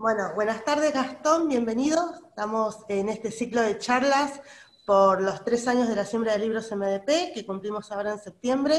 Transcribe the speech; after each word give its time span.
Bueno, 0.00 0.32
buenas 0.34 0.64
tardes 0.64 0.94
Gastón, 0.94 1.46
bienvenido. 1.46 1.98
Estamos 2.26 2.86
en 2.88 3.10
este 3.10 3.30
ciclo 3.30 3.60
de 3.60 3.76
charlas 3.76 4.40
por 4.86 5.20
los 5.20 5.44
tres 5.44 5.68
años 5.68 5.90
de 5.90 5.94
la 5.94 6.06
siembra 6.06 6.32
de 6.32 6.38
libros 6.38 6.72
MDP, 6.74 7.34
que 7.34 7.44
cumplimos 7.44 7.92
ahora 7.92 8.12
en 8.12 8.18
septiembre. 8.18 8.76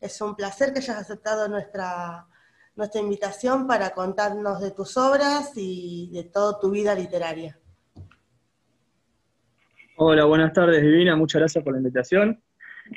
Es 0.00 0.20
un 0.20 0.34
placer 0.34 0.72
que 0.72 0.80
hayas 0.80 0.98
aceptado 0.98 1.46
nuestra, 1.46 2.26
nuestra 2.74 3.00
invitación 3.00 3.68
para 3.68 3.90
contarnos 3.90 4.60
de 4.60 4.72
tus 4.72 4.96
obras 4.96 5.52
y 5.54 6.10
de 6.12 6.24
toda 6.24 6.58
tu 6.58 6.72
vida 6.72 6.92
literaria. 6.92 7.56
Hola, 9.98 10.24
buenas 10.24 10.52
tardes 10.52 10.82
Divina, 10.82 11.14
muchas 11.14 11.38
gracias 11.38 11.62
por 11.62 11.74
la 11.74 11.78
invitación. 11.78 12.42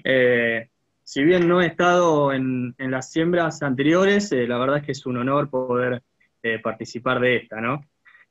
Eh, 0.04 0.68
si 1.04 1.24
bien 1.24 1.48
no 1.48 1.62
he 1.62 1.68
estado 1.68 2.34
en, 2.34 2.74
las 2.80 3.12
siembras 3.12 3.62
anteriores, 3.62 4.32
eh, 4.32 4.48
la 4.48 4.58
verdad 4.58 4.78
es 4.78 4.84
que 4.84 4.94
es 4.94 5.06
un 5.06 5.18
honor 5.18 5.52
poder 5.52 6.02
eh, 6.44 6.60
participar 6.60 7.20
de 7.20 7.38
esta, 7.38 7.62
¿no? 7.62 7.82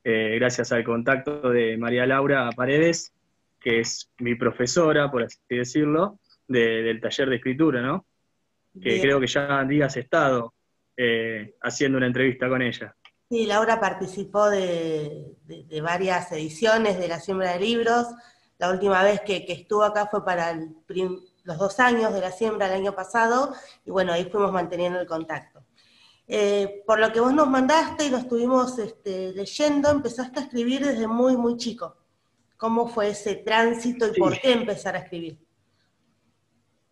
gracias 0.03 0.71
al 0.71 0.85
contacto 0.85 1.49
de 1.49 1.77
María 1.77 2.05
Laura 2.05 2.49
Paredes, 2.55 3.13
que 3.59 3.81
es 3.81 4.09
mi 4.19 4.35
profesora, 4.35 5.11
por 5.11 5.23
así 5.23 5.37
decirlo, 5.49 6.21
del 6.47 7.01
taller 7.01 7.27
de 7.27 7.35
escritura, 7.35 7.81
¿no? 7.81 8.05
Que 8.81 9.01
creo 9.01 9.19
que 9.19 9.27
ya 9.27 9.59
has 9.59 9.97
estado 9.97 10.53
haciendo 11.61 11.97
una 11.97 12.07
entrevista 12.07 12.47
con 12.47 12.61
ella. 12.61 12.95
Sí, 13.29 13.45
Laura 13.45 13.79
participó 13.79 14.49
de, 14.49 15.35
varias 15.81 16.31
ediciones 16.31 16.97
de 16.97 17.09
la 17.09 17.19
siembra 17.19 17.53
de 17.53 17.59
libros. 17.59 18.07
La 18.57 18.71
última 18.71 19.03
vez 19.03 19.19
que, 19.21 19.45
estuvo 19.49 19.83
acá 19.83 20.07
fue 20.07 20.23
para 20.23 20.57
los 21.43 21.57
dos 21.57 21.79
años 21.81 22.13
de 22.13 22.21
la 22.21 22.31
siembra 22.31 22.67
el 22.67 22.73
año 22.73 22.95
pasado, 22.95 23.53
y 23.85 23.91
bueno, 23.91 24.13
ahí 24.13 24.29
fuimos 24.29 24.53
manteniendo 24.53 25.01
el 25.01 25.07
contacto. 25.07 25.56
Eh, 26.27 26.83
por 26.85 26.99
lo 26.99 27.11
que 27.11 27.19
vos 27.19 27.33
nos 27.33 27.49
mandaste 27.49 28.05
y 28.05 28.09
lo 28.09 28.17
estuvimos 28.17 28.77
este, 28.79 29.33
leyendo, 29.33 29.89
empezaste 29.89 30.39
a 30.39 30.43
escribir 30.43 30.85
desde 30.85 31.07
muy, 31.07 31.37
muy 31.37 31.57
chico. 31.57 31.95
¿Cómo 32.57 32.87
fue 32.87 33.09
ese 33.09 33.35
tránsito 33.35 34.07
y 34.07 34.19
por 34.19 34.39
qué 34.39 34.53
empezar 34.53 34.95
a 34.95 34.99
escribir? 34.99 35.37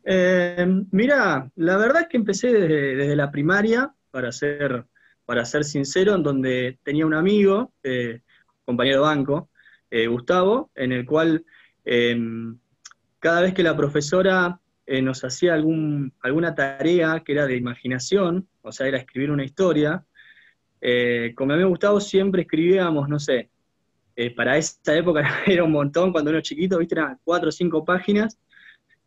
Eh, 0.04 0.66
mira, 0.92 1.50
la 1.56 1.78
verdad 1.78 2.04
es 2.04 2.08
que 2.08 2.18
empecé 2.18 2.54
desde, 2.54 3.16
la 3.16 3.32
primaria, 3.32 3.94
para 4.12 4.32
ser, 4.32 4.86
para 5.26 5.44
ser 5.44 5.66
sincero, 5.66 6.16
en 6.16 6.24
donde 6.24 6.80
tenía 6.84 7.06
un 7.06 7.16
amigo, 7.16 7.74
eh, 7.84 8.22
compañero 8.64 9.02
de 9.02 9.08
banco, 9.08 9.50
Gustavo, 9.92 10.72
en 10.76 10.92
el 10.92 11.06
cual 11.06 11.46
Em, 11.86 12.58
cada 13.20 13.42
vez 13.42 13.54
que 13.54 13.64
la 13.64 13.78
profesora 13.78 14.60
eh, 14.88 15.02
nos 15.02 15.24
hacía 15.24 15.54
algún, 15.54 16.12
alguna 16.22 16.56
tarea 16.56 17.22
que 17.24 17.34
era 17.34 17.46
de 17.46 17.56
imaginación, 17.56 18.48
o 18.66 18.72
sea, 18.72 18.88
era 18.88 18.98
escribir 18.98 19.32
una 19.32 19.44
historia, 19.44 20.04
eh, 20.82 21.34
con 21.36 21.48
mi 21.48 21.54
amigo 21.54 21.70
Gustavo 21.70 22.00
siempre 22.00 22.44
escribíamos, 22.44 23.08
no 23.08 23.20
sé, 23.20 23.50
eh, 24.16 24.34
para 24.34 24.58
esa 24.58 24.96
época 24.96 25.24
era 25.46 25.64
un 25.64 25.72
montón, 25.72 26.12
cuando 26.12 26.32
uno 26.32 26.42
chiquito, 26.42 26.78
viste, 26.78 26.96
eran 26.96 27.20
cuatro 27.24 27.50
o 27.50 27.52
cinco 27.52 27.84
páginas, 27.86 28.38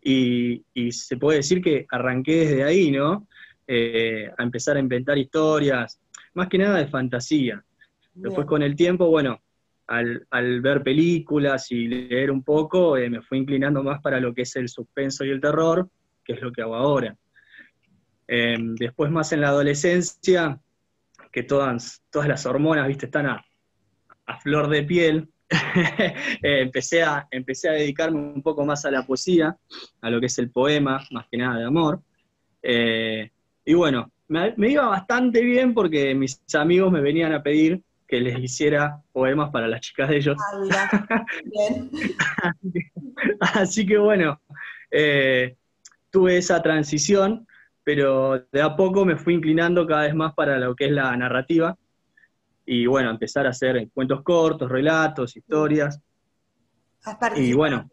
y, 0.00 0.65
se 0.91 1.17
puede 1.17 1.39
decir 1.39 1.61
que 1.61 1.87
arranqué 1.91 2.37
desde 2.37 2.65
ahí, 2.65 2.91
¿no? 2.91 3.27
a 3.69 4.42
empezar 4.42 4.78
a 4.78 4.81
inventar 4.81 5.19
historias, 5.19 6.00
más 6.33 6.48
que 6.48 6.56
nada 6.56 6.78
de 6.78 6.87
fantasía. 6.87 7.62
Después 8.15 8.47
con 8.47 8.62
el 8.62 8.75
tiempo, 8.75 9.09
bueno, 9.09 9.43
al, 9.89 10.61
ver 10.61 10.83
películas 10.83 11.70
y 11.72 11.89
leer 11.89 12.31
un 12.31 12.43
poco, 12.43 12.97
eh, 12.97 13.09
me 13.09 13.22
fui 13.22 13.39
inclinando 13.39 13.83
más 13.83 14.00
para 14.00 14.20
lo 14.20 14.34
que 14.34 14.43
es 14.43 14.56
el 14.56 14.69
suspenso 14.69 15.25
y 15.25 15.31
el 15.31 15.41
terror, 15.41 15.89
que 16.25 16.34
es 16.34 16.43
lo 16.43 16.53
que 16.53 16.62
hago 16.62 16.75
ahora. 16.75 17.17
Em, 18.29 18.75
después 18.75 19.11
más 19.11 19.33
en 19.33 19.41
la 19.41 19.48
adolescencia, 19.48 20.61
que 21.33 21.43
todas, 21.43 22.03
todas 22.11 22.29
las 22.29 22.45
hormonas, 22.47 22.87
viste, 22.87 23.07
están 23.07 23.27
a, 23.27 23.45
flor 24.43 24.69
de 24.69 24.83
piel, 24.83 25.29
eh, 25.51 26.61
empecé, 26.61 27.03
a, 27.03 27.27
empecé 27.31 27.71
a 27.71 27.73
dedicarme 27.73 28.21
un 28.21 28.43
poco 28.43 28.67
más 28.67 28.84
a 28.84 28.91
la 28.91 29.06
poesía, 29.06 29.56
a 30.03 30.11
lo 30.11 30.21
que 30.21 30.27
es 30.27 30.39
el 30.39 30.51
poema, 30.51 31.03
más 31.11 31.27
que 31.31 31.38
nada 31.38 31.59
de 31.59 31.65
amor. 31.65 32.03
Eh, 32.62 33.31
y 33.65 33.72
bueno, 33.72 34.12
me, 34.28 34.53
me, 34.59 34.69
iba 34.69 34.87
bastante 34.87 35.43
bien 35.43 35.72
porque 35.72 36.15
mis 36.15 36.43
amigos 36.55 36.93
me 36.93 37.00
venían 37.00 37.33
a 37.33 37.43
pedir 37.43 37.83
que 38.06 38.21
les 38.21 38.38
hiciera 38.38 39.03
poemas 39.12 39.50
para 39.50 39.69
las 39.69 39.81
chicas 39.81 40.09
de 40.09 40.17
ellos. 40.17 40.37
Ah, 43.41 43.50
así, 43.61 43.87
que, 43.87 43.99
bueno, 43.99 44.41
eh, 44.91 45.56
tuve 46.11 46.38
esa 46.38 46.62
transición, 46.62 47.47
pero 47.88 48.47
de 48.53 48.60
a 48.60 48.76
poco 48.76 49.06
me 49.06 49.16
fui 49.16 49.32
inclinando 49.32 49.87
cada 49.87 50.03
vez 50.03 50.15
más 50.15 50.34
para 50.34 50.59
lo 50.59 50.76
que 50.76 50.84
es 50.84 50.93
la 50.93 51.16
narrativa. 51.16 51.75
Y 52.66 52.84
bueno, 52.84 53.09
empezar 53.09 53.47
a 53.47 53.49
hacer 53.49 53.88
cuentos 53.94 54.22
cortos, 54.22 54.71
relatos, 54.71 55.34
historias. 55.34 55.99
¿Has 57.03 57.16
participado, 57.16 57.50
y 57.50 57.54
bueno. 57.54 57.91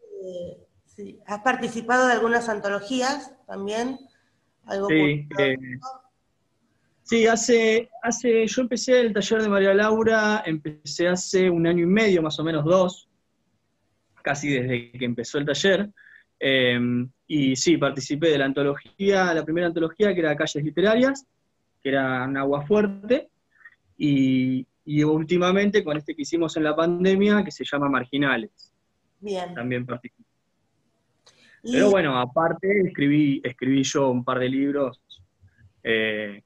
De, 0.97 1.17
¿Has 1.25 1.39
participado 1.44 2.07
de 2.07 2.11
algunas 2.11 2.50
antologías 2.50 3.38
también? 3.47 3.97
¿Algo 4.66 4.89
sí, 4.89 5.29
Sí, 7.03 7.25
hace, 7.27 7.89
hace, 8.03 8.45
yo 8.47 8.63
empecé 8.63 9.00
el 9.00 9.13
taller 9.13 9.44
de 9.44 9.47
María 9.47 9.73
Laura, 9.73 10.44
empecé 10.45 11.07
hace 11.07 11.50
un 11.50 11.67
año 11.67 11.83
y 11.83 11.88
medio, 11.88 12.22
más 12.22 12.38
o 12.38 12.44
menos 12.44 12.66
dos, 12.66 13.07
casi 14.22 14.50
desde 14.50 14.91
que 14.91 15.06
empezó 15.06 15.38
el 15.38 15.45
taller. 15.45 15.89
Em, 16.40 17.09
y 17.28 17.56
sí, 17.56 17.78
participé 17.78 18.29
de 18.29 18.38
la 18.38 18.46
antología, 18.46 19.34
la 19.34 19.44
primera 19.44 19.68
antología 19.68 20.13
que 20.13 20.19
era 20.19 20.35
Calles 20.35 20.63
Literarias, 20.63 21.25
que 21.81 21.90
era 21.90 22.25
un 22.25 22.38
agua 22.38 22.66
fuerte, 22.66 23.29
y, 23.97 24.68
últimamente 25.03 25.84
con 25.84 25.97
este 25.97 26.16
que 26.16 26.24
hicimos 26.24 26.56
en 26.57 26.63
la 26.63 26.75
pandemia, 26.75 27.44
que 27.44 27.51
se 27.51 27.63
llama 27.63 27.90
Marginales. 27.90 28.74
Bien. 29.19 29.53
También 29.53 29.85
participé. 29.85 30.24
Pero 31.63 31.90
bueno, 31.90 32.19
aparte 32.19 32.81
escribí, 32.85 33.41
escribí 33.44 33.81
yo 33.84 34.12
un 34.12 34.24
par 34.24 34.38
de 34.38 34.50
libros 34.50 35.01
eh, 35.81 36.44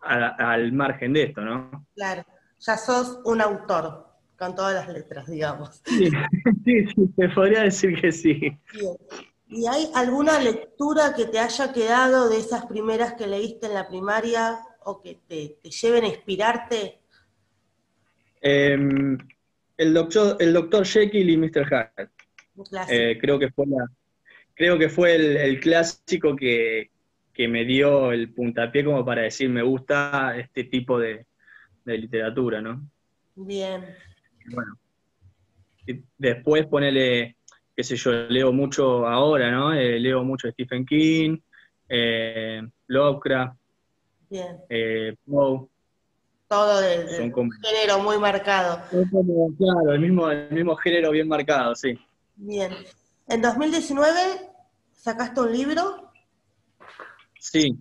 al 0.00 0.72
margen 0.72 1.12
de 1.12 1.22
esto, 1.24 1.40
¿no? 1.40 1.86
Claro, 1.94 2.24
ya 2.58 2.76
sos 2.76 3.20
un 3.24 3.40
autor, 3.40 4.07
con 4.38 4.54
todas 4.54 4.74
las 4.74 4.88
letras, 4.88 5.26
digamos. 5.26 5.82
Sí, 6.64 6.84
sí, 6.86 7.08
te 7.16 7.28
podría 7.30 7.62
decir 7.62 7.98
que 8.00 8.12
sí. 8.12 8.58
¿Y 9.48 9.66
hay 9.66 9.90
alguna 9.94 10.38
lectura 10.38 11.14
que 11.16 11.24
te 11.24 11.38
haya 11.38 11.72
quedado 11.72 12.28
de 12.28 12.36
esas 12.36 12.66
primeras 12.66 13.14
que 13.14 13.26
leíste 13.26 13.66
en 13.66 13.74
la 13.74 13.88
primaria 13.88 14.58
o 14.84 15.00
que 15.00 15.18
te, 15.26 15.56
lleven 15.70 16.04
a 16.04 16.08
inspirarte? 16.08 16.98
Em, 18.42 19.16
el, 19.78 19.94
doctor, 19.94 20.36
el 20.40 20.52
doctor 20.52 20.84
Jekyll 20.84 21.30
y 21.30 21.36
Mr. 21.38 21.66
Hyde. 21.66 22.10
Eh, 22.90 23.18
creo 23.20 23.38
que 23.38 23.50
fue 23.50 23.66
creo 24.54 24.78
que 24.78 24.88
fue 24.88 25.14
el 25.14 25.60
clásico 25.60 26.36
que, 26.36 26.90
que 27.38 27.46
me 27.46 27.64
dio 27.64 28.10
el 28.10 28.32
puntapié 28.32 28.84
como 28.84 29.04
para 29.04 29.22
decir, 29.22 29.48
me 29.48 29.62
gusta 29.62 30.36
este 30.36 30.64
tipo 30.64 30.98
de, 30.98 31.24
literatura, 31.84 32.60
¿no? 32.60 32.90
Bien. 33.36 33.94
Bueno, 34.50 34.78
después 36.16 36.66
ponele, 36.66 37.36
qué 37.76 37.84
sé 37.84 37.96
yo, 37.96 38.12
leo 38.12 38.52
mucho 38.52 39.06
ahora, 39.06 39.50
¿no? 39.50 39.72
Eh, 39.72 39.98
leo 39.98 40.24
mucho 40.24 40.50
Stephen 40.50 40.84
King, 40.84 41.38
eh, 41.88 42.62
Lovecraft, 42.86 43.58
Bien. 44.30 44.60
Eh, 44.68 45.14
Todo 45.26 46.80
de, 46.80 47.06
género 47.08 47.98
muy 48.02 48.18
marcado. 48.18 48.82
claro, 48.90 49.92
el 49.92 50.00
mismo, 50.00 50.30
el 50.30 50.50
mismo 50.50 50.76
género 50.76 51.10
bien 51.10 51.28
marcado, 51.28 51.74
sí. 51.74 51.98
Bien. 52.36 52.72
En 53.26 53.42
2019 53.42 54.50
sacaste 54.92 55.40
un 55.40 55.52
libro 55.52 56.10
Sí, 57.38 57.78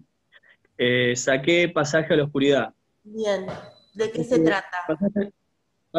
eh, 0.77 1.15
saqué 1.15 1.69
Pasaje 1.69 2.13
a 2.13 2.17
la 2.17 2.23
Oscuridad. 2.23 2.73
Bien, 3.03 3.45
¿de 3.93 4.11
qué 4.11 4.23
se 4.23 4.39
trata? 4.39 4.77
Pasaje, 4.87 5.33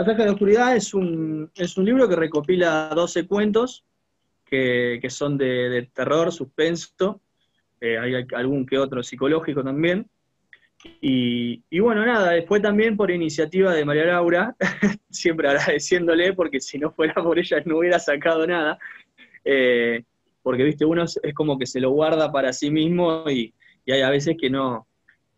a 0.06 0.24
la 0.24 0.32
Oscuridad 0.32 0.76
es 0.76 0.94
un, 0.94 1.50
es 1.54 1.76
un 1.76 1.84
libro 1.84 2.08
que 2.08 2.16
recopila 2.16 2.90
12 2.94 3.26
cuentos 3.26 3.84
que, 4.44 5.00
son 5.08 5.36
de, 5.36 5.90
terror, 5.92 6.32
suspenso, 6.32 7.20
eh, 7.80 7.98
hay 7.98 8.26
algún 8.34 8.64
que 8.64 8.78
otro 8.78 9.02
psicológico 9.02 9.62
también. 9.62 10.08
Y, 11.00 11.80
bueno, 11.80 12.06
nada, 12.06 12.30
después 12.32 12.62
también 12.62 12.96
por 12.96 13.10
iniciativa 13.10 13.74
de 13.74 13.84
María 13.84 14.04
Laura, 14.04 14.54
siempre 15.10 15.48
agradeciéndole, 15.48 16.32
porque 16.32 16.60
si 16.60 16.78
no 16.78 16.92
fuera 16.92 17.14
por 17.14 17.38
ella 17.38 17.60
no 17.64 17.78
hubiera 17.78 17.98
sacado 17.98 18.46
nada, 18.46 18.78
eh, 19.44 20.04
porque 20.42 20.62
viste, 20.62 20.84
uno 20.84 21.04
es, 21.04 21.20
como 21.34 21.58
que 21.58 21.66
se 21.66 21.80
lo 21.80 21.90
guarda 21.90 22.30
para 22.30 22.52
sí 22.52 22.70
mismo 22.70 23.28
y, 23.28 23.52
hay 23.90 24.02
a 24.02 24.10
veces 24.10 24.36
que 24.38 24.50
no, 24.50 24.86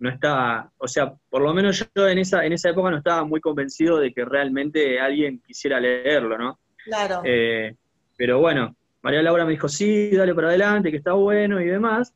no 0.00 0.10
está, 0.10 0.70
o 0.78 0.88
sea, 0.88 1.14
por 1.28 1.42
lo 1.42 1.54
menos 1.54 1.88
yo 1.94 2.08
en 2.08 2.18
esa, 2.18 2.44
en 2.44 2.52
esa 2.52 2.70
época 2.70 2.90
no 2.90 2.96
estaba 2.98 3.24
muy 3.24 3.40
convencido 3.40 3.98
de 3.98 4.12
que 4.12 4.24
realmente 4.24 4.98
alguien 4.98 5.40
quisiera 5.46 5.78
leerlo, 5.78 6.36
¿no? 6.36 6.58
Claro. 6.84 7.22
Eh, 7.24 7.76
pero 8.16 8.40
bueno, 8.40 8.74
María 9.02 9.22
Laura 9.22 9.44
me 9.44 9.52
dijo, 9.52 9.68
sí, 9.68 10.10
dale 10.10 10.34
para 10.34 10.48
adelante, 10.48 10.90
que 10.90 10.96
está 10.96 11.12
bueno 11.12 11.60
y 11.60 11.66
demás. 11.66 12.14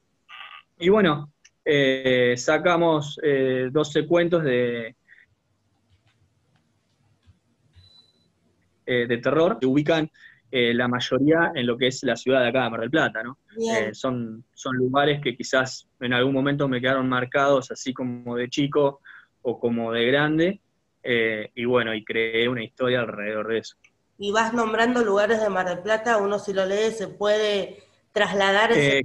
Y 0.79 0.89
bueno, 0.89 1.31
eh, 1.65 2.35
sacamos 2.37 3.19
12 3.71 3.99
eh, 4.01 4.07
cuentos 4.07 4.45
de, 4.45 4.97
eh, 8.87 9.07
de 9.07 9.19
terror 9.19 9.57
se 9.61 9.67
ubican 9.67 10.11
eh, 10.57 10.73
la 10.75 10.87
mayoría 10.87 11.51
en 11.55 11.67
lo 11.67 11.77
que 11.77 11.89
es 11.89 12.03
la 12.05 12.15
ciudad 12.15 12.43
de 12.43 12.49
acá, 12.49 12.65
de 12.65 12.71
Mar 12.71 12.81
del 12.81 12.91
Plata, 12.91 13.23
¿no? 13.23 13.39
son, 13.93 14.45
son 14.55 14.77
lugares 14.77 15.21
que 15.21 15.37
quizás 15.37 15.89
en 16.01 16.13
algún 16.13 16.33
momento 16.33 16.69
me 16.69 16.81
quedaron 16.81 17.09
marcados 17.09 17.71
así 17.71 17.93
como 17.93 18.37
de 18.37 18.49
chico 18.49 19.01
o 19.43 19.59
como 19.59 19.93
de 19.93 20.07
grande, 20.07 20.61
y 21.03 21.65
bueno, 21.65 21.93
y 21.95 22.05
creé 22.05 22.49
una 22.49 22.63
historia 22.63 23.01
alrededor 23.01 23.49
de 23.49 23.59
eso. 23.59 23.77
Y 24.19 24.31
vas 24.33 24.55
nombrando 24.55 25.05
lugares 25.05 25.41
de 25.41 25.49
Mar 25.51 25.69
del 25.69 25.81
Plata, 25.81 26.19
uno 26.19 26.39
si 26.39 26.53
lo 26.53 26.65
lee 26.65 26.93
se 26.93 27.09
puede 27.09 27.83
trasladar 28.13 28.73
ese... 28.73 29.03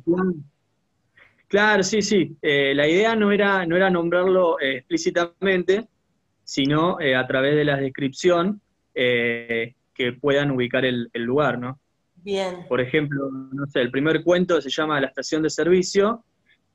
Claro, 1.49 1.81
sí, 1.81 2.03
sí. 2.03 2.37
Eh, 2.43 2.73
la 2.75 2.87
idea 2.87 3.15
no 3.15 3.31
era, 3.31 3.65
no 3.65 3.75
era 3.75 3.89
nombrarlo 3.89 4.59
eh, 4.59 4.77
explícitamente, 4.77 5.87
sino 6.43 6.99
eh, 6.99 7.15
a 7.15 7.25
través 7.25 7.55
de 7.55 7.65
la 7.65 7.75
descripción 7.77 8.61
que 9.99 10.13
puedan 10.13 10.49
ubicar 10.51 10.85
el, 10.85 11.09
lugar, 11.13 11.59
¿no? 11.59 11.77
Bien. 12.15 12.65
Por 12.69 12.79
ejemplo, 12.79 13.29
no 13.29 13.67
sé, 13.67 13.81
el 13.81 13.91
primer 13.91 14.23
cuento 14.23 14.61
se 14.61 14.69
llama 14.69 15.01
La 15.01 15.07
estación 15.07 15.43
de 15.43 15.49
servicio, 15.49 16.23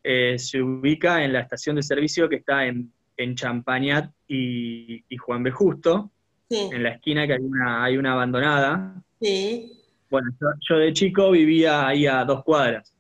se 0.02 0.60
ubica 0.60 1.24
en 1.24 1.32
la 1.32 1.40
estación 1.40 1.76
de 1.76 1.82
servicio 1.82 2.28
que 2.28 2.36
está 2.36 2.66
en, 2.66 2.92
en 3.16 3.34
Champañat 3.34 4.10
y, 4.28 5.02
Juan 5.16 5.42
B. 5.42 5.50
Justo, 5.52 6.10
en 6.50 6.82
la 6.82 6.90
esquina 6.90 7.26
que 7.26 7.32
hay 7.32 7.40
una, 7.40 7.82
hay 7.82 7.96
una 7.96 8.12
abandonada. 8.12 9.02
Sí. 9.18 9.72
Bueno, 10.10 10.28
yo 10.68 10.76
de 10.76 10.92
chico 10.92 11.30
vivía 11.30 11.86
ahí 11.86 12.06
a 12.06 12.26
dos 12.26 12.44
cuadras. 12.44 12.92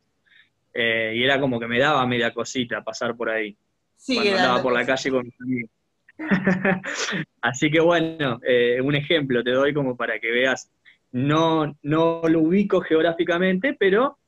Eh, 0.72 1.12
y 1.16 1.22
era 1.22 1.38
como 1.38 1.60
que 1.60 1.66
me 1.66 1.78
daba 1.78 2.06
media 2.06 2.32
cosita 2.32 2.82
pasar 2.82 3.14
por 3.14 3.28
ahí. 3.28 3.54
cuando 4.06 4.30
andaba 4.30 4.62
por 4.62 4.72
la 4.72 4.86
calle 4.86 5.10
con 5.10 5.24
mis 5.26 5.38
amigos. 5.38 5.70
Así 7.40 7.70
que 7.70 7.80
bueno, 7.80 8.40
eh, 8.46 8.80
un 8.80 8.94
ejemplo 8.94 9.42
te 9.42 9.50
doy 9.50 9.74
como 9.74 9.96
para 9.96 10.18
que 10.18 10.30
veas, 10.30 10.70
no, 11.12 11.76
no 11.82 12.22
lo 12.28 12.40
ubico 12.40 12.80
geográficamente, 12.80 13.76
pero 13.78 14.18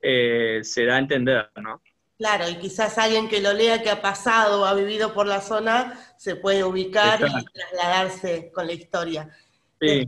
eh, 0.00 0.60
se 0.62 0.84
da 0.84 0.96
a 0.96 0.98
entender, 0.98 1.50
¿no? 1.60 1.82
Claro, 2.18 2.48
y 2.48 2.56
quizás 2.56 2.96
alguien 2.96 3.28
que 3.28 3.42
lo 3.42 3.52
lea, 3.52 3.82
que 3.82 3.90
ha 3.90 4.00
pasado 4.00 4.62
o 4.62 4.64
ha 4.64 4.74
vivido 4.74 5.12
por 5.12 5.26
la 5.26 5.40
zona, 5.40 6.00
se 6.16 6.36
puede 6.36 6.64
ubicar 6.64 7.20
y 7.20 7.44
trasladarse 7.44 8.50
con 8.54 8.66
la 8.66 8.72
historia. 8.72 9.30
Sí, 9.80 10.06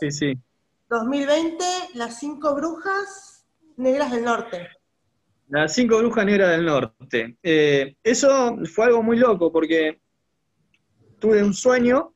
sí, 0.00 0.10
sí. 0.10 0.38
2020, 0.88 1.64
Las 1.94 2.18
cinco 2.18 2.54
brujas 2.54 3.44
negras 3.76 4.10
del 4.10 4.24
norte. 4.24 4.68
Las 5.48 5.74
cinco 5.74 5.98
brujas 5.98 6.24
negras 6.24 6.50
del 6.50 6.64
norte. 6.64 7.36
Eh, 7.42 7.96
eso 8.02 8.56
fue 8.72 8.86
algo 8.86 9.02
muy 9.02 9.18
loco 9.18 9.52
porque 9.52 10.00
tuve 11.20 11.42
un 11.42 11.54
sueño, 11.54 12.12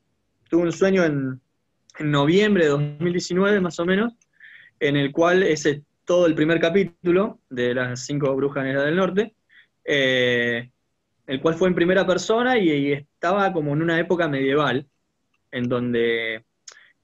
tuve 0.48 0.62
un 0.62 0.72
sueño 0.72 1.04
en, 1.04 1.40
noviembre 2.00 2.64
de 2.64 2.70
2019 2.70 3.60
más 3.60 3.78
o 3.78 3.84
menos, 3.84 4.14
en 4.80 4.96
el 4.96 5.12
cual 5.12 5.44
ese 5.44 5.82
todo 6.04 6.26
el 6.26 6.34
primer 6.34 6.58
capítulo 6.58 7.38
de 7.48 7.72
las 7.72 8.04
cinco 8.04 8.34
brujas 8.34 8.64
negras 8.64 8.86
del 8.86 8.96
norte, 8.96 9.34
eh, 9.84 10.70
el 11.28 11.40
cual 11.40 11.54
fue 11.54 11.68
en 11.68 11.76
primera 11.76 12.04
persona 12.04 12.58
y, 12.58 12.92
estaba 12.92 13.52
como 13.52 13.72
en 13.74 13.82
una 13.82 14.00
época 14.00 14.26
medieval, 14.26 14.88
en 15.52 15.68
donde, 15.68 16.44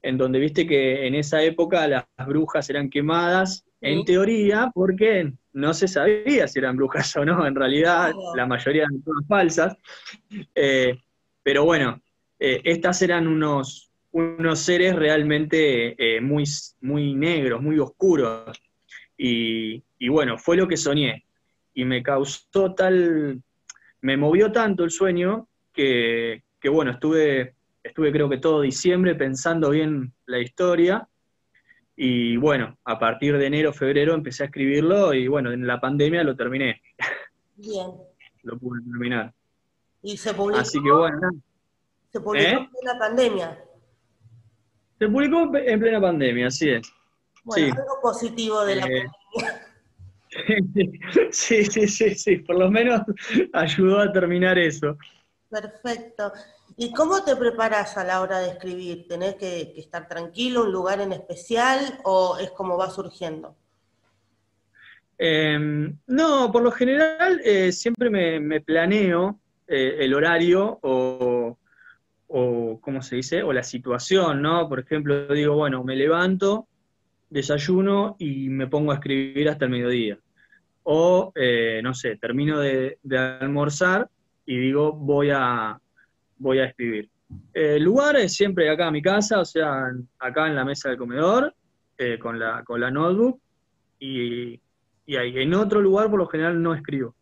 en 0.02 0.18
donde 0.18 0.40
viste 0.40 0.66
que 0.66 1.06
en 1.06 1.14
esa 1.14 1.40
época 1.40 1.86
las 1.86 2.04
brujas 2.26 2.68
eran 2.68 2.90
quemadas, 2.90 3.64
en 3.80 4.04
teoría, 4.04 4.70
porque 4.74 5.32
no 5.52 5.72
se 5.72 5.88
sabía 5.88 6.46
si 6.48 6.58
eran 6.58 6.76
brujas 6.76 7.16
o 7.16 7.24
no, 7.24 7.46
en 7.46 7.54
realidad 7.54 8.12
la 8.34 8.44
mayoría 8.44 8.82
eran 8.82 9.02
todas 9.02 9.26
falsas. 9.26 9.76
Eh, 10.54 10.98
pero 11.42 11.64
bueno, 11.64 12.00
eh, 12.38 12.60
estas 12.64 13.02
eran 13.02 13.26
unos, 13.26 13.90
unos 14.12 14.58
seres 14.60 14.94
realmente 14.94 15.94
eh, 15.98 16.20
muy, 16.20 16.44
muy 16.80 17.14
negros, 17.14 17.62
muy 17.62 17.78
oscuros. 17.78 18.60
Y, 19.16 19.82
bueno, 20.08 20.38
fue 20.38 20.56
lo 20.56 20.66
que 20.66 20.78
soñé. 20.78 21.24
Y 21.74 21.84
me 21.84 22.02
causó 22.02 22.74
tal, 22.74 23.42
me 24.00 24.16
movió 24.16 24.50
tanto 24.50 24.82
el 24.84 24.90
sueño 24.90 25.48
que, 25.72 26.42
que 26.58 26.68
bueno, 26.70 26.92
estuve, 26.92 27.54
estuve 27.82 28.12
creo 28.12 28.28
que 28.30 28.38
todo 28.38 28.62
diciembre 28.62 29.14
pensando 29.14 29.70
bien 29.70 30.12
la 30.26 30.38
historia 30.38 31.06
y 32.02 32.38
bueno, 32.38 32.78
a 32.84 32.98
partir 32.98 33.36
de 33.36 33.44
enero, 33.44 33.74
febrero 33.74 34.14
empecé 34.14 34.42
a 34.42 34.46
escribirlo 34.46 35.12
y 35.12 35.28
bueno, 35.28 35.52
en 35.52 35.66
la 35.66 35.78
pandemia 35.78 36.24
lo 36.24 36.34
terminé. 36.34 36.80
Bien. 37.56 37.90
lo 38.42 38.58
pude 38.58 38.80
terminar. 38.90 39.34
Y 40.02 40.16
se 40.16 40.34
publicó. 40.34 40.60
Así 40.60 40.82
que 40.82 40.90
bueno. 40.90 41.30
Se 42.12 42.20
publicó 42.20 42.44
¿Eh? 42.44 42.52
en 42.52 42.70
plena 42.70 42.98
pandemia. 42.98 43.64
Se 44.98 45.08
publicó 45.08 45.56
en 45.56 45.80
plena 45.80 46.00
pandemia, 46.00 46.46
así 46.48 46.70
es. 46.70 46.92
Bueno, 47.44 47.74
algo 47.74 48.00
positivo 48.02 48.64
de 48.64 48.76
la 48.76 48.86
eh, 48.86 49.04
pandemia. 49.34 49.66
Sí, 51.32 51.64
sí, 51.64 51.88
sí, 51.88 52.14
sí, 52.14 52.36
por 52.36 52.56
lo 52.56 52.70
menos 52.70 53.02
ayudó 53.52 54.00
a 54.00 54.12
terminar 54.12 54.58
eso. 54.58 54.96
Perfecto. 55.48 56.32
¿Y 56.76 56.92
cómo 56.92 57.24
te 57.24 57.34
preparas 57.36 57.96
a 57.98 58.04
la 58.04 58.20
hora 58.20 58.38
de 58.38 58.50
escribir? 58.50 59.06
¿Tenés 59.08 59.34
que, 59.34 59.74
estar 59.76 60.08
tranquilo, 60.08 60.62
un 60.62 60.72
lugar 60.72 61.00
en 61.00 61.12
especial 61.12 62.00
o 62.04 62.38
es 62.38 62.50
como 62.52 62.78
va 62.78 62.90
surgiendo? 62.90 63.56
Em, 65.18 65.98
no, 66.06 66.50
por 66.50 66.62
lo 66.62 66.70
general 66.70 67.40
eh, 67.44 67.72
siempre 67.72 68.08
me, 68.08 68.60
planeo 68.60 69.39
eh, 69.70 70.04
el 70.04 70.12
horario 70.14 70.78
o, 70.82 71.56
o, 72.28 72.80
¿cómo 72.80 73.00
se 73.00 73.16
dice? 73.16 73.42
O 73.42 73.52
la 73.52 73.62
situación, 73.62 74.42
¿no? 74.42 74.68
Por 74.68 74.80
ejemplo, 74.80 75.26
digo, 75.28 75.54
bueno, 75.54 75.82
me 75.84 75.96
levanto, 75.96 76.66
desayuno 77.30 78.16
y 78.18 78.48
me 78.48 78.66
pongo 78.66 78.92
a 78.92 78.96
escribir 78.96 79.48
hasta 79.48 79.64
el 79.64 79.70
mediodía. 79.70 80.18
O, 80.82 81.32
eh, 81.34 81.80
no 81.82 81.94
sé, 81.94 82.16
termino 82.16 82.58
de 82.58 82.98
almorzar 83.40 84.08
y 84.44 84.58
digo, 84.58 84.92
voy 84.92 85.30
a, 85.32 85.78
voy 86.38 86.58
a 86.58 86.64
escribir. 86.64 87.08
El 87.52 87.84
lugar 87.84 88.16
es 88.16 88.34
siempre 88.34 88.68
acá 88.68 88.88
en 88.88 88.94
mi 88.94 89.02
casa, 89.02 89.40
o 89.40 89.44
sea, 89.44 89.92
acá 90.18 90.48
en 90.48 90.56
la 90.56 90.64
mesa 90.64 90.88
del 90.88 90.98
comedor, 90.98 91.54
eh, 91.96 92.18
con, 92.18 92.38
la, 92.38 92.64
con 92.64 92.80
la 92.80 92.90
notebook, 92.90 93.40
y, 93.98 94.60
y 95.06 95.16
ahí. 95.16 95.38
En 95.38 95.54
otro 95.54 95.80
lugar 95.80 96.10
por 96.10 96.18
lo 96.18 96.26
general 96.26 96.60
no 96.60 96.74
escribo. 96.74 97.14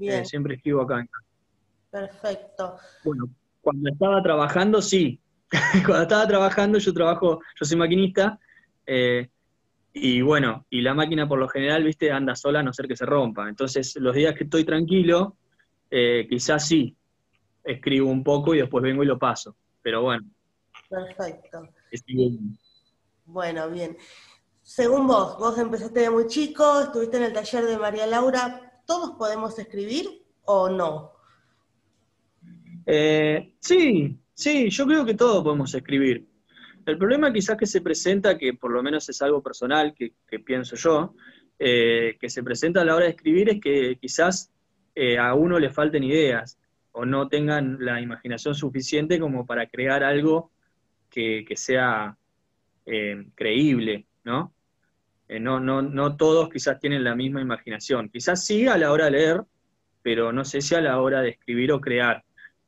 Eh, 0.00 0.24
siempre 0.24 0.56
escribo 0.56 0.82
acá 0.82 1.00
en 1.00 1.06
casa. 1.06 1.23
Perfecto. 1.94 2.76
Bueno, 3.04 3.30
cuando 3.60 3.88
estaba 3.88 4.20
trabajando, 4.20 4.82
sí. 4.82 5.20
cuando 5.86 6.02
estaba 6.02 6.26
trabajando, 6.26 6.78
yo 6.80 6.92
trabajo, 6.92 7.40
yo 7.54 7.64
soy 7.64 7.76
maquinista, 7.76 8.36
eh, 8.84 9.28
y 9.92 10.20
bueno, 10.20 10.66
y 10.70 10.80
la 10.80 10.92
máquina 10.92 11.28
por 11.28 11.38
lo 11.38 11.48
general, 11.48 11.84
viste, 11.84 12.10
anda 12.10 12.34
sola 12.34 12.58
a 12.58 12.62
no 12.64 12.72
ser 12.72 12.88
que 12.88 12.96
se 12.96 13.06
rompa. 13.06 13.48
Entonces, 13.48 13.94
los 13.94 14.12
días 14.12 14.34
que 14.34 14.42
estoy 14.42 14.64
tranquilo, 14.64 15.36
quizás 15.88 16.66
sí, 16.66 16.96
escribo 17.62 18.10
un 18.10 18.24
poco 18.24 18.56
y 18.56 18.58
después 18.58 18.82
vengo 18.82 19.04
y 19.04 19.06
lo 19.06 19.16
paso. 19.16 19.54
Pero 19.80 20.02
bueno. 20.02 20.28
Perfecto. 20.90 21.68
Bueno, 23.24 23.70
bien. 23.70 23.96
Según 24.62 25.06
vos, 25.06 25.38
vos 25.38 25.56
empezaste 25.58 26.00
de 26.00 26.10
muy 26.10 26.26
chico, 26.26 26.80
estuviste 26.80 27.18
en 27.18 27.22
el 27.22 27.32
taller 27.32 27.66
de 27.66 27.78
María 27.78 28.08
Laura, 28.08 28.82
¿todos 28.84 29.12
podemos 29.12 29.56
escribir 29.60 30.26
o 30.44 30.68
no? 30.68 31.13
Eh, 32.86 33.54
sí, 33.60 34.18
sí, 34.34 34.68
yo 34.70 34.86
creo 34.86 35.04
que 35.04 35.14
todos 35.14 35.42
podemos 35.42 35.74
escribir. 35.74 36.26
El 36.86 36.98
problema 36.98 37.32
quizás 37.32 37.56
que 37.56 37.66
se 37.66 37.80
presenta, 37.80 38.36
que 38.36 38.54
por 38.54 38.70
lo 38.70 38.82
menos 38.82 39.08
es 39.08 39.22
algo 39.22 39.42
personal, 39.42 39.94
que, 39.94 40.12
pienso 40.40 40.76
yo, 40.76 41.14
eh, 41.58 42.16
que 42.20 42.28
se 42.28 42.42
presenta 42.42 42.82
a 42.82 42.84
la 42.84 42.94
hora 42.94 43.06
de 43.06 43.12
escribir 43.12 43.48
es 43.48 43.60
que 43.60 43.96
quizás 44.00 44.52
eh, 44.94 45.16
a 45.16 45.34
uno 45.34 45.58
le 45.58 45.70
falten 45.70 46.04
ideas 46.04 46.58
o 46.92 47.06
no 47.06 47.28
tengan 47.28 47.78
la 47.80 48.00
imaginación 48.00 48.54
suficiente 48.54 49.18
como 49.18 49.46
para 49.46 49.66
crear 49.66 50.04
algo 50.04 50.52
que, 51.08 51.46
sea 51.56 52.16
creíble, 53.34 54.06
¿no? 54.24 54.52
¿no? 55.28 55.58
no, 55.58 55.80
no 55.80 56.16
todos 56.16 56.50
quizás 56.50 56.78
tienen 56.78 57.02
la 57.02 57.14
misma 57.14 57.40
imaginación. 57.40 58.10
Quizás 58.10 58.44
sí 58.44 58.66
a 58.66 58.76
la 58.76 58.92
hora 58.92 59.06
de 59.06 59.10
leer, 59.12 59.42
pero 60.02 60.32
no 60.32 60.44
sé 60.44 60.60
si 60.60 60.74
a 60.74 60.82
la 60.82 61.00
hora 61.00 61.22
de 61.22 61.30
escribir 61.30 61.72
o 61.72 61.80
crear. 61.80 62.22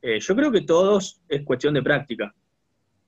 Eh, 0.07 0.21
yo 0.21 0.35
creo 0.37 0.49
que 0.53 0.61
todos 0.61 1.19
es 1.27 1.43
cuestión 1.43 1.73
de 1.73 1.83
práctica. 1.83 2.33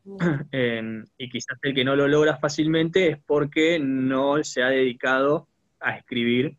y 1.18 1.30
quizás 1.30 1.58
el 1.62 1.74
que 1.74 1.86
no 1.86 1.96
lo 1.96 2.10
logra 2.10 2.36
fácilmente 2.36 3.08
es 3.08 3.18
porque 3.26 3.80
no 3.80 4.44
se 4.44 4.64
ha 4.64 4.68
dedicado 4.68 5.48
a 5.80 5.96
escribir 5.96 6.58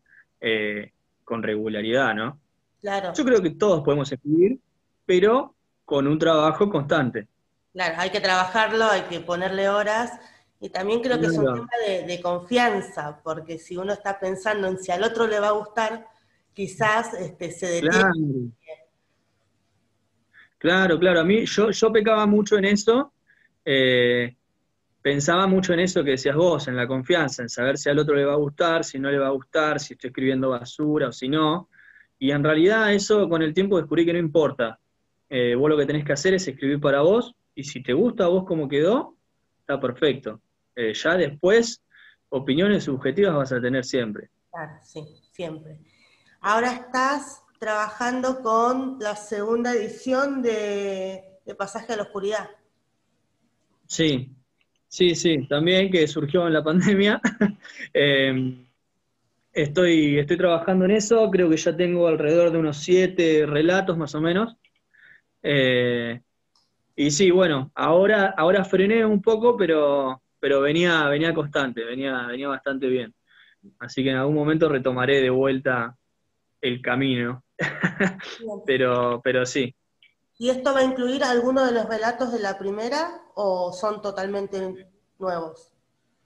con 1.23 1.43
regularidad, 1.43 2.15
¿no? 2.15 2.39
Yo 2.81 3.23
creo 3.23 3.39
que 3.39 3.51
todos 3.51 3.83
podemos 3.83 4.11
escribir, 4.11 4.57
pero 5.05 5.53
con 5.85 6.07
un 6.07 6.17
trabajo 6.17 6.67
constante. 6.71 7.27
Claro, 7.71 7.95
hay 7.99 8.09
que 8.09 8.19
trabajarlo, 8.19 8.85
hay 8.85 9.03
que 9.03 9.19
ponerle 9.19 9.69
horas. 9.69 10.11
Y 10.59 10.69
también 10.69 11.01
creo 11.01 11.19
que 11.19 11.27
es 11.27 11.37
un 11.37 11.45
tema 11.45 11.69
de, 11.87 12.19
confianza, 12.21 13.21
porque 13.23 13.59
si 13.59 13.77
uno 13.77 13.93
está 13.93 14.19
pensando 14.19 14.67
en 14.67 14.79
si 14.79 14.91
al 14.91 15.03
otro 15.03 15.27
le 15.27 15.39
va 15.39 15.49
a 15.49 15.51
gustar, 15.51 16.07
quizás 16.53 17.13
este, 17.13 17.51
se 17.51 17.67
detiene. 17.67 17.91
Claro. 17.91 18.80
Claro, 20.61 21.19
A 21.19 21.23
mí 21.23 21.45
yo, 21.45 21.71
yo 21.71 21.91
pecaba 21.91 22.25
mucho 22.27 22.57
en 22.57 22.65
eso. 22.65 23.11
Eh, 23.65 24.35
pensaba 25.01 25.47
mucho 25.47 25.73
en 25.73 25.79
eso 25.79 26.03
que 26.03 26.11
decías 26.11 26.35
vos, 26.35 26.67
en 26.67 26.75
la 26.75 26.87
confianza, 26.87 27.41
en 27.41 27.49
saber 27.49 27.77
si 27.77 27.89
al 27.89 27.97
otro 27.97 28.15
le 28.15 28.25
va 28.25 28.33
a 28.33 28.37
gustar, 28.37 28.83
si 28.83 28.99
no 28.99 29.09
le 29.09 29.17
va 29.17 29.27
a 29.27 29.31
gustar, 29.31 29.79
si 29.79 29.93
estoy 29.93 30.09
escribiendo 30.09 30.49
basura 30.49 31.07
o 31.07 31.11
si 31.11 31.27
no. 31.27 31.69
Y 32.19 32.31
en 32.31 32.43
realidad 32.43 32.93
eso 32.93 33.27
con 33.27 33.41
el 33.41 33.53
tiempo 33.53 33.77
descubrí 33.77 34.05
que 34.05 34.13
no 34.13 34.19
importa. 34.19 34.79
Eh, 35.29 35.55
vos 35.55 35.69
lo 35.69 35.77
que 35.77 35.85
tenés 35.85 36.05
que 36.05 36.13
hacer 36.13 36.35
es 36.35 36.47
escribir 36.47 36.79
para 36.79 37.01
vos 37.01 37.33
y 37.55 37.63
si 37.63 37.81
te 37.81 37.93
gusta 37.93 38.25
a 38.25 38.27
vos 38.27 38.45
como 38.45 38.67
quedó, 38.67 39.15
está 39.59 39.79
perfecto. 39.79 40.41
Eh, 40.75 40.93
ya 40.93 41.15
después, 41.15 41.81
opiniones 42.29 42.83
subjetivas 42.83 43.33
vas 43.33 43.51
a 43.51 43.59
tener 43.59 43.83
siempre. 43.83 44.29
Claro, 44.51 44.73
sí, 44.83 45.03
siempre. 45.31 45.79
Ahora 46.41 46.73
estás 46.73 47.41
trabajando 47.61 48.41
con 48.41 48.97
la 48.99 49.15
segunda 49.15 49.71
edición 49.71 50.41
de, 50.41 51.27
Pasaje 51.55 51.93
a 51.93 51.97
la 51.97 52.03
Oscuridad. 52.03 52.49
Sí, 53.85 54.31
sí, 54.87 55.13
sí, 55.13 55.45
también 55.47 55.91
que 55.91 56.07
surgió 56.07 56.47
en 56.47 56.53
la 56.53 56.63
pandemia. 56.63 57.21
Em, 57.93 58.65
estoy, 59.53 60.17
estoy 60.17 60.37
trabajando 60.37 60.85
en 60.85 60.91
eso, 60.91 61.29
creo 61.29 61.49
que 61.51 61.57
ya 61.57 61.75
tengo 61.77 62.07
alrededor 62.07 62.51
de 62.51 62.57
unos 62.57 62.77
siete 62.77 63.45
relatos 63.45 63.95
más 63.95 64.15
o 64.15 64.21
menos. 64.21 64.55
Eh, 65.43 66.19
y 66.95 67.11
sí, 67.11 67.29
bueno, 67.29 67.71
ahora, 67.75 68.33
ahora 68.37 68.65
frené 68.65 69.05
un 69.05 69.21
poco, 69.21 69.55
pero, 69.55 70.23
pero 70.39 70.61
venía, 70.61 71.07
venía 71.09 71.31
constante, 71.31 71.83
venía, 71.83 72.25
venía 72.25 72.47
bastante 72.47 72.87
bien. 72.87 73.13
Así 73.77 74.03
que 74.03 74.09
en 74.09 74.17
algún 74.17 74.35
momento 74.35 74.67
retomaré 74.67 75.21
de 75.21 75.29
vuelta 75.29 75.95
el 76.61 76.81
camino. 76.81 77.43
pero, 78.65 79.21
pero 79.23 79.45
sí. 79.45 79.73
¿Y 80.37 80.49
esto 80.49 80.73
va 80.73 80.79
a 80.79 80.83
incluir 80.83 81.23
alguno 81.23 81.65
de 81.65 81.71
los 81.71 81.85
relatos 81.87 82.31
de 82.31 82.39
la 82.39 82.57
primera 82.57 83.21
o 83.35 83.71
son 83.71 84.01
totalmente 84.01 84.87
nuevos? 85.19 85.71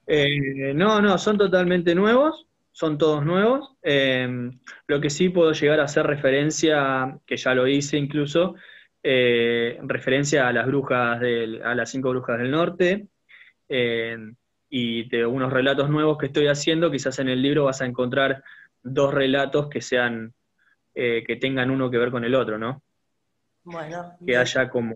Eh, 0.07 0.73
no, 0.73 1.01
no, 1.01 1.17
son 1.17 1.37
totalmente 1.37 1.93
nuevos, 1.95 2.47
son 2.71 2.97
todos 2.97 3.25
nuevos. 3.25 3.75
Eh, 3.83 4.49
lo 4.87 5.01
que 5.01 5.09
sí 5.09 5.29
puedo 5.29 5.51
llegar 5.51 5.79
a 5.79 5.85
hacer 5.85 6.05
referencia, 6.05 7.19
que 7.25 7.37
ya 7.37 7.53
lo 7.53 7.67
hice 7.67 7.97
incluso, 7.97 8.55
eh, 9.03 9.77
referencia 9.83 10.47
a 10.47 10.53
las 10.53 10.65
brujas 10.65 11.19
del, 11.19 11.61
a 11.63 11.75
las 11.75 11.89
cinco 11.89 12.11
brujas 12.11 12.37
del 12.37 12.51
norte, 12.51 13.07
y 14.69 15.09
de 15.09 15.25
unos 15.25 15.51
relatos 15.51 15.89
nuevos 15.89 16.17
que 16.17 16.27
estoy 16.27 16.47
haciendo, 16.47 16.91
quizás 16.91 17.19
en 17.19 17.29
el 17.29 17.41
libro 17.41 17.65
vas 17.65 17.81
a 17.81 17.85
encontrar 17.85 18.43
dos 18.83 19.13
relatos 19.13 19.69
que 19.69 19.81
sean, 19.81 20.33
eh, 20.95 21.23
que 21.25 21.35
tengan 21.35 21.69
uno 21.69 21.91
que 21.91 21.97
ver 21.97 22.09
con 22.09 22.23
el 22.23 22.33
otro, 22.33 22.57
¿no? 22.57 22.81
Bueno. 23.63 24.17
Que 24.25 24.37
haya 24.37 24.69
como, 24.69 24.95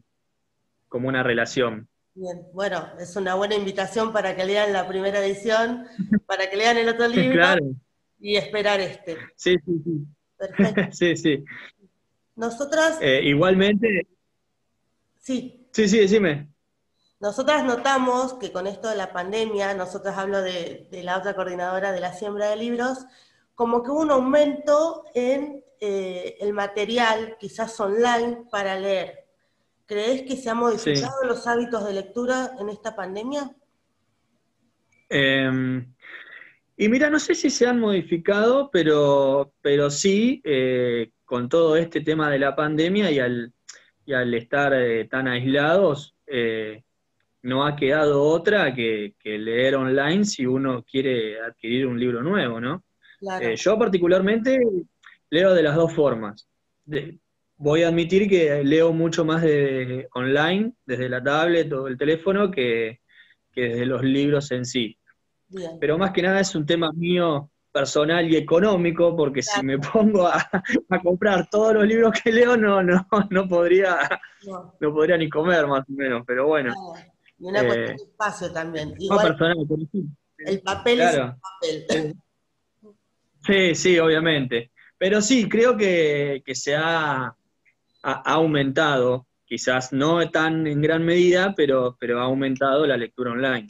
como 0.87 1.07
una 1.07 1.21
relación. 1.21 1.87
Bien, 2.15 2.47
bueno, 2.53 2.87
es 2.99 3.15
una 3.15 3.35
buena 3.35 3.55
invitación 3.55 4.11
para 4.11 4.35
que 4.35 4.45
lean 4.45 4.73
la 4.73 4.87
primera 4.87 5.23
edición, 5.23 5.85
para 6.25 6.49
que 6.49 6.57
lean 6.57 6.77
el 6.77 6.89
otro 6.89 7.07
libro 7.07 7.43
y 8.19 8.35
esperar 8.35 8.79
este. 8.79 9.17
Sí, 9.35 9.55
sí, 9.65 9.81
sí. 9.83 10.05
Perfecto. 10.37 10.81
sí, 10.91 11.15
sí. 11.15 11.43
Nosotras. 12.35 12.97
Eh, 13.01 13.21
igualmente. 13.23 14.07
Sí. 15.19 15.67
Sí, 15.71 15.87
sí, 15.87 15.99
decime. 15.99 16.49
Nosotras 17.19 17.65
notamos 17.65 18.35
que 18.35 18.51
con 18.51 18.65
esto 18.65 18.87
de 18.87 18.95
la 18.95 19.11
pandemia, 19.11 19.73
nosotras 19.73 20.17
hablo 20.17 20.41
de, 20.41 20.87
la 21.03 21.17
otra 21.17 21.35
coordinadora 21.35 21.91
de 21.91 21.99
la 21.99 22.13
siembra 22.13 22.49
de 22.49 22.55
libros, 22.55 23.05
como 23.55 23.83
que 23.83 23.91
hubo 23.91 23.99
un 23.99 24.11
aumento 24.11 25.03
en 25.13 25.63
eh, 25.79 26.37
el 26.39 26.53
material, 26.53 27.37
quizás 27.39 27.79
online, 27.79 28.45
para 28.51 28.79
leer. 28.79 29.25
¿Crees 29.85 30.21
que 30.23 30.35
se 30.35 30.49
han 30.49 30.57
modificado 30.57 31.23
los 31.25 31.47
hábitos 31.47 31.85
de 31.85 31.93
lectura 31.93 32.51
en 32.59 32.69
esta 32.69 32.95
pandemia? 32.95 33.55
Em, 35.09 35.91
y 36.77 36.89
mira, 36.89 37.09
no 37.09 37.19
sé 37.19 37.33
si 37.33 37.49
se 37.49 37.65
han 37.65 37.79
modificado, 37.79 38.69
pero, 38.71 39.53
pero 39.61 39.89
sí, 39.89 40.41
eh, 40.43 41.11
con 41.25 41.49
todo 41.49 41.75
este 41.75 42.01
tema 42.01 42.29
de 42.29 42.39
la 42.39 42.55
pandemia 42.55 43.09
y 43.09 43.19
al, 43.19 43.53
al 44.13 44.33
estar 44.33 44.73
eh, 44.73 45.05
tan 45.05 45.27
aislados, 45.27 46.15
no 47.41 47.65
ha 47.65 47.75
quedado 47.75 48.23
otra 48.23 48.73
que, 48.73 49.13
leer 49.23 49.75
online 49.75 50.25
si 50.25 50.45
uno 50.45 50.83
quiere 50.83 51.39
adquirir 51.39 51.87
un 51.87 51.99
libro 51.99 52.21
nuevo, 52.21 52.59
¿no? 52.59 52.83
Eh, 53.41 53.55
yo 53.57 53.77
particularmente 53.77 54.57
leo 55.29 55.53
de 55.53 55.63
las 55.63 55.75
dos 55.75 55.93
formas. 55.93 56.47
voy 57.57 57.83
a 57.83 57.89
admitir 57.89 58.29
que 58.29 58.63
leo 58.63 58.93
mucho 58.93 59.25
más 59.25 59.41
de 59.41 60.07
online, 60.13 60.73
desde 60.85 61.09
la 61.09 61.23
tablet 61.23 61.71
o 61.73 61.87
el 61.87 61.97
teléfono, 61.97 62.51
que, 62.51 63.01
desde 63.55 63.85
los 63.85 64.03
libros 64.03 64.51
en 64.51 64.65
sí. 64.65 64.97
Pero 65.79 65.97
más 65.97 66.11
que 66.11 66.21
nada 66.21 66.39
es 66.39 66.55
un 66.55 66.65
tema 66.65 66.91
mío 66.93 67.49
personal 67.71 68.31
y 68.31 68.35
económico, 68.35 69.15
porque 69.15 69.41
si 69.41 69.63
me 69.63 69.77
pongo 69.77 70.27
a, 70.27 70.49
comprar 71.03 71.49
todos 71.49 71.73
los 71.73 71.85
libros 71.85 72.13
que 72.23 72.31
leo, 72.31 72.57
no, 72.57 72.81
no, 72.81 73.05
no 73.29 73.47
podría, 73.47 73.97
no. 74.79 74.93
podría 74.93 75.17
ni 75.17 75.29
comer 75.29 75.67
más 75.67 75.81
o 75.81 75.91
menos, 75.91 76.23
pero 76.25 76.47
bueno. 76.47 76.73
Y 77.37 77.45
una 77.45 77.61
cuestión 77.63 77.85
de 77.85 77.91
eh, 77.91 77.95
espacio 77.95 78.51
también. 78.51 78.93
Igual, 78.97 79.37
el 80.39 80.61
papel 80.61 81.01
es 81.01 81.15
el 81.61 81.83
papel. 81.85 82.15
Sí, 83.45 83.75
sí, 83.75 83.99
obviamente. 83.99 84.71
Pero 84.99 85.21
sí, 85.21 85.47
creo 85.47 85.77
que, 85.77 86.43
se 86.53 86.75
ha, 86.75 87.35
aumentado, 88.03 89.25
quizás 89.45 89.93
no 89.93 90.29
tan 90.29 90.67
en 90.67 90.81
gran 90.81 91.03
medida, 91.03 91.55
pero, 91.55 91.97
pero 91.99 92.19
ha 92.19 92.25
aumentado 92.25 92.85
la 92.85 92.97
lectura 92.97 93.31
online. 93.31 93.67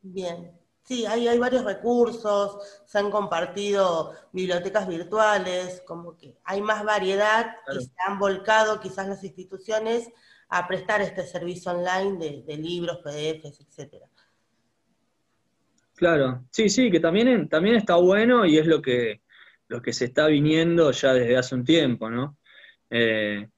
Bien. 0.00 0.50
Sí, 0.82 1.06
hay, 1.06 1.28
hay 1.28 1.38
varios 1.38 1.64
recursos, 1.64 2.82
se 2.86 2.98
han 2.98 3.10
compartido 3.10 4.14
bibliotecas 4.32 4.88
virtuales, 4.88 5.82
como 5.86 6.16
que 6.16 6.36
hay 6.42 6.60
más 6.60 6.84
variedad 6.84 7.54
y 7.72 7.84
se 7.84 7.92
han 8.06 8.18
volcado 8.18 8.80
quizás 8.80 9.06
las 9.06 9.22
instituciones 9.22 10.10
a 10.48 10.66
prestar 10.66 11.00
este 11.00 11.24
servicio 11.24 11.70
online 11.70 12.42
de, 12.44 12.56
libros, 12.56 12.98
PDFs, 12.98 13.60
etcétera. 13.60 14.06
Claro, 15.94 16.44
sí, 16.50 16.68
sí, 16.68 16.90
que 16.90 16.98
también, 16.98 17.48
también 17.48 17.76
está 17.76 17.94
bueno 17.96 18.44
y 18.44 18.58
es 18.58 18.66
lo 18.66 18.82
que, 18.82 19.22
lo 19.72 19.80
que 19.80 19.94
se 19.94 20.04
está 20.04 20.26
viniendo 20.26 20.90
ya 20.90 21.14
desde 21.14 21.34
hace 21.38 21.54
un 21.54 21.64
tiempo, 21.64 22.10
¿no? 22.10 22.36
Eh, 22.90 23.48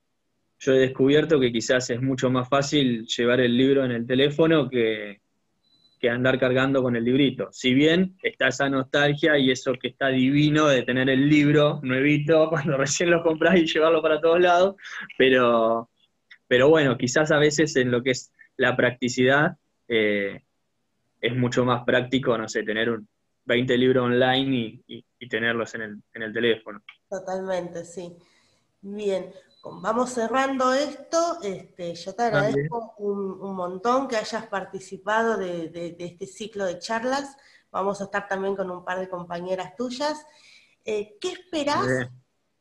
yo 0.61 0.73
he 0.73 0.78
descubierto 0.78 1.40
que 1.40 1.50
quizás 1.50 1.90
es 1.90 2.00
mucho 2.00 2.30
más 2.30 2.49
fácil 2.49 3.04
llevar 3.06 3.40
el 3.40 3.56
libro 3.56 3.85
en 3.85 3.90
el 3.90 4.06
teléfono 4.06 4.71
que, 4.71 5.21
que 5.99 6.09
andar 6.09 6.38
cargando 6.38 6.85
con 6.85 6.94
el 6.94 7.02
librito. 7.02 7.49
Si 7.50 7.75
bien 7.75 8.16
está 8.23 8.47
esa 8.47 8.71
nostalgia 8.71 9.37
y 9.37 9.50
eso 9.50 9.73
que 9.75 9.88
está 9.88 10.06
divino 10.09 10.68
de 10.68 10.85
tener 10.85 11.11
el 11.11 11.28
libro 11.28 11.80
nuevito 11.83 12.49
cuando 12.50 12.76
recién 12.76 13.11
lo 13.11 13.21
compras 13.21 13.56
y 13.56 13.66
llevarlo 13.66 14.00
para 14.00 14.21
todos 14.21 14.40
lados, 14.40 14.76
pero, 15.18 15.90
pero 16.47 16.68
bueno, 16.68 16.97
quizás 16.97 17.33
a 17.33 17.38
veces 17.38 17.75
en 17.75 17.90
lo 17.90 18.04
que 18.04 18.12
es 18.12 18.33
la 18.56 18.76
practicidad 18.76 19.56
eh, 19.88 20.42
es 21.21 21.37
mucho 21.37 21.64
más 21.64 21.83
práctico, 21.85 22.38
no 22.38 22.49
sé, 22.49 22.62
tener 22.62 22.88
un 22.90 23.09
20 23.45 23.79
libros 23.79 24.05
online 24.05 24.83
y, 24.87 25.05
tenerlos 25.29 25.75
en 25.75 25.83
el, 25.83 26.03
en 26.13 26.23
el, 26.23 26.33
teléfono. 26.35 26.83
Totalmente, 27.09 27.83
sí. 27.85 28.15
Bien, 28.83 29.33
vamos 29.65 30.11
cerrando 30.11 30.75
esto. 30.75 31.39
Este, 31.43 31.95
yo 31.95 32.15
te 32.15 32.25
agradezco 32.25 32.95
un, 32.99 33.55
montón 33.55 34.07
que 34.07 34.17
hayas 34.17 34.47
participado 34.49 35.39
de, 35.39 35.97
este 35.99 36.27
ciclo 36.27 36.67
de 36.67 36.79
charlas. 36.79 37.37
Vamos 37.71 38.03
a 38.03 38.05
estar 38.05 38.29
también 38.29 38.55
con 38.55 38.71
un 38.71 38.85
par 38.85 39.01
de 39.01 39.09
compañeras 39.09 39.75
tuyas. 39.77 40.27
Eh, 40.85 41.17
¿Qué 41.21 41.33
esperás? 41.33 42.11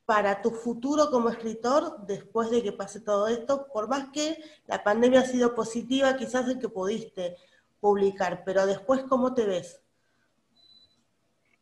para 0.06 0.42
tu 0.42 0.52
futuro 0.52 1.10
como 1.10 1.30
escritor 1.30 2.06
después 2.06 2.50
de 2.52 2.62
que 2.62 2.74
pase 2.74 3.00
todo 3.00 3.28
esto, 3.28 3.68
por 3.72 3.88
más 3.88 4.10
que 4.10 4.38
la 4.66 4.84
pandemia 4.84 5.22
ha 5.22 5.25
sido 5.25 5.56
positiva, 5.56 6.18
quizás 6.18 6.46
el 6.50 6.60
que 6.60 6.68
pudiste 6.68 7.38
publicar, 7.80 8.44
pero 8.46 8.66
después, 8.66 9.04
¿cómo 9.04 9.34
te 9.34 9.46
ves? 9.46 9.83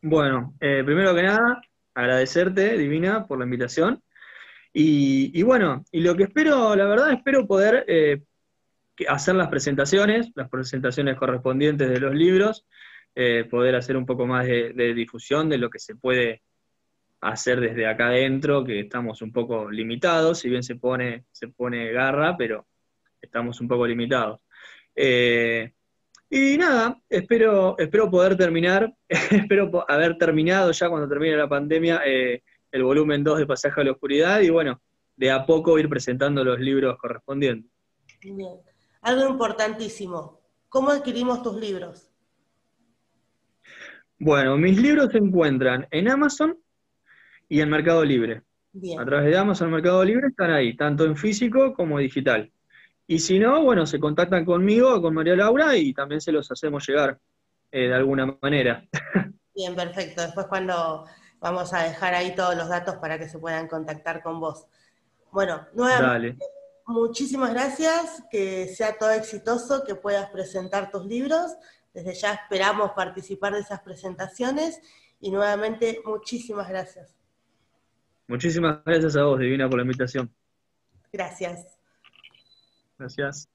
Bueno, 0.04 0.56
eh, 0.58 0.82
primero 0.84 1.14
que 1.14 1.22
nada, 1.22 1.62
agradecerte, 1.94 2.76
Divina, 2.76 3.24
por 3.24 3.38
la 3.38 3.44
invitación. 3.44 4.02
Y, 4.72 5.40
bueno, 5.44 5.84
y 5.92 6.00
lo 6.00 6.16
que 6.16 6.24
espero, 6.24 6.74
la 6.74 6.86
verdad, 6.86 7.12
espero 7.12 7.46
poder 7.46 7.84
eh, 7.86 8.22
hacer 9.06 9.36
las 9.36 9.48
presentaciones, 9.48 10.32
las 10.34 10.48
presentaciones 10.48 11.16
correspondientes 11.16 11.88
de 11.88 12.00
los 12.00 12.14
libros, 12.14 12.66
eh, 13.14 13.46
poder 13.48 13.76
hacer 13.76 13.96
un 13.96 14.04
poco 14.04 14.26
más 14.26 14.44
de, 14.44 14.72
difusión 14.94 15.48
de 15.48 15.58
lo 15.58 15.70
que 15.70 15.78
se 15.78 15.94
puede 15.94 16.42
hacer 17.20 17.60
desde 17.60 17.86
acá 17.86 18.08
adentro, 18.08 18.64
que 18.64 18.80
estamos 18.80 19.22
un 19.22 19.32
poco 19.32 19.70
limitados, 19.70 20.40
si 20.40 20.48
bien 20.48 20.64
se 20.64 20.76
pone, 20.76 21.26
se 21.30 21.46
pone 21.46 21.92
garra, 21.92 22.36
pero 22.36 22.66
estamos 23.20 23.60
un 23.60 23.68
poco 23.68 23.86
limitados. 23.86 24.40
Y 26.34 26.56
nada, 26.56 26.98
espero, 27.10 27.76
espero 27.76 28.10
poder 28.10 28.38
terminar, 28.38 28.90
espero 29.08 29.84
haber 29.86 30.16
terminado 30.16 30.72
ya 30.72 30.88
cuando 30.88 31.06
termine 31.06 31.36
la 31.36 31.46
pandemia 31.46 32.00
eh, 32.06 32.42
el 32.70 32.82
volumen 32.84 33.22
2 33.22 33.40
de 33.40 33.46
Pasaje 33.46 33.82
a 33.82 33.84
la 33.84 33.92
Oscuridad 33.92 34.40
y 34.40 34.48
bueno, 34.48 34.80
de 35.14 35.30
a 35.30 35.44
poco 35.44 35.78
ir 35.78 35.90
presentando 35.90 36.42
los 36.42 36.58
libros 36.58 36.96
correspondientes. 36.96 37.70
Bien. 38.22 38.56
Algo 39.02 39.28
importantísimo, 39.28 40.40
¿cómo 40.70 40.88
adquirimos 40.88 41.42
tus 41.42 41.60
libros? 41.60 42.10
Bueno, 44.18 44.56
mis 44.56 44.80
libros 44.80 45.12
se 45.12 45.18
encuentran 45.18 45.86
en 45.90 46.08
Amazon 46.08 46.58
y 47.46 47.60
en 47.60 47.68
Mercado 47.68 48.06
Libre. 48.06 48.40
A 48.98 49.04
través 49.04 49.26
de 49.26 49.36
Amazon 49.36 49.70
Mercado 49.70 50.02
Libre 50.02 50.28
están 50.28 50.50
ahí, 50.50 50.74
tanto 50.74 51.04
en 51.04 51.14
físico 51.14 51.74
como 51.74 51.98
digital. 51.98 52.50
Y 53.06 53.18
si 53.18 53.38
no, 53.38 53.62
bueno, 53.62 53.84
se 53.86 53.98
contactan 53.98 54.44
conmigo, 54.44 55.00
con 55.02 55.14
María 55.14 55.36
Laura, 55.36 55.76
y 55.76 55.92
también 55.92 56.20
se 56.20 56.32
los 56.32 56.50
hacemos 56.50 56.86
llegar 56.86 57.18
eh, 57.70 57.88
de 57.88 57.94
alguna 57.94 58.38
manera. 58.40 58.86
Bien, 59.54 59.74
perfecto. 59.74 60.22
Después 60.22 60.46
cuando 60.46 61.04
vamos 61.40 61.74
a 61.74 61.82
dejar 61.82 62.14
ahí 62.14 62.34
todos 62.34 62.56
los 62.56 62.68
datos 62.68 62.96
para 62.96 63.18
que 63.18 63.28
se 63.28 63.38
puedan 63.38 63.68
contactar 63.68 64.22
con 64.22 64.40
vos. 64.40 64.66
Bueno, 65.32 65.66
nuevamente, 65.74 66.44
muchísimas 66.86 67.52
gracias, 67.52 68.22
que 68.30 68.68
sea 68.68 68.96
todo 68.98 69.10
exitoso, 69.10 69.82
que 69.84 69.94
puedas 69.94 70.30
presentar 70.30 70.90
tus 70.90 71.06
libros. 71.06 71.56
Desde 71.92 72.14
ya 72.14 72.34
esperamos 72.34 72.92
participar 72.92 73.52
de 73.54 73.60
esas 73.60 73.80
presentaciones 73.80 74.80
y 75.20 75.30
nuevamente 75.30 76.00
muchísimas 76.04 76.68
gracias. 76.68 77.14
Muchísimas 78.28 78.82
gracias 78.84 79.16
a 79.16 79.24
vos, 79.24 79.38
Divina, 79.38 79.68
por 79.68 79.78
la 79.78 79.82
invitación. 79.82 80.32
Gracias. 81.12 81.71
Gracias. 83.02 83.48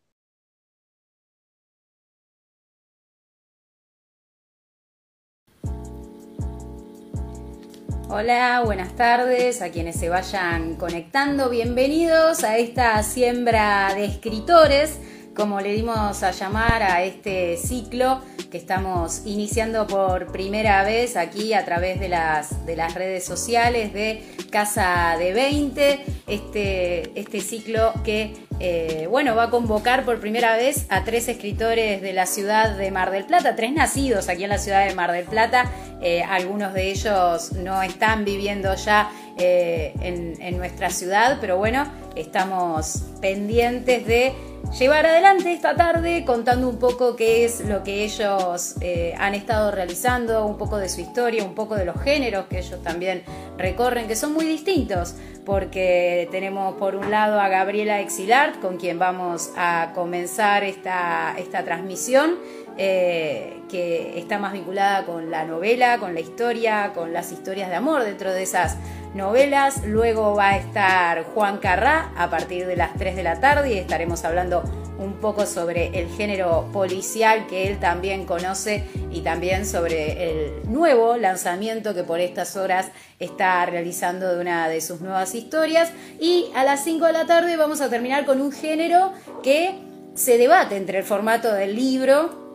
Hola, 8.09 8.61
buenas 8.65 8.93
tardes 8.97 9.61
a 9.61 9.69
quienes 9.69 9.95
se 9.95 10.09
vayan 10.09 10.75
conectando. 10.75 11.49
Bienvenidos 11.49 12.43
a 12.43 12.57
esta 12.57 13.01
siembra 13.03 13.93
de 13.95 14.03
escritores, 14.03 14.99
como 15.33 15.61
le 15.61 15.71
dimos 15.71 16.23
a 16.23 16.31
llamar 16.31 16.83
a 16.83 17.03
este 17.03 17.55
ciclo 17.55 18.21
que 18.51 18.57
estamos 18.57 19.21
iniciando 19.25 19.87
por 19.87 20.29
primera 20.33 20.83
vez 20.83 21.15
aquí 21.15 21.53
a 21.53 21.63
través 21.63 22.01
de 22.01 22.09
las, 22.09 22.65
de 22.65 22.75
las 22.75 22.95
redes 22.95 23.23
sociales 23.23 23.93
de 23.93 24.23
Casa 24.51 25.15
de 25.17 25.33
20, 25.33 26.05
este, 26.27 27.19
este 27.19 27.39
ciclo 27.39 27.93
que 28.03 28.46
eh, 28.59 29.07
bueno, 29.09 29.35
va 29.35 29.43
a 29.43 29.49
convocar 29.49 30.03
por 30.03 30.19
primera 30.19 30.55
vez 30.55 30.85
a 30.89 31.03
tres 31.03 31.27
escritores 31.27 32.01
de 32.01 32.13
la 32.13 32.25
ciudad 32.25 32.75
de 32.75 32.89
Mar 32.91 33.11
del 33.11 33.25
Plata, 33.25 33.55
tres 33.55 33.71
nacidos 33.71 34.29
aquí 34.29 34.43
en 34.43 34.49
la 34.49 34.57
ciudad 34.57 34.87
de 34.87 34.95
Mar 34.95 35.11
del 35.11 35.25
Plata. 35.25 35.71
Eh, 36.01 36.23
algunos 36.23 36.73
de 36.73 36.91
ellos 36.91 37.53
no 37.53 37.81
están 37.83 38.25
viviendo 38.25 38.73
ya 38.75 39.11
eh, 39.37 39.93
en 40.01 40.57
nuestra 40.57 40.89
ciudad, 40.89 41.37
pero 41.39 41.57
bueno, 41.57 41.87
estamos 42.15 43.03
pendientes 43.21 44.07
de 44.07 44.33
llevar 44.71 45.05
adelante 45.05 45.53
esta 45.53 45.75
tarde 45.75 46.23
contando 46.25 46.69
un 46.69 46.77
poco 46.77 47.15
qué 47.15 47.45
es 47.45 47.61
lo 47.61 47.83
que 47.83 48.03
ellos 48.03 48.75
eh, 48.81 49.13
han 49.17 49.33
estado 49.33 49.71
realizando, 49.71 50.45
un 50.45 50.57
poco 50.57 50.77
de 50.77 50.89
su 50.89 51.01
historia, 51.01 51.43
un 51.43 51.55
poco 51.55 51.75
de 51.75 51.85
los 51.85 51.99
géneros 52.01 52.45
que 52.47 52.59
ellos 52.59 52.81
también 52.83 53.23
recorren, 53.57 54.07
que 54.07 54.15
son 54.15 54.33
muy 54.33 54.45
distintos, 54.45 55.15
porque 55.45 56.27
tenemos 56.31 56.75
por 56.75 56.95
un 56.95 57.09
lado 57.09 57.39
a 57.39 57.47
Gabriela 57.47 58.01
Exilart, 58.01 58.59
con 58.59 58.77
quien 58.77 58.99
vamos 58.99 59.51
a 59.55 59.91
comenzar 59.95 60.63
esta, 60.63 61.35
esta 61.37 61.63
transmisión, 61.63 62.35
eh, 62.77 63.61
que 63.69 64.19
está 64.19 64.37
más 64.37 64.53
vinculada 64.53 65.05
con 65.05 65.31
la 65.31 65.45
novela, 65.45 65.97
con 65.97 66.13
la 66.13 66.19
historia, 66.19 66.91
con 66.93 67.11
las 67.11 67.31
historias 67.31 67.69
de 67.69 67.75
amor 67.75 68.03
dentro 68.03 68.31
de 68.31 68.43
esas 68.43 68.77
novelas. 69.17 69.85
Luego 69.85 70.35
va 70.35 70.51
a 70.51 70.57
estar 70.57 71.25
Juan 71.33 71.57
Carrá 71.57 72.11
a 72.15 72.29
partir 72.29 72.67
de 72.67 72.77
las 72.77 72.93
3 72.95 73.15
de 73.15 73.23
la 73.23 73.39
tarde 73.41 73.73
y 73.73 73.77
estaremos 73.77 74.23
hablando 74.23 74.63
un 74.99 75.13
poco 75.13 75.45
sobre 75.45 75.99
el 75.99 76.07
género 76.09 76.69
policial 76.71 77.47
que 77.47 77.67
él 77.67 77.79
también 77.79 78.25
conoce 78.25 78.83
y 79.11 79.21
también 79.21 79.65
sobre 79.65 80.29
el 80.29 80.71
nuevo 80.71 81.17
lanzamiento 81.17 81.93
que 81.93 82.03
por 82.03 82.19
estas 82.19 82.55
horas 82.55 82.91
está 83.19 83.65
realizando 83.65 84.33
de 84.33 84.41
una 84.41 84.69
de 84.69 84.81
sus 84.81 85.01
nuevas 85.01 85.35
historias. 85.35 85.91
Y 86.19 86.45
a 86.55 86.63
las 86.63 86.83
5 86.83 87.05
de 87.07 87.13
la 87.13 87.25
tarde 87.25 87.57
vamos 87.57 87.81
a 87.81 87.89
terminar 87.89 88.25
con 88.25 88.39
un 88.39 88.51
género 88.51 89.13
que 89.43 89.75
se 90.15 90.37
debate 90.37 90.77
entre 90.77 90.99
el 90.99 91.03
formato 91.03 91.53
del 91.53 91.75
libro 91.75 92.46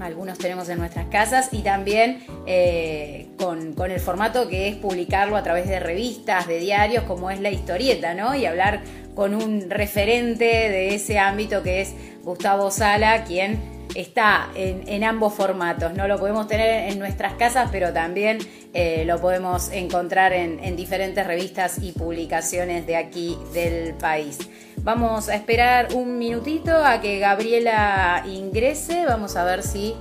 algunos 0.00 0.38
tenemos 0.38 0.68
en 0.68 0.78
nuestras 0.78 1.06
casas 1.06 1.48
y 1.52 1.62
también 1.62 2.24
eh, 2.46 3.28
con, 3.38 3.74
el 3.90 4.00
formato 4.00 4.48
que 4.48 4.68
es 4.68 4.76
publicarlo 4.76 5.36
a 5.36 5.42
través 5.42 5.68
de 5.68 5.80
revistas, 5.80 6.46
de 6.46 6.58
diarios, 6.58 7.04
como 7.04 7.30
es 7.30 7.40
la 7.40 7.50
historieta, 7.50 8.14
¿no? 8.14 8.34
Y 8.34 8.46
hablar 8.46 8.82
con 9.14 9.34
un 9.34 9.70
referente 9.70 10.44
de 10.44 10.94
ese 10.94 11.18
ámbito 11.18 11.62
que 11.62 11.80
es 11.80 11.94
Gustavo 12.22 12.70
Sala, 12.70 13.24
quien 13.24 13.77
está 13.94 14.50
en, 14.54 15.04
ambos 15.04 15.34
formatos, 15.34 15.94
¿no? 15.94 16.06
Lo 16.08 16.18
podemos 16.18 16.46
tener 16.46 16.90
en 16.92 16.98
nuestras 16.98 17.34
casas, 17.34 17.68
pero 17.72 17.92
también 17.92 18.38
eh, 18.74 19.04
lo 19.06 19.20
podemos 19.20 19.70
encontrar 19.72 20.32
en 20.32 20.76
diferentes 20.76 21.26
revistas 21.26 21.78
y 21.82 21.92
publicaciones 21.92 22.86
de 22.86 22.96
aquí 22.96 23.36
del 23.52 23.94
país. 23.94 24.38
Vamos 24.82 25.28
a 25.28 25.34
esperar 25.34 25.88
un 25.94 26.18
minutito 26.18 26.72
a 26.74 27.00
que 27.00 27.18
Gabriela 27.18 28.22
ingrese. 28.26 29.04
Vamos 29.06 29.36
a 29.36 29.44
ver 29.44 29.62
si 29.62 29.94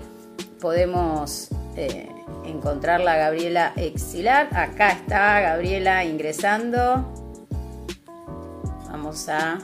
podemos 0.62 1.50
eh, 1.76 2.08
encontrarla, 2.45 3.17
Gabriela 3.17 3.73
Exilar. 3.76 4.47
Acá 4.56 4.91
está 4.91 5.41
Gabriela 5.41 6.06
ingresando. 6.06 7.06
Vamos 8.89 9.28
a 9.30 9.60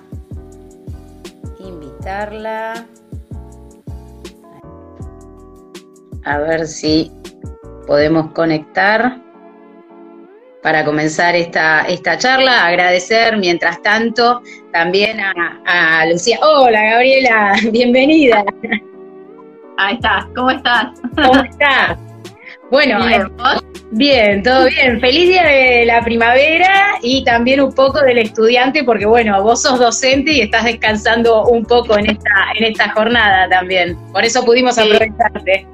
invitarla. 1.60 2.86
A 6.26 6.38
ver 6.38 6.68
si 6.68 7.12
podemos 7.86 8.32
conectar 8.32 9.18
para 10.62 10.86
comenzar 10.86 11.36
esta, 11.36 11.82
esta 11.82 12.18
charla. 12.18 12.66
Agradecer, 12.66 13.38
mientras 13.38 13.82
tanto, 13.82 14.42
también 14.72 15.20
a, 15.20 16.06
Lucía. 16.10 16.40
Hola, 16.42 16.82
Gabriela, 16.82 17.56
bienvenida. 17.72 18.44
Ahí 19.78 19.96
estás, 19.96 20.26
¿cómo 20.34 20.52
estás? 20.52 20.88
¿Cómo 21.16 21.44
estás? 21.44 21.98
Bueno, 22.72 23.06
bien, 23.06 23.22
eh, 23.22 23.60
bien, 23.92 24.44
todo 24.44 24.66
bien. 24.68 25.02
Feliz 25.02 25.28
día 25.28 25.44
de 25.44 25.86
la 25.86 26.02
primavera 26.04 26.96
y 27.02 27.24
también 27.26 27.60
un 27.60 27.74
poco 27.74 28.00
del 28.00 28.20
estudiante, 28.20 28.84
porque 28.86 29.06
bueno, 29.06 29.44
vos 29.44 29.62
sos 29.62 29.78
docente 29.78 30.32
y 30.32 30.42
estás 30.42 30.64
descansando 30.64 31.46
un 31.48 31.66
poco 31.66 31.98
en 31.98 32.12
esta, 32.12 32.30
en 32.58 32.64
esta 32.64 32.90
jornada 32.92 33.50
también. 33.50 33.98
Por 34.14 34.24
eso 34.24 34.46
pudimos 34.46 34.78
aprovecharte. 34.78 35.68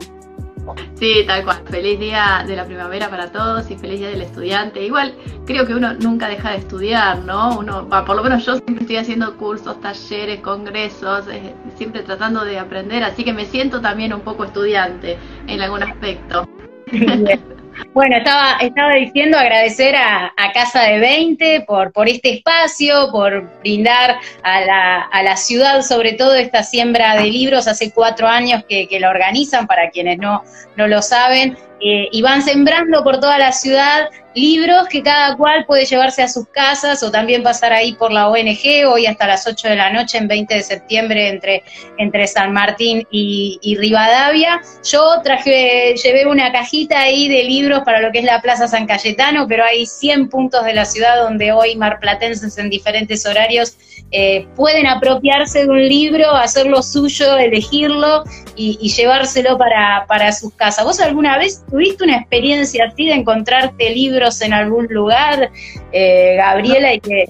Sí, 0.96 1.24
tal 1.28 1.44
cual. 1.44 1.62
Feliz 1.70 2.00
día 2.00 2.44
de 2.48 2.56
la 2.56 2.66
primavera 2.66 3.10
para 3.10 3.32
todos 3.32 3.70
y 3.72 3.78
feliz 3.78 4.00
día 4.00 4.10
del 4.10 4.22
estudiante. 4.22 4.84
Igual 4.84 5.16
creo 5.46 5.66
que 5.66 5.74
uno 5.74 5.94
nunca 5.94 6.28
deja 6.28 6.52
de 6.52 6.58
estudiar, 6.58 7.20
¿no? 7.20 7.58
Uno, 7.58 7.88
por 7.90 8.16
lo 8.16 8.24
menos 8.24 8.46
yo 8.46 8.56
siempre 8.56 8.82
estoy 8.82 8.98
haciendo 8.98 9.36
cursos, 9.38 9.80
talleres, 9.82 10.40
congresos, 10.42 11.28
eh, 11.28 11.54
siempre 11.76 12.04
tratando 12.04 12.44
de 12.46 12.60
aprender, 12.60 13.04
así 13.04 13.24
que 13.24 13.34
me 13.34 13.46
siento 13.46 13.82
también 13.82 14.14
un 14.14 14.22
poco 14.22 14.46
estudiante 14.46 15.18
en 15.48 15.62
algún 15.62 15.84
aspecto. 15.84 16.48
Bueno, 17.94 18.18
estaba, 18.18 18.58
estaba 18.62 18.94
diciendo 18.96 19.38
agradecer 19.38 19.96
a, 19.96 20.34
Casa 20.54 20.84
de 20.84 21.00
20 21.00 21.62
por, 21.62 21.92
por 21.94 22.10
este 22.10 22.34
espacio, 22.34 23.10
por 23.12 23.48
brindar 23.60 24.20
a 24.44 24.62
la, 24.62 25.02
a 25.04 25.24
la, 25.24 25.38
ciudad, 25.38 25.84
sobre 25.84 26.14
todo 26.14 26.34
esta 26.36 26.64
siembra 26.64 27.16
de 27.16 27.26
libros, 27.30 27.68
hace 27.68 27.92
cuatro 27.92 28.28
años 28.28 28.64
que, 28.68 28.88
que 28.88 29.00
la 29.00 29.10
organizan, 29.10 29.68
para 29.68 29.90
quienes 29.92 30.18
no, 30.18 30.44
no 30.76 30.88
lo 30.88 31.02
saben, 31.02 31.56
eh, 31.82 32.10
y 32.12 32.22
van 32.22 32.42
sembrando 32.42 33.04
por 33.04 33.20
toda 33.20 33.38
la 33.38 33.52
ciudad 33.52 34.10
libros 34.36 34.88
que 34.90 35.02
cada 35.02 35.36
cual 35.36 35.66
puede 35.66 35.86
llevarse 35.86 36.22
a 36.22 36.28
sus 36.28 36.48
casas 36.48 37.02
o 37.04 37.12
también 37.12 37.44
pasar 37.44 37.74
ahí 37.74 37.94
por 37.94 38.12
la 38.12 38.30
ONG, 38.30 38.88
hoy 38.88 39.06
hasta 39.06 39.28
las 39.28 39.48
8 39.48 39.70
de 39.70 39.76
la 39.76 39.92
noche, 39.92 40.18
en 40.18 40.28
20 40.28 40.54
de 40.54 40.64
septiembre, 40.64 41.30
entre, 41.30 41.64
entre 41.98 42.28
San 42.28 42.54
Martín 42.54 43.06
y, 43.12 43.76
Rivadavia. 43.80 44.62
Yo 44.84 45.22
traje, 45.24 45.96
llevé 45.96 46.28
una 46.28 46.52
cajita 46.52 47.00
ahí 47.00 47.28
de 47.28 47.44
libros 47.44 47.82
para 47.86 48.02
lo 48.02 48.12
que 48.12 48.20
es 48.20 48.26
la 48.26 48.42
Plaza 48.42 48.68
San 48.68 48.86
Cayetano, 48.86 49.48
pero 49.48 49.64
hay 49.64 49.86
100 49.86 50.30
puntos 50.30 50.64
de 50.64 50.74
la 50.74 50.86
ciudad 50.86 51.22
donde 51.22 51.52
hoy 51.52 51.76
marplatenses 51.76 52.58
en 52.58 52.70
diferentes 52.70 53.26
horarios 53.26 53.78
eh, 54.12 54.48
pueden 54.56 54.88
apropiarse 54.88 55.66
de 55.66 55.70
un 55.70 55.88
libro, 55.88 56.32
hacerlo 56.32 56.82
suyo, 56.82 57.38
elegirlo 57.38 58.24
y, 58.56 58.90
llevárselo 58.90 59.58
para, 59.58 60.06
para 60.08 60.32
sus 60.32 60.54
casas. 60.56 60.84
¿Vos 60.84 61.00
alguna 61.00 61.38
vez 61.38 61.64
tuviste 61.70 62.04
una 62.04 62.18
experiencia 62.18 62.86
así 62.86 63.08
de 63.08 63.14
encontrarte 63.14 63.90
libros 63.92 64.42
en 64.42 64.54
algún 64.54 64.88
lugar, 64.88 65.52
eh, 65.92 66.36
Gabriela? 66.38 66.94
Y 66.94 67.00
que... 67.00 67.30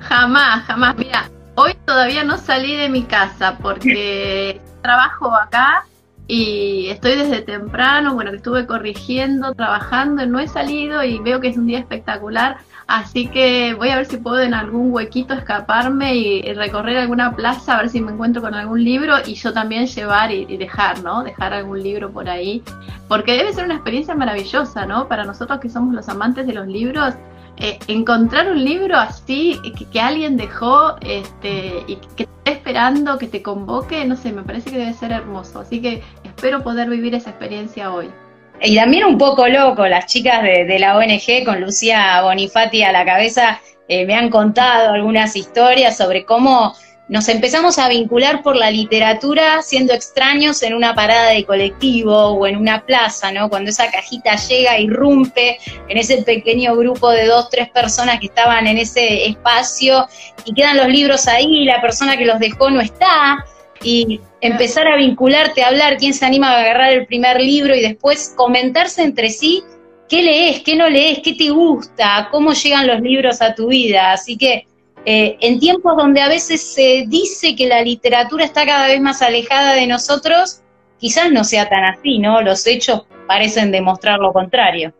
Jamás, 0.00 0.64
jamás. 0.64 0.96
Mira, 0.96 1.30
hoy 1.54 1.74
todavía 1.84 2.24
no 2.24 2.38
salí 2.38 2.76
de 2.76 2.88
mi 2.88 3.02
casa 3.02 3.58
porque 3.60 4.60
trabajo 4.82 5.34
acá 5.34 5.84
y 6.26 6.88
estoy 6.90 7.16
desde 7.16 7.42
temprano, 7.42 8.14
bueno, 8.14 8.30
que 8.30 8.38
estuve 8.38 8.66
corrigiendo, 8.66 9.54
trabajando, 9.54 10.24
no 10.26 10.38
he 10.40 10.48
salido 10.48 11.02
y 11.02 11.18
veo 11.18 11.40
que 11.40 11.48
es 11.48 11.56
un 11.56 11.66
día 11.66 11.78
espectacular 11.78 12.58
Así 12.86 13.28
que 13.28 13.74
voy 13.74 13.88
a 13.90 13.96
ver 13.96 14.06
si 14.06 14.16
puedo 14.16 14.40
en 14.40 14.54
algún 14.54 14.92
huequito 14.92 15.34
escaparme 15.34 16.14
y 16.14 16.52
recorrer 16.54 16.98
alguna 16.98 17.34
plaza, 17.34 17.74
a 17.74 17.82
ver 17.82 17.88
si 17.90 18.00
me 18.00 18.12
encuentro 18.12 18.42
con 18.42 18.54
algún 18.54 18.82
libro 18.82 19.14
y 19.24 19.34
yo 19.34 19.52
también 19.52 19.86
llevar 19.86 20.30
y, 20.30 20.56
dejar, 20.56 21.02
¿no? 21.02 21.22
Dejar 21.22 21.52
algún 21.52 21.82
libro 21.82 22.10
por 22.10 22.28
ahí. 22.28 22.62
Porque 23.08 23.32
debe 23.32 23.52
ser 23.52 23.64
una 23.64 23.74
experiencia 23.74 24.14
maravillosa, 24.14 24.86
¿no? 24.86 25.08
Para 25.08 25.24
nosotros 25.24 25.60
que 25.60 25.68
somos 25.68 25.94
los 25.94 26.08
amantes 26.08 26.46
de 26.46 26.54
los 26.54 26.66
libros, 26.66 27.14
eh, 27.58 27.78
encontrar 27.86 28.50
un 28.50 28.64
libro 28.64 28.96
así 28.96 29.60
que, 29.92 30.00
alguien 30.00 30.36
dejó 30.36 30.96
este, 31.00 31.84
y 31.86 31.96
que 32.16 32.24
esté 32.24 32.52
esperando 32.52 33.18
que 33.18 33.28
te 33.28 33.42
convoque, 33.42 34.04
no 34.04 34.16
sé, 34.16 34.32
me 34.32 34.42
parece 34.42 34.70
que 34.70 34.78
debe 34.78 34.94
ser 34.94 35.12
hermoso. 35.12 35.60
Así 35.60 35.80
que 35.80 36.02
espero 36.24 36.62
poder 36.62 36.88
vivir 36.88 37.14
esa 37.14 37.30
experiencia 37.30 37.92
hoy 37.92 38.10
y 38.62 38.76
también 38.76 39.04
un 39.04 39.18
poco 39.18 39.48
loco, 39.48 39.86
las 39.86 40.06
chicas 40.06 40.42
de, 40.42 40.78
la 40.78 40.96
ONG 40.96 41.44
con 41.44 41.60
Lucía 41.60 42.22
Bonifati 42.22 42.82
a 42.82 42.92
la 42.92 43.04
cabeza 43.04 43.60
eh, 43.88 44.06
me 44.06 44.14
han 44.14 44.30
contado 44.30 44.92
algunas 44.92 45.34
historias 45.34 45.96
sobre 45.96 46.24
cómo 46.24 46.74
nos 47.08 47.28
empezamos 47.28 47.78
a 47.78 47.88
vincular 47.88 48.42
por 48.42 48.56
la 48.56 48.70
literatura 48.70 49.60
siendo 49.62 49.92
extraños 49.92 50.62
en 50.62 50.72
una 50.72 50.94
parada 50.94 51.30
de 51.30 51.44
colectivo 51.44 52.28
o 52.28 52.46
en 52.46 52.56
una 52.56 52.86
plaza, 52.86 53.32
¿no? 53.32 53.50
Cuando 53.50 53.70
esa 53.70 53.90
cajita 53.90 54.36
llega, 54.36 54.78
irrumpe 54.78 55.58
en 55.88 55.98
ese 55.98 56.22
pequeño 56.22 56.76
grupo 56.76 57.10
de 57.10 57.26
dos, 57.26 57.50
tres 57.50 57.68
personas 57.68 58.20
que 58.20 58.26
estaban 58.26 58.66
en 58.66 58.78
ese 58.78 59.26
espacio 59.26 60.06
y 60.44 60.54
quedan 60.54 60.76
los 60.76 60.88
libros 60.88 61.26
ahí, 61.26 61.62
y 61.62 61.64
la 61.64 61.80
persona 61.80 62.16
que 62.16 62.24
los 62.24 62.38
dejó 62.38 62.70
no 62.70 62.80
está, 62.80 63.44
y 63.82 64.20
empezar 64.40 64.88
a 64.88 64.96
vincularte, 64.96 65.62
a 65.62 65.68
hablar, 65.68 65.96
quién 65.96 66.14
se 66.14 66.24
anima 66.24 66.50
a 66.50 66.60
agarrar 66.60 66.92
el 66.92 67.06
primer 67.06 67.40
libro 67.40 67.74
y 67.74 67.80
después 67.80 68.32
comentarse 68.36 69.02
entre 69.02 69.30
sí 69.30 69.62
qué 70.08 70.22
lees, 70.22 70.60
qué 70.62 70.76
no 70.76 70.88
lees, 70.90 71.20
qué 71.20 71.34
te 71.34 71.50
gusta, 71.50 72.28
cómo 72.30 72.52
llegan 72.52 72.86
los 72.86 73.00
libros 73.00 73.40
a 73.40 73.54
tu 73.54 73.68
vida. 73.68 74.12
Así 74.12 74.36
que 74.36 74.66
eh, 75.04 75.36
en 75.40 75.58
tiempos 75.58 75.96
donde 75.96 76.20
a 76.20 76.28
veces 76.28 76.62
se 76.62 77.04
dice 77.08 77.56
que 77.56 77.66
la 77.66 77.82
literatura 77.82 78.44
está 78.44 78.66
cada 78.66 78.88
vez 78.88 79.00
más 79.00 79.22
alejada 79.22 79.72
de 79.72 79.86
nosotros, 79.86 80.60
quizás 80.98 81.32
no 81.32 81.44
sea 81.44 81.68
tan 81.68 81.84
así, 81.84 82.18
¿no? 82.18 82.42
Los 82.42 82.66
hechos 82.66 83.04
parecen 83.26 83.72
demostrar 83.72 84.18
lo 84.18 84.32
contrario. 84.32 84.92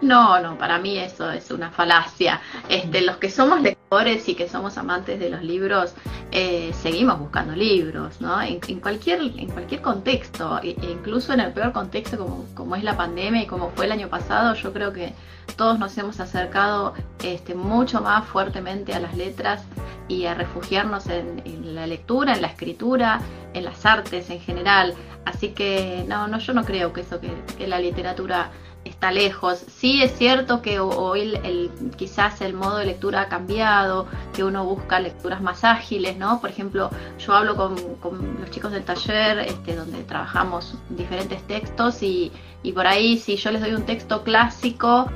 No, 0.00 0.40
no, 0.40 0.56
para 0.56 0.78
mí 0.78 0.96
eso 0.96 1.30
es 1.32 1.50
una 1.50 1.70
falacia. 1.70 2.40
Este, 2.68 3.00
los 3.00 3.16
que 3.16 3.30
somos 3.30 3.60
lectores 3.60 4.28
y 4.28 4.34
que 4.34 4.48
somos 4.48 4.78
amantes 4.78 5.18
de 5.18 5.28
los 5.28 5.42
libros, 5.42 5.94
eh, 6.30 6.72
seguimos 6.82 7.18
buscando 7.18 7.54
libros, 7.56 8.20
¿no? 8.20 8.40
En, 8.40 8.60
cualquier, 8.80 9.20
en 9.22 9.48
cualquier 9.48 9.80
contexto, 9.80 10.60
e, 10.62 10.76
e 10.80 10.90
incluso 10.90 11.32
en 11.32 11.40
el 11.40 11.52
peor 11.52 11.72
contexto 11.72 12.16
como, 12.16 12.44
como 12.54 12.76
es 12.76 12.84
la 12.84 12.96
pandemia 12.96 13.42
y 13.42 13.46
como 13.46 13.70
fue 13.70 13.86
el 13.86 13.92
año 13.92 14.08
pasado, 14.08 14.54
yo 14.54 14.72
creo 14.72 14.92
que 14.92 15.12
todos 15.56 15.78
nos 15.78 15.96
hemos 15.98 16.20
acercado 16.20 16.94
este, 17.24 17.54
mucho 17.54 18.00
más 18.00 18.24
fuertemente 18.26 18.94
a 18.94 19.00
las 19.00 19.16
letras 19.16 19.64
y 20.06 20.26
a 20.26 20.34
refugiarnos 20.34 21.08
en, 21.08 21.74
la 21.74 21.86
lectura, 21.86 22.34
en 22.34 22.42
la 22.42 22.48
escritura, 22.48 23.20
en 23.52 23.64
las 23.64 23.84
artes 23.84 24.30
en 24.30 24.40
general. 24.40 24.94
Así 25.24 25.48
que 25.50 26.04
no, 26.08 26.28
no, 26.28 26.38
yo 26.38 26.52
no 26.54 26.64
creo 26.64 26.92
que 26.92 27.00
eso, 27.00 27.20
que, 27.20 27.30
que 27.56 27.66
la 27.66 27.78
literatura 27.80 28.50
está 28.88 29.10
lejos. 29.10 29.58
Sí 29.58 30.02
es 30.02 30.16
cierto 30.16 30.62
que 30.62 30.80
hoy 30.80 31.38
el, 31.42 31.70
quizás 31.96 32.40
el 32.40 32.54
modo 32.54 32.78
de 32.78 32.86
lectura 32.86 33.22
ha 33.22 33.28
cambiado, 33.28 34.06
que 34.34 34.44
uno 34.44 34.64
busca 34.64 35.00
lecturas 35.00 35.40
más 35.40 35.64
ágiles, 35.64 36.16
¿no? 36.16 36.40
Por 36.40 36.50
ejemplo, 36.50 36.90
yo 37.18 37.34
hablo 37.34 37.56
con, 37.56 37.76
los 38.40 38.50
chicos 38.50 38.72
del 38.72 38.84
taller, 38.84 39.38
este, 39.40 39.76
donde 39.76 40.02
trabajamos 40.04 40.74
diferentes 40.90 41.42
textos 41.46 42.02
y, 42.02 42.32
y 42.62 42.72
por 42.72 42.86
ahí 42.86 43.18
si 43.18 43.36
yo 43.36 43.50
les 43.50 43.60
doy 43.60 43.74
un 43.74 43.84
texto 43.84 44.22
clásico, 44.22 45.10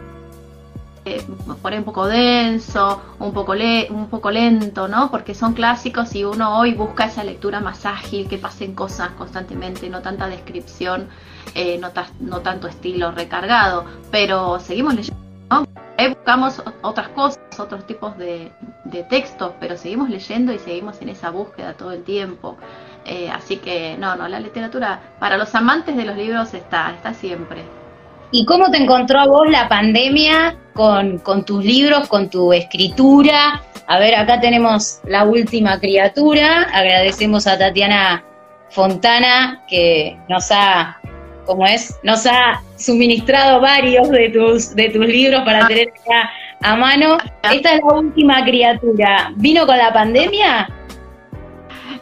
eh, 1.05 1.25
por 1.61 1.73
ahí 1.73 1.79
un 1.79 1.85
poco 1.85 2.07
denso, 2.07 3.03
un 3.19 3.33
poco, 3.33 3.53
un 3.91 4.09
poco 4.09 4.31
lento, 4.31 4.87
¿no? 4.87 5.11
Porque 5.11 5.35
son 5.35 5.53
clásicos 5.53 6.15
y 6.15 6.25
uno 6.25 6.59
hoy 6.59 6.75
busca 6.75 7.07
esa 7.07 7.25
lectura 7.25 7.61
más 7.61 7.85
ágil, 7.87 8.29
que 8.29 8.39
pasen 8.39 8.75
cosas 8.75 9.11
constantemente, 9.11 9.91
no 9.91 10.01
tanta 10.01 10.29
descripción, 10.29 11.09
eh, 11.55 11.79
no, 11.79 11.91
no, 12.21 12.41
tanto 12.41 12.69
estilo 12.69 13.11
recargado, 13.11 13.85
pero 14.13 14.61
seguimos 14.61 14.95
leyendo, 14.95 15.21
¿no? 15.51 15.67
buscamos 16.09 16.63
otras 16.83 17.09
cosas, 17.09 17.41
otros 17.59 17.87
tipos 17.87 18.17
de, 18.17 18.53
textos, 19.09 19.53
pero 19.59 19.77
seguimos 19.77 20.09
leyendo 20.09 20.53
y 20.53 20.59
seguimos 20.59 21.01
en 21.01 21.09
esa 21.09 21.31
búsqueda 21.31 21.75
todo 21.75 21.93
el 21.93 22.05
tiempo. 22.05 22.57
Eh, 23.05 23.29
así 23.31 23.57
que 23.57 23.97
no, 23.99 24.15
no, 24.15 24.29
la 24.29 24.39
literatura 24.39 25.01
para 25.19 25.37
los 25.37 25.55
amantes 25.55 25.97
de 25.97 26.05
los 26.05 26.17
libros 26.17 26.55
está, 26.55 26.93
está 26.93 27.15
siempre. 27.15 27.82
¿Y 28.35 28.47
cómo 28.47 28.71
te 28.71 28.79
encontró 28.79 29.21
a 29.21 29.27
vos 29.27 29.49
la 29.51 29.69
pandemia 29.69 30.57
con, 30.73 31.21
tus 31.45 31.63
libros, 31.63 32.09
con 32.09 32.31
tu 32.31 32.51
escritura? 32.55 33.63
A 33.87 33.99
ver, 33.99 34.15
acá 34.15 34.41
tenemos 34.41 35.01
la 35.07 35.25
última 35.25 35.79
criatura. 35.79 36.63
Agradecemos 36.73 37.47
a 37.47 37.59
Tatiana 37.59 38.25
Fontana 38.71 39.63
que 39.69 40.17
nos 40.31 40.51
ha, 40.51 40.99
como 41.45 41.67
es, 41.67 41.99
nos 42.03 42.25
ha 42.25 42.63
suministrado 42.77 43.61
varios 43.61 44.09
de 44.09 44.31
tus, 44.31 44.75
de 44.75 44.89
tus 44.89 45.07
libros 45.07 45.43
para 45.45 45.67
tener 45.67 45.89
acá 45.89 46.31
a 46.63 46.75
mano. 46.75 47.19
Esta 47.43 47.75
es 47.75 47.81
la 47.87 47.95
última 47.99 48.43
criatura. 48.45 49.31
¿Vino 49.37 49.67
con 49.67 49.77
la 49.77 49.93
pandemia? 49.93 50.71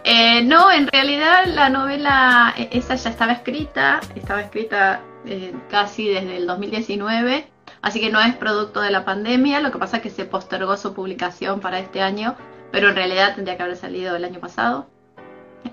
Eh, 0.05 0.43
no, 0.45 0.71
en 0.71 0.87
realidad 0.87 1.47
la 1.47 1.69
novela, 1.69 2.55
e, 2.57 2.69
esa 2.71 2.95
ya 2.95 3.11
estaba 3.11 3.33
escrita, 3.33 4.01
estaba 4.15 4.41
escrita 4.43 5.01
eh, 5.27 5.55
casi 5.69 6.09
desde 6.09 6.39
el 6.39 6.47
2019, 6.47 7.47
así 7.83 8.01
que 8.01 8.11
no 8.11 8.21
es 8.21 8.35
producto 8.37 8.81
de 8.81 8.91
la 8.91 9.05
pandemia, 9.05 9.61
lo 9.61 9.71
que 9.71 9.79
pasa 9.79 9.99
es 9.99 10.03
que 10.03 10.11
se 10.11 10.25
postergó 10.25 10.77
su 10.77 10.95
publicación 10.95 11.61
para 11.61 11.79
este 11.79 12.03
año, 12.03 12.37
pero 12.73 12.89
en 12.89 12.97
realidad 12.97 13.35
tendría 13.35 13.57
que 13.57 13.63
haber 13.63 13.77
salido 13.77 14.17
el 14.17 14.25
año 14.25 14.41
pasado. 14.41 14.87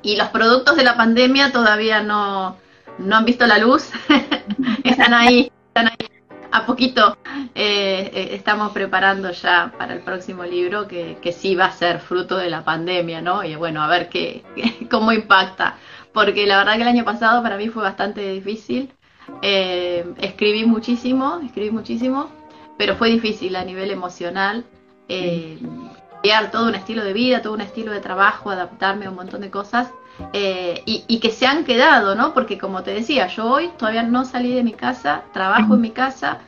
Y 0.01 0.17
los 0.17 0.27
productos 0.29 0.75
de 0.75 0.83
la 0.83 0.97
pandemia 0.97 1.51
todavía 1.51 2.01
no, 2.01 2.57
no 2.97 3.15
han 3.15 3.25
visto 3.25 3.47
la 3.47 3.57
luz, 3.57 3.89
están 4.83 5.13
ahí, 5.13 5.51
están 5.67 5.87
ahí. 5.87 6.09
A 6.49 6.65
poquito 6.65 7.17
eh, 7.55 8.09
eh, 8.13 8.29
estamos 8.31 8.71
preparando 8.71 9.31
ya 9.31 9.73
para 9.77 9.93
el 9.93 9.99
próximo 9.99 10.43
libro 10.43 10.87
que, 10.87 11.17
que, 11.21 11.33
sí 11.33 11.55
va 11.55 11.65
a 11.65 11.71
ser 11.71 11.99
fruto 11.99 12.37
de 12.37 12.49
la 12.49 12.63
pandemia, 12.63 13.21
¿no? 13.21 13.43
Y 13.43 13.55
bueno, 13.55 13.83
a 13.83 13.87
ver 13.87 14.07
qué, 14.09 14.43
cómo 14.89 15.11
impacta. 15.11 15.75
Porque 16.13 16.47
la 16.47 16.57
verdad 16.57 16.75
que 16.75 16.81
el 16.83 16.87
año 16.87 17.03
pasado 17.03 17.43
para 17.43 17.57
mí 17.57 17.67
fue 17.69 17.83
bastante 17.83 18.31
difícil. 18.31 18.93
Eh, 19.41 20.05
escribí 20.17 20.65
muchísimo, 20.65 21.39
escribí 21.43 21.71
muchísimo, 21.71 22.29
pero 22.77 22.95
fue 22.95 23.09
difícil 23.09 23.55
a 23.55 23.63
nivel 23.63 23.91
emocional. 23.91 24.65
Eh, 25.09 25.59
crear 26.21 26.51
todo 26.51 26.67
un 26.67 26.75
estilo 26.75 27.03
de 27.03 27.13
vida, 27.13 27.41
todo 27.41 27.53
un 27.53 27.61
estilo 27.61 27.91
de 27.91 27.99
trabajo, 27.99 28.49
adaptarme 28.49 29.05
a 29.05 29.09
un 29.09 29.15
montón 29.15 29.41
de 29.41 29.49
cosas 29.49 29.89
eh, 30.33 30.81
y, 30.85 31.19
que 31.19 31.31
se 31.31 31.45
han 31.45 31.63
quedado, 31.63 32.15
¿no? 32.15 32.33
Porque 32.33 32.57
como 32.57 32.83
te 32.83 32.93
decía, 32.93 33.27
yo 33.27 33.45
hoy 33.45 33.69
todavía 33.77 34.03
no 34.03 34.25
salí 34.25 34.53
de 34.53 34.63
mi 34.63 34.73
casa, 34.73 35.23
trabajo 35.31 35.75
en 35.75 35.81
mi 35.81 35.91
casa 35.91 36.39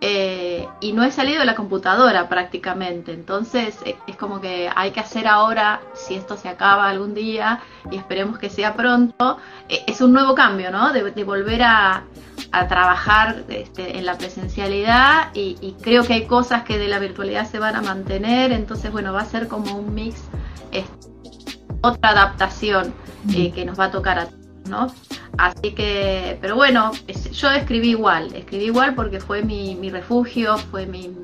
eh, 0.00 0.66
y 0.80 0.92
no 0.92 1.04
he 1.04 1.10
salido 1.10 1.40
de 1.40 1.44
la 1.44 1.54
computadora 1.54 2.28
prácticamente. 2.28 3.12
Entonces 3.12 3.78
es 4.06 4.16
como 4.16 4.40
que 4.40 4.70
hay 4.74 4.92
que 4.92 5.00
hacer 5.00 5.28
ahora, 5.28 5.82
si 5.92 6.14
esto 6.14 6.36
se 6.36 6.48
acaba 6.48 6.88
algún 6.88 7.14
día 7.14 7.60
y 7.90 7.96
esperemos 7.96 8.38
que 8.38 8.48
sea 8.48 8.74
pronto, 8.74 9.38
es 9.68 10.00
un 10.00 10.12
nuevo 10.14 10.34
cambio, 10.34 10.70
¿no? 10.70 10.92
de 10.92 11.24
volver 11.24 11.62
a, 11.62 12.04
a 12.52 12.66
trabajar 12.66 13.44
este, 13.48 13.98
en 13.98 14.06
la 14.06 14.16
presencialidad 14.16 15.28
y, 15.34 15.74
creo 15.82 16.04
que 16.04 16.14
hay 16.14 16.26
cosas 16.26 16.62
que 16.64 16.78
de 16.78 16.88
la 16.88 16.98
virtualidad 16.98 17.48
se 17.48 17.58
van 17.58 17.76
a 17.76 17.82
mantener, 17.82 18.52
entonces 18.52 18.90
bueno, 18.90 19.12
va 19.12 19.20
a 19.20 19.26
ser 19.26 19.48
como 19.48 19.76
un 19.76 19.94
mix, 19.94 20.22
este, 20.72 21.08
otra 21.82 22.10
adaptación 22.10 22.94
eh, 23.34 23.52
que 23.52 23.64
nos 23.64 23.78
va 23.78 23.84
a 23.84 23.90
tocar 23.90 24.18
a 24.18 24.26
todos, 24.26 24.68
¿no? 24.68 24.92
Así 25.36 25.72
que, 25.72 26.38
pero 26.40 26.56
bueno, 26.56 26.90
yo 27.32 27.50
escribí 27.50 27.90
igual, 27.90 28.34
escribí 28.34 28.66
igual 28.66 28.94
porque 28.94 29.20
fue 29.20 29.42
mi, 29.42 29.76
refugio, 29.90 30.58
fue 30.58 30.86
mi, 30.86 31.14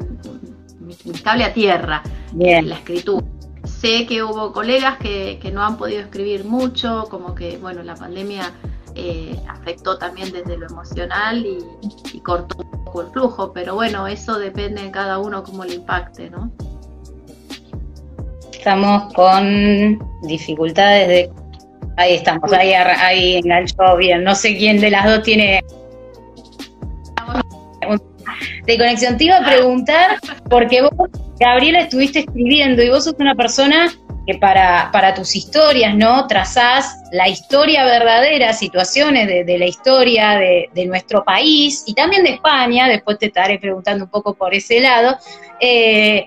cable 1.25 1.45
a 1.45 1.53
tierra, 1.53 2.03
Bien. 2.33 2.69
la 2.69 2.77
escritura. 2.77 3.27
Sé 3.65 4.07
que 4.07 4.23
hubo 4.23 4.53
colegas 4.53 4.99
que, 4.99 5.39
que 5.41 5.51
no 5.51 5.65
han 5.65 5.79
podido 5.79 6.03
escribir 6.03 6.45
mucho, 6.45 7.07
como 7.11 7.35
que, 7.35 7.57
bueno, 7.57 7.83
la 7.83 7.95
pandemia 7.95 8.53
eh, 8.95 9.37
afectó 9.49 9.99
también 9.99 10.33
desde 10.33 10.57
lo 10.57 10.67
emocional 10.67 11.45
y, 11.45 12.21
cortó 12.21 12.63
un 12.63 12.85
poco 12.85 13.03
el 13.03 13.09
flujo, 13.09 13.53
pero 13.53 13.75
bueno, 13.75 14.07
eso 14.07 14.39
depende 14.39 14.83
de 14.83 14.91
cada 14.91 15.19
uno 15.19 15.43
cómo 15.43 15.65
le 15.65 15.75
impacte, 15.75 16.31
¿no? 16.31 16.51
Estamos 18.53 19.13
con 19.13 19.99
dificultades 20.23 21.09
de... 21.09 21.31
Ahí 21.97 22.15
estamos, 22.15 22.53
ahí, 22.53 22.73
ahí 22.73 23.37
enganchó 23.37 23.97
bien, 23.97 24.25
no 24.25 24.35
sé 24.35 24.57
quién 24.57 24.81
de 24.81 24.91
las 24.91 25.05
dos 25.05 25.23
tiene 25.23 25.63
de 28.67 28.79
conexión. 28.79 29.17
Te 29.17 29.25
iba 29.25 29.37
a 29.37 29.45
preguntar, 29.45 30.19
porque 30.49 30.83
vos, 30.83 31.11
Gabriela, 31.39 31.81
estuviste 31.81 32.21
escribiendo 32.21 32.83
y 32.83 32.89
vos 32.89 33.05
sos 33.05 33.15
una 33.19 33.35
persona 33.35 33.93
que 34.27 34.35
para, 34.37 35.15
tus 35.15 35.37
historias, 35.37 35.95
¿no? 35.95 36.27
Trazás 36.27 37.03
la 37.13 37.29
historia 37.29 37.85
verdadera, 37.85 38.53
situaciones 38.53 39.27
de, 39.27 39.59
la 39.59 39.67
historia 39.67 40.39
de, 40.39 40.87
nuestro 40.87 41.25
país 41.25 41.85
y 41.87 41.95
también 41.95 42.25
de 42.25 42.31
España, 42.31 42.89
después 42.89 43.19
te 43.19 43.27
estaré 43.27 43.59
preguntando 43.59 44.05
un 44.05 44.11
poco 44.11 44.35
por 44.35 44.55
ese 44.55 44.81
lado, 44.81 45.17
eh, 45.61 46.27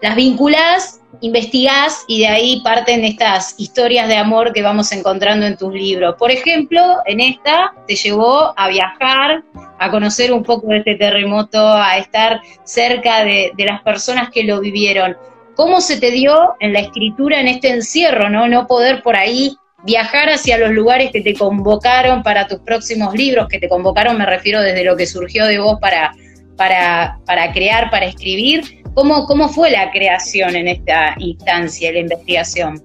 las 0.00 0.14
vinculás, 0.14 1.00
investigás 1.20 2.04
y 2.06 2.20
de 2.20 2.28
ahí 2.28 2.60
parten 2.62 3.04
estas 3.04 3.54
historias 3.58 4.06
de 4.06 4.16
amor 4.16 4.52
que 4.52 4.62
vamos 4.62 4.92
encontrando 4.92 5.46
en 5.46 5.56
tus 5.56 5.72
libros. 5.72 6.14
Por 6.16 6.30
ejemplo, 6.30 6.80
en 7.06 7.20
esta 7.20 7.72
te 7.86 7.96
llevó 7.96 8.52
a 8.56 8.68
viajar, 8.68 9.42
a 9.78 9.90
conocer 9.90 10.32
un 10.32 10.44
poco 10.44 10.68
de 10.68 10.78
este 10.78 10.94
terremoto, 10.94 11.58
a 11.58 11.98
estar 11.98 12.40
cerca 12.62 13.24
de 13.24 13.52
las 13.58 13.82
personas 13.82 14.30
que 14.30 14.44
lo 14.44 14.60
vivieron. 14.60 15.16
¿Cómo 15.58 15.80
se 15.80 15.98
te 15.98 16.12
dio 16.12 16.54
en 16.60 16.72
la 16.72 16.78
escritura, 16.78 17.40
en 17.40 17.48
este 17.48 17.70
encierro, 17.70 18.30
no, 18.30 18.46
no 18.46 18.68
poder 18.68 19.02
por 19.02 19.16
ahí 19.16 19.56
viajar 19.84 20.28
hacia 20.28 20.56
los 20.56 20.70
lugares 20.70 21.10
que 21.10 21.20
te 21.20 21.34
convocaron 21.34 22.22
para 22.22 22.46
tus 22.46 22.60
próximos 22.60 23.12
libros, 23.12 23.48
que 23.48 23.58
te 23.58 23.68
convocaron, 23.68 24.16
me 24.16 24.24
refiero 24.24 24.62
desde 24.62 24.84
lo 24.84 24.96
que 24.96 25.08
surgió 25.08 25.46
de 25.46 25.58
vos 25.58 25.80
para, 25.80 26.12
para, 26.56 27.18
para 27.26 27.52
crear, 27.52 27.90
para 27.90 28.06
escribir? 28.06 28.84
¿Cómo, 28.94 29.26
¿Cómo 29.26 29.48
fue 29.48 29.72
la 29.72 29.90
creación 29.90 30.54
en 30.54 30.68
esta 30.68 31.16
instancia, 31.18 31.90
la 31.90 31.98
investigación? 31.98 32.80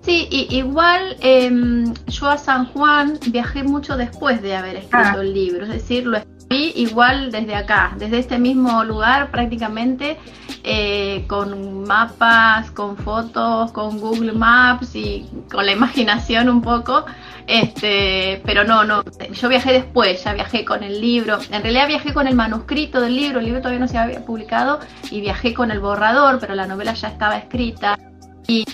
Sí, 0.00 0.26
igual 0.30 1.18
em, 1.20 1.92
yo 2.06 2.30
a 2.30 2.38
San 2.38 2.64
Juan 2.72 3.18
viajé 3.26 3.62
mucho 3.62 3.98
después 3.98 4.40
de 4.40 4.56
haber 4.56 4.76
escrito 4.76 5.18
ah. 5.18 5.20
el 5.20 5.34
libro, 5.34 5.64
es 5.66 5.72
decir, 5.72 6.06
lo 6.06 6.16
escribí 6.44 6.72
igual 6.76 7.30
desde 7.30 7.54
acá, 7.54 7.94
desde 7.98 8.18
este 8.18 8.38
mismo 8.38 8.84
lugar 8.84 9.30
prácticamente, 9.30 10.18
eh, 10.62 11.24
con 11.26 11.84
mapas, 11.84 12.70
con 12.70 12.96
fotos, 12.96 13.72
con 13.72 13.98
Google 13.98 14.32
Maps 14.32 14.94
y 14.94 15.26
con 15.50 15.66
la 15.66 15.72
imaginación 15.72 16.48
un 16.48 16.62
poco. 16.62 17.04
Este, 17.46 18.40
pero 18.46 18.64
no, 18.64 18.84
no, 18.84 19.04
yo 19.32 19.48
viajé 19.48 19.72
después, 19.72 20.24
ya 20.24 20.32
viajé 20.32 20.64
con 20.64 20.82
el 20.82 21.00
libro. 21.00 21.38
En 21.50 21.62
realidad 21.62 21.86
viajé 21.86 22.14
con 22.14 22.26
el 22.26 22.34
manuscrito 22.34 23.00
del 23.00 23.14
libro, 23.14 23.40
el 23.40 23.46
libro 23.46 23.60
todavía 23.60 23.80
no 23.80 23.88
se 23.88 23.98
había 23.98 24.24
publicado 24.24 24.80
y 25.10 25.20
viajé 25.20 25.52
con 25.52 25.70
el 25.70 25.80
borrador, 25.80 26.38
pero 26.40 26.54
la 26.54 26.66
novela 26.66 26.94
ya 26.94 27.08
estaba 27.08 27.36
escrita. 27.36 27.98
Y, 28.46 28.64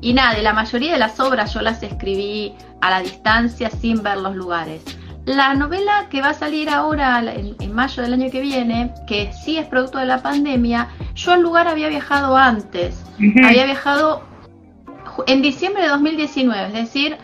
y 0.00 0.12
nada, 0.14 0.40
la 0.42 0.52
mayoría 0.52 0.92
de 0.92 0.98
las 0.98 1.18
obras 1.20 1.54
yo 1.54 1.62
las 1.62 1.82
escribí 1.82 2.54
a 2.80 2.90
la 2.90 3.00
distancia 3.00 3.70
sin 3.70 4.02
ver 4.02 4.18
los 4.18 4.34
lugares. 4.34 4.82
La 5.28 5.52
novela 5.52 6.06
que 6.08 6.22
va 6.22 6.30
a 6.30 6.34
salir 6.34 6.70
ahora 6.70 7.22
en, 7.22 7.74
mayo 7.74 8.02
del 8.02 8.14
año 8.14 8.30
que 8.30 8.40
viene, 8.40 8.94
que 9.06 9.30
sí 9.34 9.58
es 9.58 9.66
producto 9.66 9.98
de 9.98 10.06
la 10.06 10.22
pandemia, 10.22 10.88
yo 11.14 11.32
al 11.32 11.42
lugar 11.42 11.68
había 11.68 11.90
viajado 11.90 12.34
antes. 12.34 13.04
Había 13.44 13.66
viajado 13.66 14.22
en 15.26 15.42
diciembre 15.42 15.82
de 15.82 15.90
2019, 15.90 16.68
es 16.68 16.72
decir, 16.72 17.18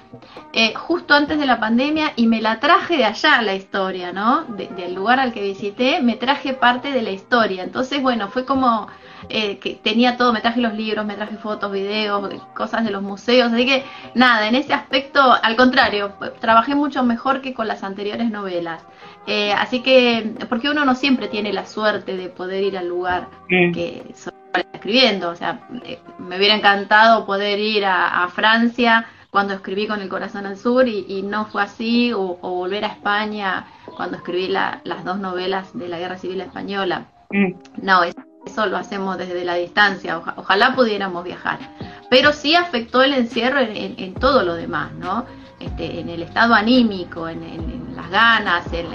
eh, 0.53 0.75
justo 0.75 1.15
antes 1.15 1.39
de 1.39 1.47
la 1.47 1.59
pandemia, 1.59 2.13
y 2.15 2.27
me 2.27 2.43
la 2.43 2.61
traje 2.61 2.99
de 2.99 3.07
allá 3.07 3.41
la 3.41 3.55
historia, 3.55 4.13
¿no? 4.13 4.45
del 4.45 4.95
lugar 4.95 5.19
al 5.19 5.33
que 5.33 5.41
visité, 5.41 6.03
me 6.03 6.17
traje 6.17 6.53
parte 6.53 6.93
de 6.93 7.01
la 7.01 7.11
historia. 7.11 7.65
Entonces, 7.65 8.03
bueno, 8.03 8.29
fue 8.29 8.45
como 8.45 8.87
eh, 9.29 9.59
que 9.59 9.75
tenía 9.75 10.17
todo, 10.17 10.33
me 10.33 10.41
traje 10.41 10.61
los 10.61 10.75
libros, 10.75 11.05
me 11.07 11.15
traje 11.15 11.37
fotos, 11.37 11.73
videos, 11.73 12.33
cosas 12.55 12.85
de 12.85 12.91
los 12.91 13.03
museos, 13.03 13.53
así 13.53 13.67
que 13.67 13.85
nada, 14.15 14.49
en 14.49 14.55
ese 14.55 14.75
aspecto, 14.75 15.21
al 15.43 15.57
contrario, 15.57 16.13
trabajé 16.41 16.75
mucho 16.75 17.03
mejor 17.03 17.41
que 17.41 17.55
con 17.55 17.69
las 17.69 17.83
anteriores 17.83 18.31
novelas. 18.31 18.85
Eh, 19.27 19.53
así 19.53 19.81
que, 19.81 20.35
porque 20.49 20.69
uno 20.69 20.85
no 20.85 20.95
siempre 20.95 21.29
tiene 21.29 21.53
la 21.53 21.67
suerte 21.67 22.17
de 22.17 22.29
poder 22.29 22.63
ir 22.63 22.77
al 22.77 22.89
lugar 22.89 23.29
mm. 23.49 23.73
que 23.73 24.05
estoy 24.11 24.33
escribiendo, 24.73 25.31
o 25.31 25.37
sea, 25.37 25.61
eh, 25.85 25.99
me 26.19 26.37
hubiera 26.37 26.55
encantado 26.55 27.25
poder 27.25 27.59
ir 27.59 27.85
a, 27.87 28.29
Francia 28.29 29.07
cuando 29.31 29.55
escribí 29.55 29.87
con 29.87 30.01
el 30.01 30.09
corazón 30.09 30.47
al 30.47 30.57
sur 30.57 30.87
y, 30.87 31.23
no 31.23 31.47
fue 31.47 31.63
así, 31.63 32.13
o, 32.13 32.37
volver 32.37 32.85
a 32.85 32.89
España 32.89 33.67
cuando 33.97 34.17
escribí 34.17 34.49
las 34.49 35.05
dos 35.05 35.19
novelas 35.19 35.77
de 35.77 35.89
la 35.89 35.99
Guerra 35.99 36.19
Civil 36.19 36.41
Española. 36.41 37.07
Mm. 37.31 37.55
No, 37.83 38.03
es 38.05 38.15
eso 38.47 38.67
lo 38.67 38.77
hacemos 38.77 39.19
desde 39.19 39.45
la 39.45 39.55
distancia, 39.55 40.19
ojalá 40.37 40.75
pudiéramos 40.75 41.25
viajar. 41.25 41.59
Pero 42.11 42.33
sí 42.33 42.55
afectó 42.55 43.03
el 43.03 43.15
encierro 43.15 43.61
en, 43.61 44.15
todo 44.15 44.43
lo 44.45 44.55
demás, 44.55 44.93
¿no? 44.93 45.25
Este, 45.59 46.01
en 46.01 46.09
el 46.09 46.23
estado 46.23 46.55
anímico, 46.55 47.29
en, 47.29 47.95
las 47.97 48.11
ganas, 48.11 48.67
en, 48.73 48.87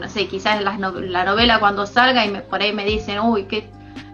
no 0.00 0.08
sé, 0.08 0.26
quizás 0.26 0.62
la, 0.62 0.76
la 0.78 1.24
novela 1.24 1.60
cuando 1.60 1.86
salga 1.86 2.24
y 2.24 2.30
por 2.48 2.62
ahí 2.62 2.72
me 2.72 2.84
dicen, 2.84 3.20
uy, 3.20 3.44
qué, 3.44 3.70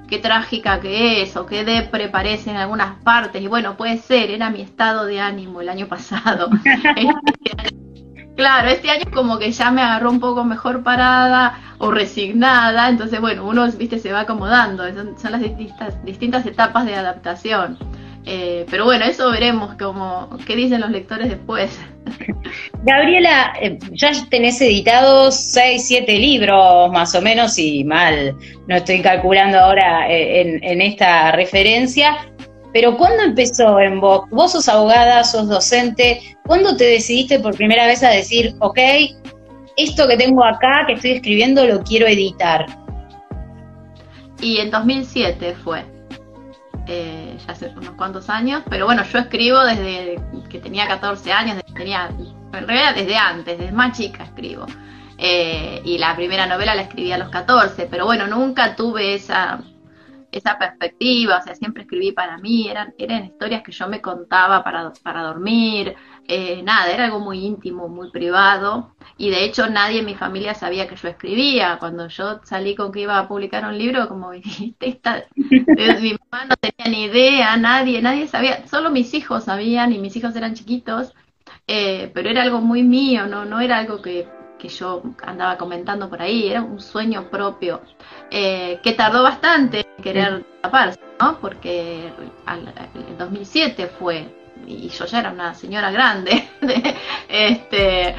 qué 0.09 0.19
trágica 0.19 0.81
que 0.81 1.23
es, 1.23 1.37
o 1.37 1.47
qué 1.47 1.65
depre 1.65 2.09
parece 2.09 2.51
en 2.51 2.57
algunas 2.57 2.97
partes, 3.03 3.41
y 3.43 3.47
bueno, 3.47 3.77
puede 3.77 3.99
ser, 3.99 4.31
era 4.31 4.51
mi 4.51 4.61
estado 4.61 5.07
de 5.07 5.21
ánimo 5.21 5.61
el 5.61 5.69
año 5.69 5.87
pasado. 5.87 6.49
Claro, 8.37 8.69
este 8.69 8.91
año 8.91 9.05
como 9.15 9.39
que 9.39 9.51
ya 9.51 9.71
me 9.71 9.81
agarró 9.81 10.11
un 10.11 10.21
poco 10.21 10.45
mejor 10.45 10.83
parada 10.83 11.59
o 11.79 11.91
resignada, 11.91 12.91
entonces 12.91 13.19
bueno, 13.21 13.47
uno 13.47 13.67
viste 13.73 13.99
se 13.99 14.13
va 14.13 14.21
acomodando, 14.21 14.85
son, 14.95 15.33
las 15.33 15.41
distintas, 16.05 16.45
etapas 16.45 16.85
de 16.85 16.95
adaptación. 16.95 17.79
Eh, 18.29 18.67
pero 18.69 18.85
bueno, 18.85 19.05
eso 19.05 19.31
veremos 19.31 19.77
como 19.77 20.29
qué 20.47 20.55
dicen 20.55 20.81
los 20.81 20.91
lectores 20.91 21.31
después. 21.31 21.79
Gabriela, 22.83 23.55
eh, 23.61 23.79
ya 23.93 24.11
tenés 24.29 24.61
editados 24.61 25.37
6, 25.37 25.87
7 25.87 26.19
libros 26.19 26.91
más 26.93 27.15
o 27.15 27.23
menos 27.23 27.57
y 27.59 27.85
mal, 27.85 28.37
no 28.67 28.77
estoy 28.77 29.01
calculando 29.01 29.59
ahora 29.59 30.11
eh, 30.11 30.61
en 30.61 30.83
esta 30.83 31.33
referencia. 31.33 32.19
Pero 32.77 32.95
¿cuándo 32.99 33.23
empezó 33.23 33.81
en 33.81 34.01
vos? 34.01 34.29
Vos 34.29 34.53
sos 34.53 34.69
abogada, 34.69 35.25
sos 35.25 35.49
docente. 35.49 36.37
¿Cuándo 36.45 36.77
te 36.77 36.85
decidiste 36.85 37.41
por 37.41 37.57
primera 37.57 37.87
vez 37.87 38.03
a 38.03 38.11
decir, 38.11 38.55
ok, 38.59 38.79
esto 39.79 40.07
que 40.07 40.19
tengo 40.19 40.45
acá, 40.45 40.85
que 40.87 40.93
estoy 40.93 41.13
escribiendo, 41.13 41.65
lo 41.65 41.83
quiero 41.83 42.07
editar? 42.07 42.67
Y 44.43 44.59
en 44.59 44.71
2007 44.71 45.57
fue. 45.65 45.87
Eh, 46.87 47.39
ya 47.47 47.53
hace 47.55 47.69
unos 47.75 47.93
cuantos 47.93 48.29
años, 48.29 48.63
pero 48.69 48.85
bueno, 48.85 49.05
yo 49.11 49.21
escribo 49.21 49.59
desde 49.65 50.21
que 50.51 50.59
tenía 50.59 50.87
14 50.87 51.33
años, 51.33 51.65
tenía, 51.75 52.11
en 52.53 52.69
realidad 52.69 52.95
desde 52.95 53.17
antes, 53.17 53.57
desde 53.57 53.73
más 53.73 53.97
chica 53.97 54.25
escribo. 54.25 54.67
Eh, 55.17 55.81
y 55.83 55.97
la 55.97 56.15
primera 56.15 56.45
novela 56.45 56.75
la 56.75 56.83
escribí 56.83 57.11
a 57.11 57.17
los 57.17 57.31
14, 57.31 57.89
pero 57.91 58.05
bueno, 58.05 58.27
nunca 58.27 58.77
tuve 58.77 59.15
esa 59.15 59.63
esa 60.39 60.59
perspectiva, 60.59 61.39
o 61.39 61.43
sea, 61.43 61.55
siempre 61.55 61.83
escribí 61.83 62.13
para 62.13 62.39
mí, 62.39 62.69
eran, 62.69 62.95
eran 62.99 63.25
historias 63.25 63.63
que 63.63 63.73
yo 63.73 63.89
me 63.89 64.01
contaba 64.01 64.63
para, 64.63 64.93
para 65.03 65.23
dormir, 65.23 65.95
eh, 66.29 66.63
nada, 66.63 66.91
era 66.93 67.05
algo 67.05 67.21
muy 67.21 67.45
íntimo, 67.45 67.89
muy 67.89 68.11
privado, 68.11 68.95
y 69.17 69.31
de 69.31 69.45
hecho 69.45 69.69
nadie 69.69 70.01
en 70.01 70.07
mi 70.07 70.15
familia 70.15 70.55
sabía 70.55 70.89
que 70.89 70.97
yo 70.97 71.09
escribía, 71.09 71.77
cuando 71.79 72.09
yo 72.09 72.41
salí 72.45 72.75
con 72.75 72.93
que 72.93 73.01
iba 73.01 73.19
a 73.19 73.29
publicar 73.29 73.65
un 73.65 73.79
libro, 73.79 74.09
como 74.09 74.31
dijiste, 74.33 75.01
mi 75.37 76.17
mamá 76.31 76.45
no 76.49 76.57
tenía 76.57 76.91
ni 76.91 77.05
idea, 77.05 77.57
nadie, 77.57 78.03
nadie 78.03 78.29
sabía, 78.29 78.67
solo 78.67 78.91
mis 78.91 79.15
hijos 79.15 79.45
sabían, 79.45 79.93
y 79.93 79.99
mis 79.99 80.17
hijos 80.17 80.35
eran 80.37 80.55
chiquitos, 80.55 81.15
eh, 81.67 82.11
pero 82.15 82.29
era 82.29 82.43
algo 82.43 82.61
muy 82.61 82.83
mío, 82.83 83.27
no, 83.27 83.45
no 83.45 83.61
era 83.61 83.79
algo 83.79 84.03
que 84.03 84.29
que 84.59 84.69
yo 84.69 85.03
andaba 85.23 85.57
comentando 85.57 86.09
por 86.09 86.23
ahí, 86.23 86.49
era 86.49 86.63
un 86.63 86.81
sueño 86.81 87.29
propio, 87.31 87.81
eh, 88.31 88.81
que 88.83 88.93
tardó 88.93 89.23
bastante 89.23 89.87
en 89.97 90.03
querer 90.03 90.45
taparse, 90.61 91.01
¿no? 91.21 91.39
Porque 91.41 92.13
en 92.47 93.19
2007 93.19 93.91
fue, 93.99 94.29
y 94.67 94.89
yo 94.89 95.05
ya 95.05 95.21
era 95.21 95.33
una 95.33 95.55
señora 95.55 95.91
grande, 95.91 96.49
este, 97.29 98.15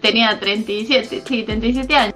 tenía 0.00 0.38
37, 0.38 1.22
sí, 1.24 1.42
37 1.42 1.96
años. 1.96 2.14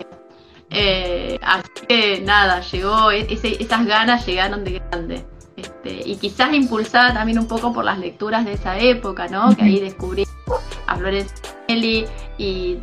Eh, 0.72 1.38
así 1.42 1.68
que 1.88 2.20
nada, 2.20 2.60
llegó, 2.60 3.10
e-, 3.10 3.26
esas 3.28 3.86
ganas 3.86 4.26
llegaron 4.26 4.64
de 4.64 4.78
grande. 4.78 5.26
Este, 5.56 6.08
y 6.08 6.16
quizás 6.16 6.54
impulsada 6.54 7.12
también 7.12 7.38
un 7.38 7.48
poco 7.48 7.72
por 7.72 7.84
las 7.84 7.98
lecturas 7.98 8.44
de 8.44 8.54
esa 8.54 8.78
época, 8.78 9.28
¿no? 9.28 9.54
Que 9.54 9.64
ahí 9.64 9.80
descubrí 9.80 10.24
a 10.86 10.96
Florencia 10.96 11.59
y 11.78 12.78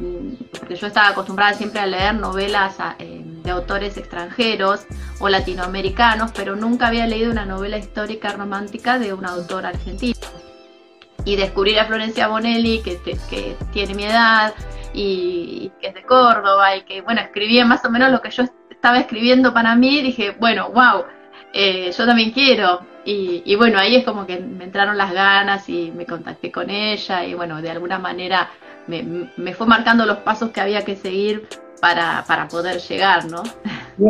porque 0.51 0.75
yo 0.75 0.87
estaba 0.87 1.09
acostumbrada 1.09 1.53
siempre 1.53 1.79
a 1.79 1.85
leer 1.85 2.15
novelas 2.15 2.75
eh, 2.99 3.21
de 3.23 3.51
autores 3.51 3.97
extranjeros 3.97 4.85
o 5.19 5.29
latinoamericanos, 5.29 6.31
pero 6.31 6.55
nunca 6.55 6.87
había 6.87 7.07
leído 7.07 7.31
una 7.31 7.45
novela 7.45 7.77
histórica 7.77 8.33
romántica 8.33 8.99
de 8.99 9.13
un 9.13 9.25
autor 9.25 9.65
argentino. 9.65 10.19
Y 11.25 11.35
descubrir 11.35 11.79
a 11.79 11.85
Florencia 11.85 12.27
Bonelli, 12.27 12.81
que, 12.81 12.99
que 13.29 13.57
tiene 13.73 13.93
mi 13.95 14.05
edad 14.05 14.53
y, 14.93 15.71
que 15.79 15.87
es 15.87 15.93
de 15.93 16.03
Córdoba 16.03 16.75
y 16.75 16.83
que, 16.83 17.01
bueno, 17.01 17.21
escribía 17.21 17.65
más 17.65 17.83
o 17.85 17.89
menos 17.89 18.11
lo 18.11 18.21
que 18.21 18.29
yo 18.29 18.43
estaba 18.69 18.99
escribiendo 18.99 19.53
para 19.53 19.75
mí, 19.75 20.01
dije, 20.01 20.35
bueno, 20.39 20.69
wow, 20.69 21.03
eh, 21.53 21.91
yo 21.91 22.05
también 22.05 22.31
quiero. 22.31 22.81
Y, 23.09 23.55
bueno, 23.55 23.79
ahí 23.79 23.95
es 23.95 24.03
como 24.03 24.27
que 24.27 24.37
me 24.37 24.65
entraron 24.65 24.97
las 24.97 25.13
ganas 25.13 25.69
y 25.69 25.91
me 25.95 26.05
contacté 26.05 26.51
con 26.51 26.69
ella 26.69 27.23
y 27.23 27.35
bueno, 27.35 27.61
de 27.61 27.69
alguna 27.69 27.99
manera 27.99 28.49
me, 28.87 29.29
me 29.37 29.53
fue 29.53 29.65
marcando 29.65 30.05
los 30.05 30.17
pasos 30.17 30.49
que 30.49 30.59
había 30.59 30.83
que 30.83 30.97
seguir 30.97 31.47
para, 31.79 32.25
para 32.27 32.49
poder 32.49 32.81
llegar, 32.81 33.23
¿no? 33.25 33.43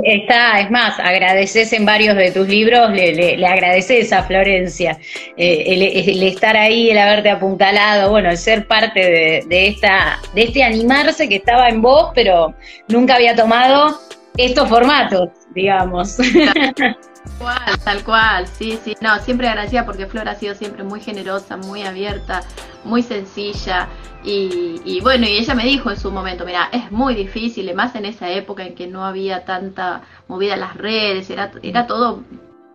Está, 0.04 0.60
es 0.60 0.72
más, 0.72 1.00
agradeces 1.00 1.72
en 1.74 1.86
varios 1.86 2.16
de 2.16 2.32
tus 2.32 2.48
libros, 2.48 2.92
le, 2.92 3.38
le, 3.38 3.46
agradeces 3.46 4.12
a 4.12 4.24
Florencia 4.24 4.98
eh, 5.38 5.64
el, 5.68 6.24
estar 6.24 6.58
ahí, 6.58 6.90
el 6.90 6.98
haberte 6.98 7.30
apuntalado, 7.30 8.10
bueno, 8.10 8.32
el 8.32 8.38
ser 8.38 8.68
parte 8.68 9.00
de, 9.00 9.44
de, 9.48 9.68
esta, 9.68 10.20
de 10.34 10.44
este 10.44 10.64
animarse 10.64 11.30
que 11.30 11.36
estaba 11.36 11.70
en 11.70 11.84
vos, 11.84 12.12
pero 12.16 12.56
nunca 12.88 13.16
había 13.16 13.36
tomado 13.36 13.98
estos 14.38 14.70
formatos, 14.70 15.30
digamos. 15.54 16.18
Tal 16.18 17.36
cual, 17.40 17.80
tal 17.84 18.04
cual, 18.04 18.48
sí, 18.48 18.80
sí, 18.84 18.96
no, 19.02 19.20
siempre 19.20 19.50
agradecida 19.50 19.86
porque 19.86 20.06
Flor 20.06 20.30
ha 20.30 20.36
sido 20.36 20.56
siempre 20.56 20.84
muy 20.84 21.02
generosa, 21.02 21.58
muy 21.58 21.84
abierta, 21.84 22.42
muy 22.86 23.04
sencilla 23.04 23.90
y, 24.24 25.00
bueno, 25.02 25.26
y 25.26 25.38
ella 25.38 25.56
me 25.56 25.64
dijo 25.64 25.90
en 25.90 25.98
su 25.98 26.12
momento, 26.12 26.46
mira, 26.46 26.70
es 26.72 26.92
muy 26.92 27.16
difícil, 27.16 27.74
más 27.76 27.96
en 27.96 28.06
esa 28.06 28.30
época 28.30 28.64
en 28.64 28.76
que 28.76 28.88
no 28.88 29.06
había 29.06 29.46
tanta 29.46 30.02
movida 30.28 30.56
en 30.56 30.62
las 30.62 30.76
redes, 30.76 31.30
era, 31.30 31.52
era 31.62 31.88
todo 31.88 32.24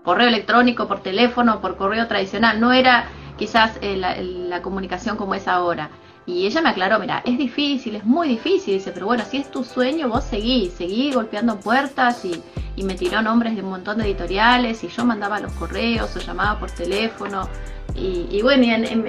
correo 0.03 0.29
electrónico, 0.29 0.89
por 0.89 1.03
teléfono, 1.03 1.61
por 1.61 1.77
correo 1.77 2.07
tradicional, 2.07 2.59
no 2.59 2.73
era 2.73 3.07
quizás 3.37 3.79
eh, 3.83 3.97
la 3.97 4.63
comunicación 4.63 5.17
como 5.17 5.35
es 5.35 5.47
ahora. 5.49 5.91
Y 6.25 6.47
ella 6.47 6.63
me 6.63 6.69
aclaró, 6.69 6.99
mira, 7.01 7.23
es 7.25 7.37
difícil, 7.37 7.97
es 7.97 8.05
muy 8.05 8.29
difícil, 8.29 8.75
dice, 8.75 8.93
pero 8.93 9.07
bueno, 9.07 9.25
si 9.29 9.39
es 9.39 9.51
tu 9.51 9.65
sueño, 9.65 10.09
vos 10.09 10.23
seguí, 10.23 10.71
seguí 10.71 11.13
golpeando 11.13 11.59
puertas 11.59 12.25
y, 12.25 12.41
y 12.77 12.85
me 12.85 12.95
tiró 12.95 13.23
nombres 13.23 13.57
de 13.57 13.63
un 13.63 13.71
montón 13.71 13.99
de 13.99 14.05
editoriales 14.05 14.85
y 14.85 14.89
yo 14.89 15.05
mandaba 15.05 15.41
los 15.41 15.53
correos 15.55 16.15
o 16.17 16.21
llamaba 16.21 16.59
por 16.61 16.71
teléfono 16.71 17.49
y, 17.95 18.41
bueno, 18.43 18.67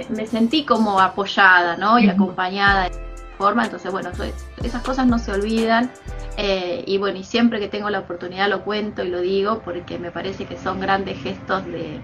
me, 0.09 0.27
sentí 0.27 0.65
como 0.65 0.99
apoyada, 0.99 1.77
¿no? 1.77 1.99
Y 1.99 2.09
acompañada 2.09 2.89
de 2.89 2.91
forma, 3.37 3.63
entonces 3.63 3.91
bueno, 3.91 4.11
esas 4.61 4.83
cosas 4.83 5.07
no 5.07 5.19
se 5.19 5.31
olvidan 5.31 5.89
eh, 6.37 6.83
y 6.85 6.97
bueno, 6.97 7.19
y 7.19 7.23
siempre 7.23 7.59
que 7.59 7.67
tengo 7.67 7.89
la 7.89 7.99
oportunidad 7.99 8.49
lo 8.49 8.63
cuento 8.63 9.03
y 9.03 9.09
lo 9.09 9.21
digo 9.21 9.61
porque 9.63 9.97
me 9.99 10.11
parece 10.11 10.45
que 10.45 10.57
son 10.57 10.79
grandes 10.79 11.21
gestos 11.21 11.65
de, 11.65 11.99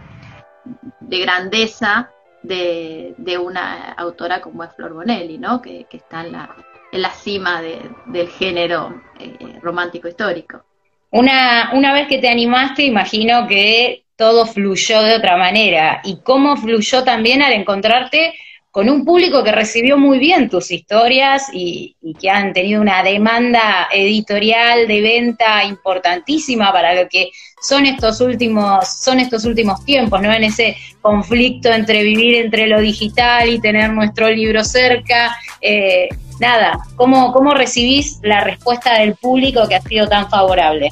de 1.01 1.19
grandeza 1.19 2.11
de, 2.43 3.13
de, 3.17 3.37
una 3.37 3.91
autora 3.93 4.41
como 4.41 4.63
es 4.63 4.73
Flor 4.75 4.93
Bonelli, 4.93 5.37
¿no? 5.37 5.61
Que, 5.61 5.85
que 5.89 5.97
está 5.97 6.21
en 6.21 6.31
la, 6.31 6.55
en 6.91 7.01
la 7.01 7.11
cima 7.11 7.61
de, 7.61 7.79
del 8.07 8.29
género 8.29 9.01
eh, 9.19 9.59
romántico 9.61 10.07
histórico. 10.07 10.63
Una, 11.11 11.71
una 11.73 11.93
vez 11.93 12.07
que 12.07 12.19
te 12.19 12.29
animaste, 12.29 12.83
imagino 12.83 13.47
que 13.47 14.03
todo 14.15 14.45
fluyó 14.45 15.01
de 15.01 15.15
otra 15.15 15.37
manera. 15.37 16.01
¿Y 16.03 16.19
cómo 16.21 16.57
fluyó 16.57 17.03
también 17.03 17.41
al 17.41 17.53
encontrarte 17.53 18.33
con 18.71 18.87
un 18.87 19.03
público 19.03 19.43
que 19.43 19.51
recibió 19.51 19.97
muy 19.97 20.19
bien 20.19 20.49
tus 20.49 20.69
historias 20.71 21.47
y, 21.51 21.95
que 22.19 22.29
han 22.29 22.53
tenido 22.53 22.81
una 22.81 23.01
demanda 23.03 23.87
editorial 23.91 24.87
de 24.87 25.01
venta 25.01 25.63
importantísima 25.63 26.71
para 26.71 26.93
lo 26.93 27.07
que 27.09 27.31
son 27.61 27.85
estos 27.85 28.21
últimos, 28.21 28.87
son 28.87 29.19
estos 29.19 29.45
últimos 29.45 29.83
tiempos, 29.85 30.21
¿no? 30.21 30.31
En 30.31 30.43
ese 30.43 30.77
conflicto 31.01 31.69
entre 31.69 32.03
vivir 32.03 32.35
entre 32.35 32.67
lo 32.67 32.79
digital 32.79 33.49
y 33.49 33.59
tener 33.59 33.91
nuestro 33.91 34.29
libro 34.29 34.63
cerca. 34.63 35.35
Eh, 35.61 36.09
nada, 36.39 36.79
¿cómo, 36.95 37.31
¿cómo 37.31 37.53
recibís 37.53 38.19
la 38.21 38.43
respuesta 38.43 38.99
del 38.99 39.15
público 39.15 39.67
que 39.67 39.75
ha 39.75 39.81
sido 39.81 40.07
tan 40.07 40.29
favorable? 40.29 40.89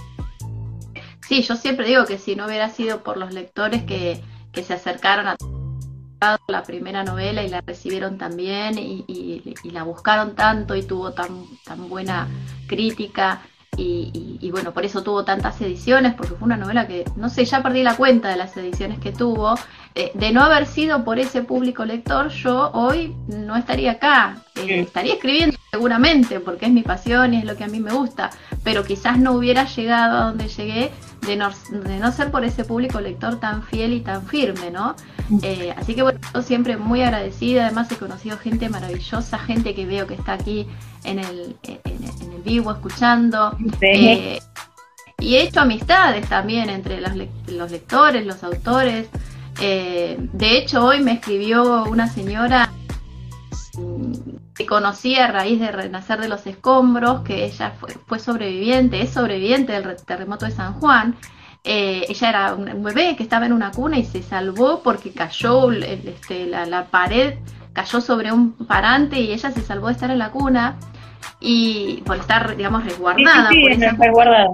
Sí, 1.28 1.42
yo 1.44 1.56
siempre 1.56 1.86
digo 1.86 2.06
que 2.06 2.18
si 2.18 2.36
no 2.36 2.46
hubiera 2.46 2.70
sido 2.70 3.04
por 3.04 3.18
los 3.18 3.34
lectores 3.34 3.84
que, 3.84 4.22
que 4.52 4.64
se 4.64 4.74
acercaron 4.74 5.28
a 5.28 5.36
la 6.48 6.64
primera 6.64 7.04
novela 7.04 7.44
y 7.44 7.50
la 7.50 7.62
recibieron 7.62 8.18
también 8.18 8.78
y, 8.78 9.06
y, 9.08 9.70
la 9.70 9.84
buscaron 9.84 10.36
tanto 10.36 10.76
y 10.76 10.84
tuvo 10.84 11.14
tan, 11.14 11.46
tan 11.64 11.90
buena 11.90 12.28
crítica 12.68 13.42
y, 13.80 14.50
bueno, 14.52 14.74
por 14.74 14.86
eso 14.86 15.04
tuvo 15.04 15.24
tantas 15.24 15.62
ediciones, 15.62 16.16
porque 16.16 16.34
fue 16.34 16.46
una 16.48 16.58
novela 16.58 16.88
que, 16.88 17.06
no 17.16 17.30
sé, 17.30 17.46
ya 17.46 17.62
perdí 17.62 17.84
la 17.84 17.96
cuenta 17.96 18.30
de 18.30 18.36
las 18.36 18.58
ediciones 18.58 19.00
que 19.00 19.12
tuvo. 19.12 19.56
Eh, 19.94 20.12
de 20.14 20.32
no 20.32 20.42
haber 20.42 20.66
sido 20.66 21.04
por 21.04 21.20
ese 21.20 21.44
público 21.44 21.86
lector, 21.86 22.30
yo 22.30 22.72
hoy 22.72 23.16
no 23.28 23.56
estaría 23.56 23.94
acá. 23.94 24.38
Eh, 24.56 24.82
estaría 24.82 25.14
escribiendo 25.14 25.58
seguramente, 25.72 26.40
porque 26.40 26.66
es 26.66 26.72
mi 26.72 26.82
pasión 26.82 27.34
y 27.34 27.38
es 27.38 27.46
lo 27.46 27.56
que 27.56 27.64
a 27.64 27.68
mí 27.68 27.80
me 27.80 27.92
gusta, 27.92 28.30
pero 28.64 28.84
quizás 28.84 29.20
no 29.20 29.34
hubiera 29.34 29.66
llegado 29.66 30.18
a 30.18 30.26
donde 30.26 30.48
llegué 30.48 30.92
de 31.22 31.36
no, 31.36 31.50
de 31.70 32.00
no 32.00 32.12
ser 32.12 32.32
por 32.32 32.44
ese 32.46 32.64
público 32.64 33.02
lector 33.02 33.40
tan 33.40 33.64
fiel 33.64 33.94
y 33.94 34.02
tan 34.02 34.26
firme, 34.26 34.72
¿no? 34.72 34.96
Eh, 35.42 35.74
así 35.76 35.94
que 35.94 36.04
bueno, 36.04 36.20
yo 36.34 36.42
siempre 36.42 36.78
muy 36.78 37.02
agradecida, 37.02 37.66
además 37.66 37.92
he 37.92 37.98
conocido 37.98 38.38
gente 38.38 38.70
maravillosa, 38.70 39.38
gente 39.38 39.76
que 39.76 39.86
veo 39.86 40.08
que 40.08 40.14
está 40.14 40.34
aquí 40.34 40.68
en 41.04 41.20
el, 41.20 41.58
en, 41.64 42.04
el 42.04 42.27
vivo 42.48 42.72
escuchando. 42.72 43.58
Eh, 43.82 44.40
y 45.20 45.36
he 45.36 45.44
hecho 45.44 45.62
amistades 45.62 46.28
también 46.30 46.70
entre 46.70 47.02
los, 47.02 47.12
los 47.48 47.72
lectores, 47.72 48.26
los 48.26 48.44
autores. 48.44 49.10
Eh, 49.60 50.18
de 50.20 50.58
hecho, 50.58 50.86
hoy 50.86 51.02
me 51.02 51.14
escribió 51.14 51.86
una 51.86 52.08
señora 52.08 52.72
que 54.56 54.66
conocí 54.66 55.16
a 55.16 55.28
raíz 55.28 55.60
de 55.60 55.72
Renacer 55.72 56.20
de 56.20 56.28
los 56.28 56.46
Escombros, 56.48 57.22
que 57.22 57.46
ella 57.46 57.74
fue, 58.08 58.20
sobreviviente, 58.20 59.02
es 59.02 59.12
sobreviviente 59.12 59.74
del 59.74 59.96
terremoto 60.04 60.46
de 60.46 60.52
San 60.52 60.74
Juan. 60.74 61.16
Eh, 61.64 62.06
ella 62.08 62.30
era 62.30 62.54
un 62.54 62.84
bebé 62.84 63.16
que 63.16 63.24
estaba 63.24 63.46
en 63.46 63.54
una 63.54 63.72
cuna 63.72 63.98
y 63.98 64.06
se 64.06 64.24
salvó 64.24 64.82
porque 64.82 65.12
cayó 65.12 65.72
este, 65.72 66.46
la, 66.48 66.86
pared, 66.86 67.36
cayó 67.74 68.00
sobre 68.02 68.32
un 68.32 68.54
parante 68.54 69.20
y 69.20 69.32
ella 69.32 69.52
se 69.52 69.62
salvó 69.62 69.88
de 69.88 69.94
estar 69.94 70.10
en 70.10 70.20
la 70.20 70.32
cuna 70.32 70.78
y 71.40 72.04
por 72.06 72.18
estar, 72.18 72.56
digamos, 72.56 72.84
resguardada. 72.84 73.50
resguardada. 73.50 74.54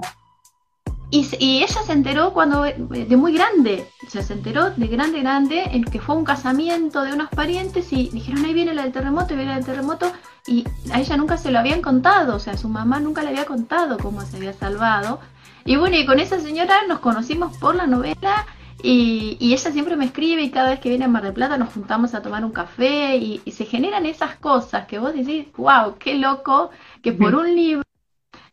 Y, 1.10 1.28
ella 1.62 1.82
se 1.86 1.92
enteró 1.92 2.32
cuando, 2.32 2.62
de 2.62 3.16
muy 3.16 3.32
grande, 3.32 3.86
o 4.04 4.10
sea, 4.10 4.22
se 4.22 4.32
enteró 4.32 4.70
de 4.70 4.88
grande, 4.88 5.20
grande, 5.20 5.62
en 5.70 5.84
que 5.84 6.00
fue 6.00 6.16
un 6.16 6.24
casamiento 6.24 7.02
de 7.02 7.12
unos 7.12 7.28
parientes 7.28 7.92
y 7.92 8.08
dijeron, 8.08 8.44
ahí 8.44 8.52
viene 8.52 8.74
la 8.74 8.82
del 8.82 8.92
terremoto, 8.92 9.32
y 9.32 9.36
viene 9.36 9.52
la 9.52 9.56
del 9.58 9.64
terremoto, 9.64 10.12
y 10.46 10.64
a 10.92 10.98
ella 10.98 11.16
nunca 11.16 11.36
se 11.36 11.52
lo 11.52 11.60
habían 11.60 11.82
contado, 11.82 12.34
o 12.34 12.40
sea, 12.40 12.56
su 12.56 12.68
mamá 12.68 12.98
nunca 12.98 13.22
le 13.22 13.28
había 13.28 13.44
contado 13.44 13.96
cómo 13.98 14.22
se 14.22 14.38
había 14.38 14.54
salvado. 14.54 15.20
Y 15.64 15.76
bueno, 15.76 15.96
y 15.96 16.04
con 16.04 16.18
esa 16.18 16.40
señora 16.40 16.82
nos 16.88 16.98
conocimos 16.98 17.56
por 17.58 17.76
la 17.76 17.86
novela 17.86 18.46
y, 18.82 19.38
ella 19.40 19.70
siempre 19.70 19.96
me 19.96 20.06
escribe 20.06 20.42
y 20.42 20.50
cada 20.50 20.70
vez 20.70 20.80
que 20.80 20.88
viene 20.88 21.04
a 21.04 21.08
Mar 21.08 21.22
del 21.22 21.32
Plata 21.32 21.56
nos 21.58 21.72
juntamos 21.72 22.14
a 22.14 22.22
tomar 22.22 22.44
un 22.44 22.52
café 22.52 23.16
y, 23.16 23.40
y 23.44 23.52
se 23.52 23.64
generan 23.64 24.06
esas 24.06 24.36
cosas 24.36 24.86
que 24.86 24.98
vos 24.98 25.14
decís, 25.14 25.46
wow, 25.56 25.96
qué 25.98 26.14
loco 26.16 26.70
que 27.02 27.12
por 27.12 27.34
un 27.34 27.54
libro 27.54 27.84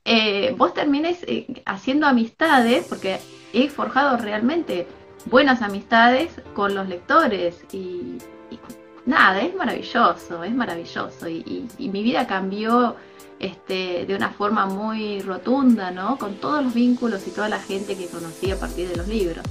eh, 0.03 0.55
vos 0.57 0.73
termines 0.73 1.23
eh, 1.27 1.61
haciendo 1.65 2.07
amistades, 2.07 2.85
porque 2.87 3.19
he 3.53 3.69
forjado 3.69 4.17
realmente 4.17 4.87
buenas 5.25 5.61
amistades 5.61 6.31
con 6.55 6.73
los 6.73 6.89
lectores 6.89 7.63
y, 7.71 8.17
nada, 9.05 9.41
es 9.41 9.55
maravilloso, 9.55 10.43
es 10.43 10.53
maravilloso 10.53 11.29
y, 11.29 11.67
mi 11.77 12.03
vida 12.03 12.25
cambió 12.27 12.95
este, 13.39 14.05
de 14.05 14.15
una 14.15 14.29
forma 14.29 14.65
muy 14.65 15.21
rotunda, 15.21 15.91
¿no? 15.91 16.17
Con 16.17 16.35
todos 16.35 16.63
los 16.63 16.73
vínculos 16.73 17.27
y 17.27 17.31
toda 17.31 17.49
la 17.49 17.59
gente 17.59 17.95
que 17.95 18.07
conocí 18.07 18.51
a 18.51 18.59
partir 18.59 18.89
de 18.89 18.95
los 18.95 19.07
libros. 19.07 19.45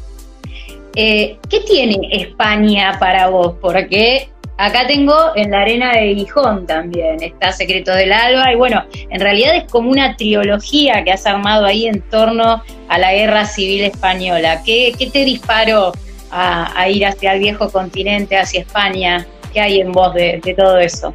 Eh, 0.96 1.38
¿Qué 1.48 1.60
tiene 1.60 2.08
España 2.10 2.96
para 2.98 3.28
vos? 3.28 3.54
Porque 3.60 4.28
Acá 4.60 4.86
tengo 4.86 5.14
en 5.36 5.52
la 5.52 5.62
arena 5.62 5.92
de 5.92 6.14
Gijón 6.14 6.66
también, 6.66 7.22
está 7.22 7.50
Secretos 7.50 7.96
del 7.96 8.12
Alba, 8.12 8.52
y 8.52 8.56
bueno, 8.56 8.84
en 9.08 9.18
realidad 9.18 9.56
es 9.56 9.64
como 9.64 9.90
una 9.90 10.16
trilogía 10.16 11.02
que 11.02 11.12
has 11.12 11.24
armado 11.24 11.64
ahí 11.64 11.86
en 11.86 12.02
torno 12.02 12.62
a 12.88 12.98
la 12.98 13.14
guerra 13.14 13.46
civil 13.46 13.84
española. 13.84 14.62
¿Qué, 14.62 14.94
te 15.10 15.24
disparó 15.24 15.92
a, 16.30 16.86
ir 16.90 17.06
hacia 17.06 17.32
el 17.32 17.40
viejo 17.40 17.70
continente, 17.70 18.36
hacia 18.36 18.60
España? 18.60 19.26
¿Qué 19.54 19.62
hay 19.62 19.80
en 19.80 19.92
vos 19.92 20.12
de, 20.12 20.54
todo 20.54 20.76
eso? 20.76 21.14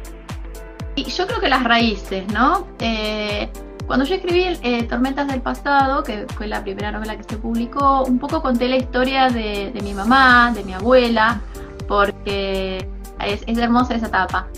Yo 0.96 1.26
creo 1.28 1.38
que 1.38 1.48
las 1.48 1.62
raíces, 1.62 2.26
¿no? 2.32 2.66
Eh, 2.80 3.46
cuando 3.86 4.04
yo 4.04 4.16
escribí 4.16 4.44
eh, 4.62 4.82
Tormentas 4.84 5.28
del 5.28 5.40
Pasado, 5.40 6.02
que 6.02 6.26
fue 6.36 6.46
la 6.46 6.62
primera 6.62 6.90
novela 6.90 7.16
que 7.16 7.22
se 7.22 7.36
publicó, 7.36 8.04
un 8.04 8.18
poco 8.18 8.42
conté 8.42 8.68
la 8.68 8.76
historia 8.76 9.28
de, 9.28 9.70
de 9.72 9.80
mi 9.82 9.94
mamá, 9.94 10.52
de 10.54 10.64
mi 10.64 10.74
abuela, 10.74 11.40
porque 11.86 12.86
es, 13.24 13.58
hermosa 13.58 13.94
esa 13.94 14.06
etapa. 14.06 14.48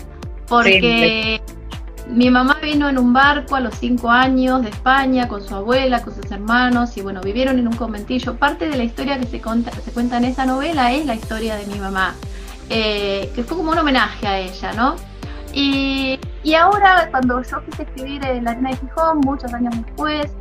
Porque 0.47 1.41
mi 2.07 2.31
mamá 2.31 2.57
vino 2.61 2.89
en 2.89 2.97
un 2.97 3.13
barco 3.13 3.55
a 3.55 3.59
los 3.59 3.75
cinco 3.75 4.09
años 4.09 4.63
de 4.63 4.69
España 4.69 5.27
con 5.27 5.43
su 5.43 5.53
abuela, 5.53 6.01
con 6.01 6.15
sus 6.15 6.31
hermanos, 6.31 6.97
y 6.97 7.01
bueno, 7.01 7.21
vivieron 7.21 7.59
en 7.59 7.67
un 7.67 7.75
conventillo. 7.75 8.35
Parte 8.35 8.67
de 8.67 8.77
la 8.77 8.83
historia 8.83 9.19
que 9.19 9.25
se, 9.25 9.39
se 9.39 9.91
cuenta 9.91 10.17
en 10.17 10.25
esa 10.25 10.45
novela 10.45 10.91
es 10.91 11.05
la 11.05 11.15
historia 11.15 11.55
de 11.55 11.67
mi 11.67 11.79
mamá, 11.79 12.15
eh, 12.69 13.31
que 13.35 13.43
fue 13.43 13.57
como 13.57 13.71
un 13.71 13.77
homenaje 13.77 14.27
a 14.27 14.39
ella, 14.39 14.73
¿no? 14.73 14.95
Y, 15.53 16.19
y 16.43 16.53
ahora, 16.53 17.07
cuando 17.11 17.41
yo 17.41 17.63
quise 17.65 17.83
escribir 17.83 18.21
La 18.21 18.51
Arena 18.51 18.69
de 18.69 18.77
Gijón, 18.77 19.19
muchos 19.19 19.53
años 19.53 19.75
después, 19.75 20.31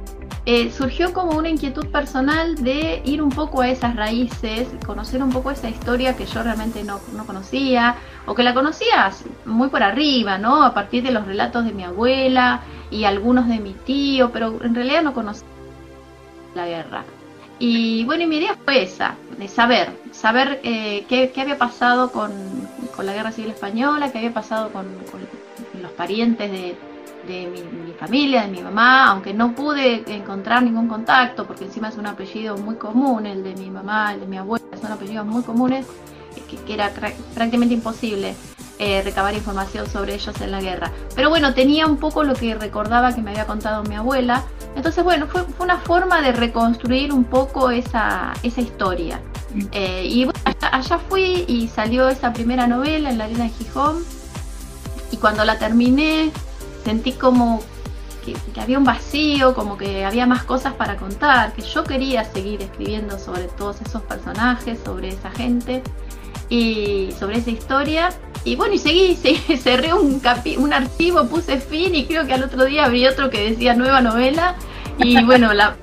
eh, 0.46 0.70
surgió 0.70 1.12
como 1.12 1.36
una 1.36 1.48
inquietud 1.50 1.86
personal 1.88 2.54
de 2.56 3.02
ir 3.04 3.20
un 3.20 3.28
poco 3.28 3.60
a 3.60 3.68
esas 3.68 3.94
raíces, 3.96 4.68
conocer 4.86 5.22
un 5.22 5.30
poco 5.30 5.50
esa 5.50 5.68
historia 5.68 6.16
que 6.16 6.24
yo 6.24 6.42
realmente 6.42 6.84
no, 6.84 7.00
no 7.14 7.26
conocía, 7.26 7.96
o 8.26 8.34
que 8.34 8.42
la 8.42 8.54
conocía 8.54 9.10
muy 9.44 9.68
por 9.68 9.82
arriba, 9.82 10.38
¿no? 10.38 10.62
A 10.62 10.72
partir 10.72 11.02
de 11.02 11.10
los 11.10 11.26
relatos 11.26 11.64
de 11.64 11.72
mi 11.72 11.84
abuela 11.84 12.62
y 12.90 13.04
algunos 13.04 13.48
de 13.48 13.58
mi 13.58 13.72
tío, 13.72 14.30
pero 14.32 14.62
en 14.62 14.74
realidad 14.74 15.02
no 15.02 15.12
conocía 15.12 15.46
la 16.54 16.66
guerra. 16.66 17.04
Y 17.58 18.04
bueno, 18.04 18.22
y 18.22 18.26
mi 18.26 18.36
idea 18.36 18.56
fue 18.64 18.82
esa, 18.84 19.16
de 19.36 19.48
saber, 19.48 19.90
saber 20.12 20.60
eh, 20.62 21.04
qué, 21.08 21.32
había 21.40 21.58
pasado 21.58 22.12
con, 22.12 22.32
la 23.02 23.12
Guerra 23.12 23.32
Civil 23.32 23.50
Española, 23.50 24.10
qué 24.10 24.18
había 24.18 24.32
pasado 24.32 24.70
con, 24.72 24.86
los 25.80 25.92
parientes 25.92 26.50
de, 26.50 26.76
mi, 27.26 27.92
familia, 27.98 28.42
de 28.42 28.48
mi 28.48 28.62
mamá, 28.62 29.06
aunque 29.10 29.34
no 29.34 29.54
pude 29.54 30.02
encontrar 30.14 30.62
ningún 30.62 30.88
contacto, 30.88 31.46
porque 31.46 31.64
encima 31.64 31.88
es 31.88 31.96
un 31.96 32.06
apellido 32.06 32.56
muy 32.56 32.76
común, 32.76 33.26
el 33.26 33.42
de 33.42 33.54
mi 33.54 33.70
mamá, 33.70 34.14
el 34.14 34.20
de 34.20 34.26
mi 34.26 34.38
abuela, 34.38 34.64
son 34.80 34.92
apellidos 34.92 35.26
muy 35.26 35.42
comunes, 35.42 35.86
que, 36.66 36.72
era 36.72 36.90
prácticamente 36.90 37.74
imposible 37.74 38.34
eh, 38.78 39.02
recabar 39.02 39.34
información 39.34 39.86
sobre 39.88 40.14
ellos 40.14 40.40
en 40.40 40.50
la 40.50 40.60
guerra. 40.60 40.90
Pero 41.14 41.28
bueno, 41.28 41.52
tenía 41.52 41.86
un 41.86 41.98
poco 41.98 42.22
lo 42.22 42.34
que 42.34 42.54
recordaba 42.54 43.14
que 43.14 43.20
me 43.20 43.30
había 43.32 43.46
contado 43.46 43.82
mi 43.82 43.96
abuela, 43.96 44.44
entonces, 44.78 45.02
bueno, 45.02 45.26
fue, 45.26 45.44
una 45.58 45.78
forma 45.78 46.22
de 46.22 46.30
reconstruir 46.30 47.12
un 47.12 47.24
poco 47.24 47.70
esa, 47.70 48.32
esa 48.44 48.60
historia. 48.60 49.20
Mm. 49.52 49.60
Eh, 49.72 50.04
y 50.04 50.24
bueno, 50.24 50.38
allá, 50.60 50.98
fui 50.98 51.44
y 51.48 51.66
salió 51.68 52.08
esa 52.08 52.32
primera 52.32 52.68
novela 52.68 53.10
en 53.10 53.18
la 53.18 53.24
arena 53.24 53.44
de 53.44 53.50
Gijón. 53.50 54.04
Y 55.10 55.16
cuando 55.16 55.44
la 55.44 55.58
terminé, 55.58 56.30
sentí 56.84 57.12
como 57.12 57.62
que, 58.24 58.60
había 58.60 58.78
un 58.78 58.84
vacío, 58.84 59.54
como 59.54 59.76
que 59.76 60.04
había 60.04 60.26
más 60.26 60.44
cosas 60.44 60.74
para 60.74 60.96
contar, 60.96 61.52
que 61.52 61.62
yo 61.62 61.84
quería 61.84 62.24
seguir 62.24 62.62
escribiendo 62.62 63.18
sobre 63.18 63.44
todos 63.44 63.80
esos 63.80 64.02
personajes, 64.02 64.78
sobre 64.84 65.08
esa 65.08 65.30
gente 65.30 65.82
y 66.48 67.10
sobre 67.18 67.38
esa 67.38 67.50
historia. 67.50 68.10
Y 68.44 68.56
bueno, 68.56 68.74
y 68.74 68.78
seguí, 68.78 69.16
cerré 69.62 69.94
un, 69.94 70.20
un 70.58 70.72
archivo, 70.72 71.26
puse 71.26 71.58
fin 71.58 71.94
y 71.94 72.06
creo 72.06 72.26
que 72.26 72.34
al 72.34 72.42
otro 72.42 72.64
día 72.64 72.84
abrí 72.84 73.06
otro 73.06 73.30
que 73.30 73.50
decía 73.50 73.74
nueva 73.74 74.00
novela 74.00 74.56
y 74.98 75.22
bueno, 75.24 75.52
la, 75.54 75.76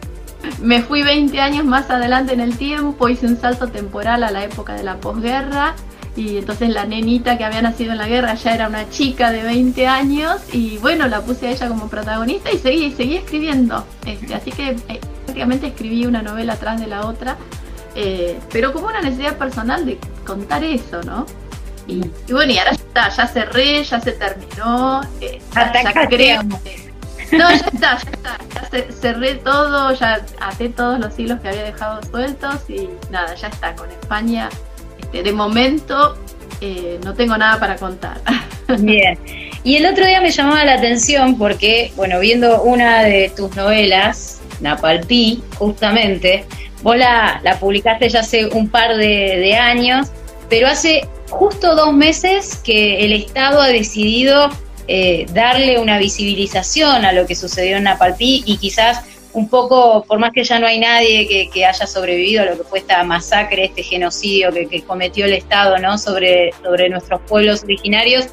me 0.61 0.81
fui 0.81 1.03
20 1.03 1.39
años 1.39 1.65
más 1.65 1.89
adelante 1.89 2.33
en 2.33 2.41
el 2.41 2.57
tiempo, 2.57 3.09
hice 3.09 3.25
un 3.25 3.39
salto 3.39 3.67
temporal 3.67 4.23
a 4.23 4.31
la 4.31 4.43
época 4.43 4.73
de 4.73 4.83
la 4.83 4.97
posguerra 4.97 5.75
y 6.15 6.37
entonces 6.37 6.69
la 6.69 6.85
nenita 6.85 7.37
que 7.37 7.43
había 7.43 7.61
nacido 7.61 7.91
en 7.91 7.97
la 7.97 8.07
guerra 8.07 8.35
ya 8.35 8.53
era 8.53 8.67
una 8.67 8.89
chica 8.89 9.31
de 9.31 9.43
20 9.43 9.87
años 9.87 10.41
y 10.53 10.77
bueno, 10.77 11.07
la 11.07 11.21
puse 11.21 11.47
a 11.47 11.51
ella 11.51 11.67
como 11.67 11.89
protagonista 11.89 12.51
y 12.51 12.57
seguí, 12.57 12.91
seguí 12.91 13.17
escribiendo. 13.17 13.85
Este, 14.05 14.33
así 14.33 14.51
que 14.51 14.69
eh, 14.87 15.01
prácticamente 15.25 15.67
escribí 15.67 16.05
una 16.05 16.21
novela 16.21 16.53
atrás 16.53 16.79
de 16.79 16.87
la 16.87 17.05
otra, 17.05 17.35
eh, 17.95 18.39
pero 18.51 18.71
como 18.71 18.87
una 18.87 19.01
necesidad 19.01 19.37
personal 19.37 19.85
de 19.85 19.97
contar 20.25 20.63
eso, 20.63 21.01
¿no? 21.03 21.25
Y, 21.87 22.01
bueno, 22.31 22.51
y 22.51 22.57
ahora 22.57 22.71
ya 22.71 22.77
está, 22.77 23.09
ya 23.09 23.27
cerré, 23.27 23.83
ya 23.83 23.99
se 23.99 24.13
terminó, 24.13 25.01
eh, 25.21 25.39
ya, 25.53 26.07
creo, 26.07 26.41
no, 27.31 27.49
ya 27.49 27.55
está, 27.55 27.97
ya 27.97 28.11
está. 28.11 28.37
Ya 28.51 28.91
cerré 28.91 29.35
todo, 29.35 29.93
ya 29.93 30.25
até 30.39 30.69
todos 30.69 30.99
los 30.99 31.17
hilos 31.19 31.39
que 31.41 31.49
había 31.49 31.63
dejado 31.63 32.01
sueltos 32.03 32.61
y 32.69 32.89
nada, 33.09 33.35
ya 33.35 33.47
está. 33.47 33.75
Con 33.75 33.89
España, 33.91 34.49
de 35.11 35.31
momento, 35.31 36.17
eh, 36.61 36.99
no 37.03 37.13
tengo 37.13 37.37
nada 37.37 37.59
para 37.59 37.75
contar. 37.75 38.19
Bien. 38.79 39.17
Y 39.63 39.77
el 39.77 39.85
otro 39.85 40.05
día 40.05 40.21
me 40.21 40.31
llamaba 40.31 40.63
la 40.65 40.75
atención 40.75 41.37
porque, 41.37 41.91
bueno, 41.95 42.19
viendo 42.19 42.61
una 42.61 43.03
de 43.03 43.31
tus 43.35 43.55
novelas, 43.55 44.41
Napalpí, 44.59 45.41
justamente, 45.57 46.45
vos 46.81 46.97
la, 46.97 47.41
publicaste 47.59 48.09
ya 48.09 48.19
hace 48.19 48.47
un 48.47 48.69
par 48.69 48.95
de, 48.95 49.37
de 49.37 49.55
años, 49.55 50.07
pero 50.49 50.67
hace 50.67 51.07
justo 51.29 51.75
dos 51.75 51.93
meses 51.93 52.57
que 52.63 53.05
el 53.05 53.13
Estado 53.13 53.61
ha 53.61 53.67
decidido 53.67 54.49
eh, 54.87 55.25
darle 55.33 55.79
una 55.79 55.97
visibilización 55.97 57.05
a 57.05 57.11
lo 57.11 57.25
que 57.25 57.35
sucedió 57.35 57.77
en 57.77 57.85
Napalpí 57.85 58.43
y 58.45 58.57
quizás 58.57 59.01
un 59.35 59.49
poco, 59.49 60.03
por 60.07 60.17
más 60.17 60.31
que 60.31 60.43
ya 60.43 60.59
no 60.59 60.65
hay 60.65 60.79
nadie 60.79 61.49
que, 61.51 61.65
haya 61.65 61.85
sobrevivido 61.85 62.43
a 62.43 62.45
lo 62.45 62.57
que 62.57 62.63
fue 62.63 62.79
esta 62.79 63.03
masacre, 63.03 63.65
este 63.65 63.83
genocidio 63.83 64.49
que, 64.51 64.81
cometió 64.83 65.25
el 65.25 65.33
Estado 65.33 65.77
¿no? 65.77 65.97
sobre, 65.97 66.51
nuestros 66.89 67.21
pueblos 67.27 67.63
originarios, 67.63 68.29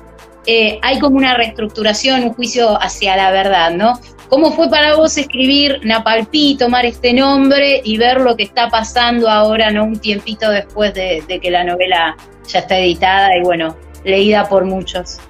eh, 0.46 0.78
hay 0.82 0.98
como 0.98 1.16
una 1.16 1.36
reestructuración, 1.36 2.22
un 2.24 2.32
juicio 2.34 2.80
hacia 2.80 3.16
la 3.16 3.30
verdad, 3.30 3.72
¿no? 3.72 4.00
¿Cómo 4.28 4.52
fue 4.52 4.68
para 4.70 4.96
vos 4.96 5.16
escribir 5.18 5.80
Napalpí, 5.84 6.56
tomar 6.58 6.86
este 6.86 7.12
nombre 7.12 7.80
y 7.84 7.96
ver 7.96 8.20
lo 8.20 8.34
que 8.34 8.44
está 8.44 8.68
pasando 8.68 9.28
ahora, 9.28 9.70
¿no? 9.70 9.84
Un 9.84 10.00
tiempito 10.00 10.50
después 10.50 10.94
de 10.94 11.40
que 11.40 11.50
la 11.50 11.62
novela 11.62 12.16
ya 12.48 12.60
está 12.60 12.78
editada 12.78 13.36
y 13.36 13.42
bueno, 13.42 13.76
leída 14.04 14.48
por 14.48 14.64
muchos 14.64 15.20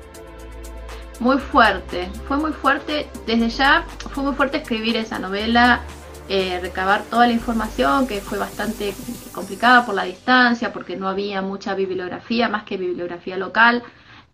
muy 1.22 1.38
fuerte, 1.38 2.10
fue 2.26 2.36
muy 2.36 2.52
fuerte, 2.52 3.08
desde 3.26 3.48
ya 3.48 3.84
fue 4.10 4.24
muy 4.24 4.34
fuerte 4.34 4.58
escribir 4.58 4.96
esa 4.96 5.20
novela, 5.20 5.80
eh, 6.28 6.58
recabar 6.60 7.02
toda 7.04 7.28
la 7.28 7.32
información, 7.32 8.08
que 8.08 8.20
fue 8.20 8.38
bastante 8.38 8.92
complicada 9.32 9.86
por 9.86 9.94
la 9.94 10.02
distancia, 10.02 10.72
porque 10.72 10.96
no 10.96 11.08
había 11.08 11.40
mucha 11.40 11.74
bibliografía, 11.74 12.48
más 12.48 12.64
que 12.64 12.76
bibliografía 12.76 13.36
local. 13.36 13.84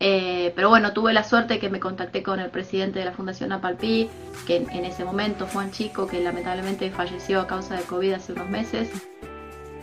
Eh, 0.01 0.53
pero 0.57 0.70
bueno, 0.70 0.93
tuve 0.93 1.12
la 1.12 1.24
suerte 1.24 1.59
que 1.59 1.68
me 1.68 1.78
contacté 1.78 2.22
con 2.22 2.41
el 2.41 2.51
presidente 2.51 3.01
de 3.01 3.05
la 3.05 3.12
Fundación 3.12 3.53
Apalpí, 3.53 4.09
que 4.47 4.57
en, 4.57 4.84
ese 4.84 5.05
momento 5.05 5.47
fue 5.47 5.64
un 5.64 5.72
chico 5.72 6.07
que 6.07 6.22
lamentablemente 6.22 6.91
falleció 6.91 7.41
a 7.41 7.47
causa 7.47 7.76
de 7.76 7.82
COVID 7.82 8.12
hace 8.14 8.32
unos 8.32 8.49
meses. 8.49 8.89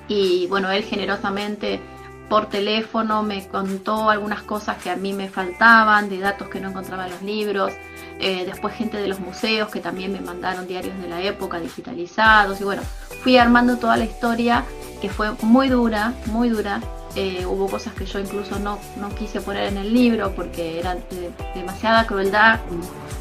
Y 0.08 0.48
bueno, 0.48 0.72
él 0.72 0.84
generosamente 0.84 1.82
por 2.30 2.48
teléfono 2.50 3.24
me 3.24 3.48
contó 3.48 4.10
algunas 4.10 4.42
cosas 4.42 4.78
que 4.82 4.90
a 4.90 4.96
mí 4.96 5.14
me 5.14 5.30
faltaban, 5.30 6.10
de 6.10 6.20
datos 6.20 6.50
que 6.50 6.60
no 6.60 6.70
encontraba 6.70 7.06
en 7.06 7.12
los 7.12 7.22
libros. 7.22 7.72
Eh, 8.20 8.46
después 8.46 8.74
gente 8.74 8.98
de 8.98 9.08
los 9.08 9.20
museos 9.20 9.70
que 9.70 9.82
también 9.82 10.14
me 10.14 10.22
mandaron 10.22 10.68
diarios 10.68 10.98
de 11.02 11.08
la 11.08 11.22
época 11.22 11.60
digitalizados. 11.60 12.60
Y 12.62 12.64
bueno, 12.64 12.82
fui 13.24 13.38
armando 13.38 13.78
toda 13.78 13.98
la 13.98 14.06
historia 14.06 14.64
que 15.02 15.10
fue 15.10 15.32
muy 15.42 15.70
dura, 15.70 16.14
muy 16.28 16.50
dura. 16.50 16.82
Eh, 17.16 17.46
hubo 17.46 17.68
cosas 17.68 17.94
que 17.94 18.06
yo 18.06 18.20
incluso 18.20 18.60
no, 18.60 18.80
no 18.98 19.10
quise 19.16 19.40
poner 19.40 19.68
en 19.68 19.78
el 19.78 19.94
libro 19.94 20.34
porque 20.36 20.80
eran 20.80 21.00
de, 21.10 21.32
demasiada 21.54 22.06
crueldad 22.06 22.60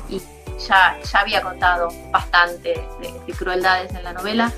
y 0.09 0.21
ya, 0.67 0.97
ya 1.01 1.21
había 1.21 1.43
contado 1.43 1.89
bastante 2.11 2.85
de 3.01 3.33
crueldades 3.35 3.95
en 3.95 4.03
la 4.03 4.13
novela. 4.13 4.53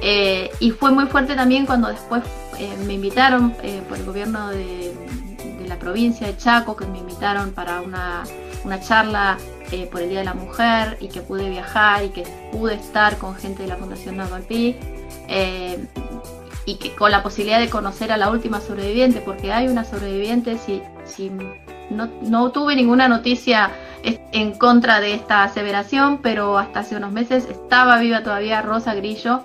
Eh, 0.00 0.50
y 0.60 0.70
fue 0.72 0.90
muy 0.90 1.06
fuerte 1.06 1.34
también 1.34 1.64
cuando 1.64 1.88
después 1.88 2.22
eh, 2.58 2.76
me 2.86 2.94
invitaron 2.94 3.54
eh, 3.62 3.82
por 3.88 3.98
el 3.98 4.04
gobierno 4.04 4.50
de, 4.50 4.94
la 5.66 5.78
provincia 5.78 6.26
de 6.26 6.36
Chaco, 6.36 6.76
que 6.76 6.86
me 6.86 6.98
invitaron 6.98 7.50
para 7.50 7.80
una, 7.80 8.24
charla 8.80 9.36
por 9.90 10.00
el 10.00 10.10
Día 10.10 10.20
de 10.20 10.24
la 10.24 10.34
Mujer 10.34 10.96
y 11.00 11.08
que 11.08 11.20
pude 11.20 11.50
viajar 11.50 12.04
y 12.04 12.10
que 12.10 12.22
pude 12.52 12.74
estar 12.74 13.18
con 13.18 13.34
gente 13.34 13.62
de 13.62 13.68
la 13.68 13.76
Fundación 13.76 14.16
Navalpí 14.16 14.76
y 16.66 16.74
que 16.76 16.94
con 16.94 17.10
la 17.10 17.22
posibilidad 17.22 17.58
de 17.58 17.68
conocer 17.68 18.12
a 18.12 18.16
la 18.16 18.30
última 18.30 18.60
sobreviviente, 18.60 19.20
porque 19.20 19.52
hay 19.52 19.66
una 19.66 19.84
sobreviviente, 19.84 20.58
si, 20.58 20.82
si 21.04 21.30
no, 21.90 22.08
no 22.22 22.52
tuve 22.52 22.76
ninguna 22.76 23.08
noticia 23.08 23.70
en 24.02 24.52
contra 24.52 25.00
de 25.00 25.14
esta 25.14 25.42
aseveración, 25.42 26.18
pero 26.18 26.58
hasta 26.58 26.80
hace 26.80 26.96
unos 26.96 27.12
meses 27.12 27.46
estaba 27.50 27.98
viva 27.98 28.22
todavía 28.22 28.62
Rosa 28.62 28.94
Grillo, 28.94 29.44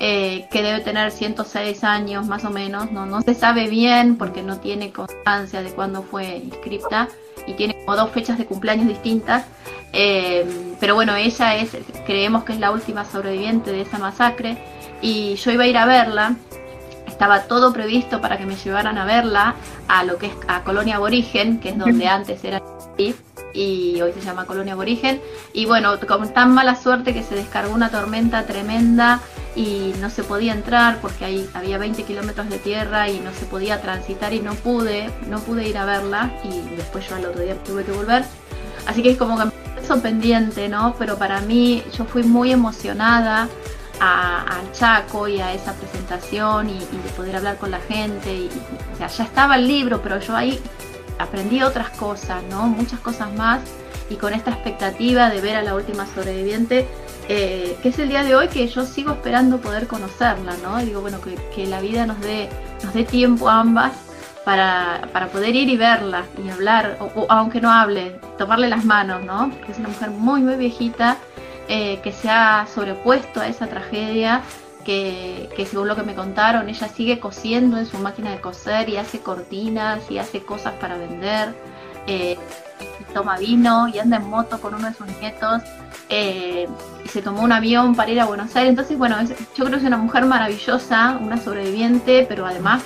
eh, 0.00 0.46
que 0.50 0.62
debe 0.62 0.80
tener 0.80 1.10
106 1.10 1.84
años 1.84 2.26
más 2.26 2.44
o 2.44 2.50
menos, 2.50 2.90
no, 2.90 3.06
no 3.06 3.22
se 3.22 3.34
sabe 3.34 3.68
bien 3.68 4.16
porque 4.16 4.42
no 4.42 4.58
tiene 4.58 4.90
constancia 4.92 5.62
de 5.62 5.70
cuándo 5.70 6.02
fue 6.02 6.38
inscripta 6.38 7.08
y 7.46 7.54
tiene 7.54 7.76
como 7.84 7.96
dos 7.96 8.10
fechas 8.10 8.38
de 8.38 8.46
cumpleaños 8.46 8.88
distintas, 8.88 9.44
eh, 9.92 10.74
pero 10.80 10.94
bueno, 10.94 11.14
ella 11.14 11.56
es, 11.56 11.76
creemos 12.06 12.44
que 12.44 12.54
es 12.54 12.60
la 12.60 12.70
última 12.70 13.04
sobreviviente 13.04 13.70
de 13.70 13.82
esa 13.82 13.98
masacre 13.98 14.58
y 15.00 15.36
yo 15.36 15.52
iba 15.52 15.64
a 15.64 15.66
ir 15.66 15.76
a 15.76 15.84
verla, 15.84 16.36
estaba 17.06 17.42
todo 17.42 17.72
previsto 17.72 18.20
para 18.20 18.38
que 18.38 18.46
me 18.46 18.56
llevaran 18.56 18.98
a 18.98 19.04
verla 19.04 19.54
a 19.86 20.02
lo 20.04 20.18
que 20.18 20.26
es 20.26 20.34
a 20.48 20.62
Colonia 20.64 20.96
Aborigen, 20.96 21.60
que 21.60 21.68
es 21.68 21.78
donde 21.78 22.08
antes 22.08 22.42
era 22.42 22.60
y 23.54 24.02
hoy 24.02 24.12
se 24.12 24.20
llama 24.20 24.44
Colonia 24.44 24.74
Aborigen. 24.74 25.20
Y 25.52 25.66
bueno, 25.66 25.98
con 26.06 26.28
tan 26.34 26.52
mala 26.52 26.74
suerte 26.76 27.14
que 27.14 27.22
se 27.22 27.34
descargó 27.34 27.72
una 27.72 27.90
tormenta 27.90 28.44
tremenda 28.44 29.20
y 29.56 29.94
no 30.00 30.10
se 30.10 30.24
podía 30.24 30.52
entrar 30.52 30.98
porque 31.00 31.24
ahí 31.24 31.48
había 31.54 31.78
20 31.78 32.02
kilómetros 32.02 32.50
de 32.50 32.58
tierra 32.58 33.08
y 33.08 33.20
no 33.20 33.32
se 33.32 33.46
podía 33.46 33.80
transitar 33.80 34.34
y 34.34 34.40
no 34.40 34.54
pude, 34.54 35.10
no 35.28 35.38
pude 35.38 35.68
ir 35.68 35.78
a 35.78 35.84
verla 35.84 36.32
y 36.42 36.74
después 36.76 37.08
yo 37.08 37.14
al 37.14 37.24
otro 37.26 37.40
día 37.40 37.54
tuve 37.62 37.84
que 37.84 37.92
volver. 37.92 38.24
Así 38.86 39.02
que 39.02 39.12
es 39.12 39.16
como 39.16 39.38
que 39.38 39.44
eso 39.80 40.00
pendiente, 40.02 40.68
¿no? 40.68 40.94
Pero 40.98 41.16
para 41.16 41.40
mí 41.40 41.82
yo 41.96 42.04
fui 42.04 42.24
muy 42.24 42.50
emocionada 42.50 43.48
al 44.00 44.72
Chaco 44.72 45.28
y 45.28 45.40
a 45.40 45.54
esa 45.54 45.72
presentación 45.72 46.68
y, 46.68 46.78
de 46.78 47.10
poder 47.16 47.36
hablar 47.36 47.56
con 47.58 47.70
la 47.70 47.80
gente. 47.80 48.34
Y, 48.34 48.50
o 48.92 48.96
sea, 48.96 49.06
ya 49.06 49.24
estaba 49.24 49.56
el 49.56 49.68
libro, 49.68 50.02
pero 50.02 50.18
yo 50.18 50.36
ahí 50.36 50.60
aprendí 51.18 51.62
otras 51.62 51.90
cosas, 51.90 52.42
¿no? 52.50 52.66
Muchas 52.66 53.00
cosas 53.00 53.32
más 53.34 53.60
y 54.10 54.16
con 54.16 54.34
esta 54.34 54.50
expectativa 54.50 55.30
de 55.30 55.40
ver 55.40 55.56
a 55.56 55.62
la 55.62 55.74
última 55.74 56.06
sobreviviente 56.06 56.86
eh, 57.28 57.78
que 57.82 57.88
es 57.88 57.98
el 57.98 58.10
día 58.10 58.22
de 58.22 58.36
hoy 58.36 58.48
que 58.48 58.66
yo 58.68 58.84
sigo 58.84 59.12
esperando 59.12 59.58
poder 59.58 59.86
conocerla, 59.86 60.54
¿no? 60.62 60.76
Digo, 60.78 61.00
bueno, 61.00 61.18
que, 61.22 61.66
la 61.66 61.80
vida 61.80 62.04
nos 62.04 62.20
dé, 62.20 62.50
nos 62.82 62.92
dé 62.92 63.04
tiempo 63.04 63.48
a 63.48 63.60
ambas 63.60 63.92
para, 64.44 65.00
poder 65.32 65.56
ir 65.56 65.70
y 65.70 65.76
verla 65.78 66.24
y 66.44 66.50
hablar, 66.50 66.98
aunque 67.30 67.62
no 67.62 67.72
hable, 67.72 68.20
tomarle 68.36 68.68
las 68.68 68.84
manos, 68.84 69.24
¿no? 69.24 69.50
Porque 69.50 69.72
es 69.72 69.78
una 69.78 69.88
mujer 69.88 70.10
muy, 70.10 70.42
muy 70.42 70.56
viejita 70.56 71.16
eh, 71.68 71.98
que 72.02 72.12
se 72.12 72.28
ha 72.28 72.66
sobrepuesto 72.66 73.40
a 73.40 73.48
esa 73.48 73.68
tragedia. 73.68 74.42
Que, 74.84 75.48
según 75.70 75.88
lo 75.88 75.96
que 75.96 76.02
me 76.02 76.14
contaron, 76.14 76.68
ella 76.68 76.88
sigue 76.88 77.18
cosiendo 77.18 77.78
en 77.78 77.86
su 77.86 77.98
máquina 77.98 78.30
de 78.30 78.40
coser 78.40 78.88
y 78.88 78.96
hace 78.96 79.20
cortinas 79.20 80.10
y 80.10 80.18
hace 80.18 80.42
cosas 80.42 80.74
para 80.74 80.96
vender. 80.98 81.54
Eh, 82.06 82.36
toma 83.14 83.38
vino 83.38 83.88
y 83.88 83.98
anda 83.98 84.18
en 84.18 84.28
moto 84.28 84.60
con 84.60 84.74
uno 84.74 84.88
de 84.88 84.94
sus 84.94 85.06
nietos 85.20 85.62
eh, 86.08 86.68
y 87.04 87.08
se 87.08 87.22
tomó 87.22 87.42
un 87.42 87.52
avión 87.52 87.94
para 87.94 88.10
ir 88.10 88.20
a 88.20 88.26
Buenos 88.26 88.54
Aires. 88.56 88.70
Entonces, 88.70 88.98
bueno, 88.98 89.16
yo 89.22 89.64
creo 89.64 89.70
que 89.70 89.76
es 89.76 89.84
una 89.84 89.96
mujer 89.96 90.26
maravillosa, 90.26 91.18
una 91.20 91.38
sobreviviente, 91.38 92.26
pero 92.28 92.44
además 92.44 92.82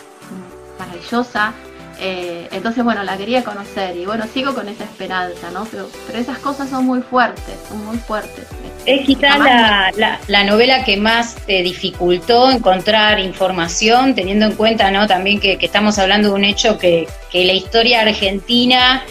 maravillosa. 0.79 1.53
Eh, 2.01 2.49
entonces, 2.53 2.85
bueno, 2.85 3.03
la 3.03 3.17
quería 3.17 3.43
conocer 3.43 3.97
y 3.97 4.07
bueno, 4.07 4.25
sigo 4.33 4.55
con 4.55 4.69
esa 4.69 4.85
esperanza, 4.85 5.51
¿no? 5.53 5.65
Pero, 5.65 5.89
pero 6.07 6.19
esas 6.19 6.39
cosas 6.39 6.71
son 6.71 6.85
muy 6.85 7.01
fuertes, 7.01 7.57
son 7.69 7.85
muy 7.85 7.97
fuertes. 7.97 8.47
Es 8.87 9.05
quizás 9.05 9.39
la, 9.39 10.21
la, 10.29 10.45
novela 10.45 10.85
que 10.85 10.97
más 10.97 11.35
te 11.47 11.63
dificultó 11.63 12.51
encontrar 12.51 13.19
información, 13.19 14.15
teniendo 14.15 14.47
en 14.47 14.53
cuenta, 14.53 14.91
¿no? 14.91 15.07
También 15.07 15.41
que, 15.41 15.59
que 15.59 15.67
estamos 15.67 15.99
hablando 15.99 16.29
de 16.29 16.35
un 16.35 16.45
hecho 16.45 16.79
que, 16.79 17.09
que 17.31 17.45
la 17.45 17.53
historia 17.53 18.03
argentina 18.03 19.03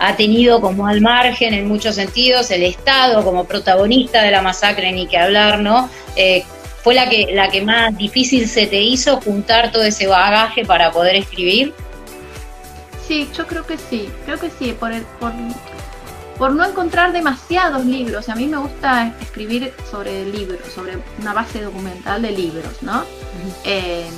ha 0.00 0.16
tenido 0.16 0.62
como 0.62 0.86
al 0.86 1.02
margen 1.02 1.52
en 1.52 1.68
muchos 1.68 1.94
sentidos 1.94 2.50
el 2.50 2.62
Estado 2.62 3.22
como 3.22 3.44
protagonista 3.44 4.22
de 4.22 4.30
la 4.30 4.40
masacre, 4.40 4.90
ni 4.92 5.06
que 5.06 5.18
hablar, 5.18 5.60
¿no? 5.60 5.90
Eh, 6.16 6.42
¿Fue 6.82 6.94
la 6.94 7.10
que, 7.10 7.28
la 7.32 7.50
que 7.50 7.60
más 7.60 7.94
difícil 7.98 8.48
se 8.48 8.66
te 8.66 8.80
hizo 8.80 9.20
juntar 9.20 9.70
todo 9.70 9.82
ese 9.82 10.06
bagaje 10.06 10.64
para 10.64 10.90
poder 10.90 11.16
escribir? 11.16 11.74
Sí, 13.10 13.28
yo 13.36 13.44
creo 13.44 13.66
que 13.66 13.76
sí, 13.76 14.08
creo 14.24 14.38
que 14.38 14.50
sí, 14.50 14.72
por, 14.78 14.92
por, 15.18 15.32
por 16.38 16.52
no 16.52 16.64
encontrar 16.64 17.10
demasiados 17.10 17.84
libros. 17.84 18.28
A 18.28 18.36
mí 18.36 18.46
me 18.46 18.56
gusta 18.56 19.08
escribir 19.20 19.74
sobre 19.90 20.24
libros, 20.26 20.60
sobre 20.72 20.96
una 21.20 21.34
base 21.34 21.60
documental 21.60 22.22
de 22.22 22.30
libros, 22.30 22.84
¿no? 22.84 23.02
Eh, 23.64 24.08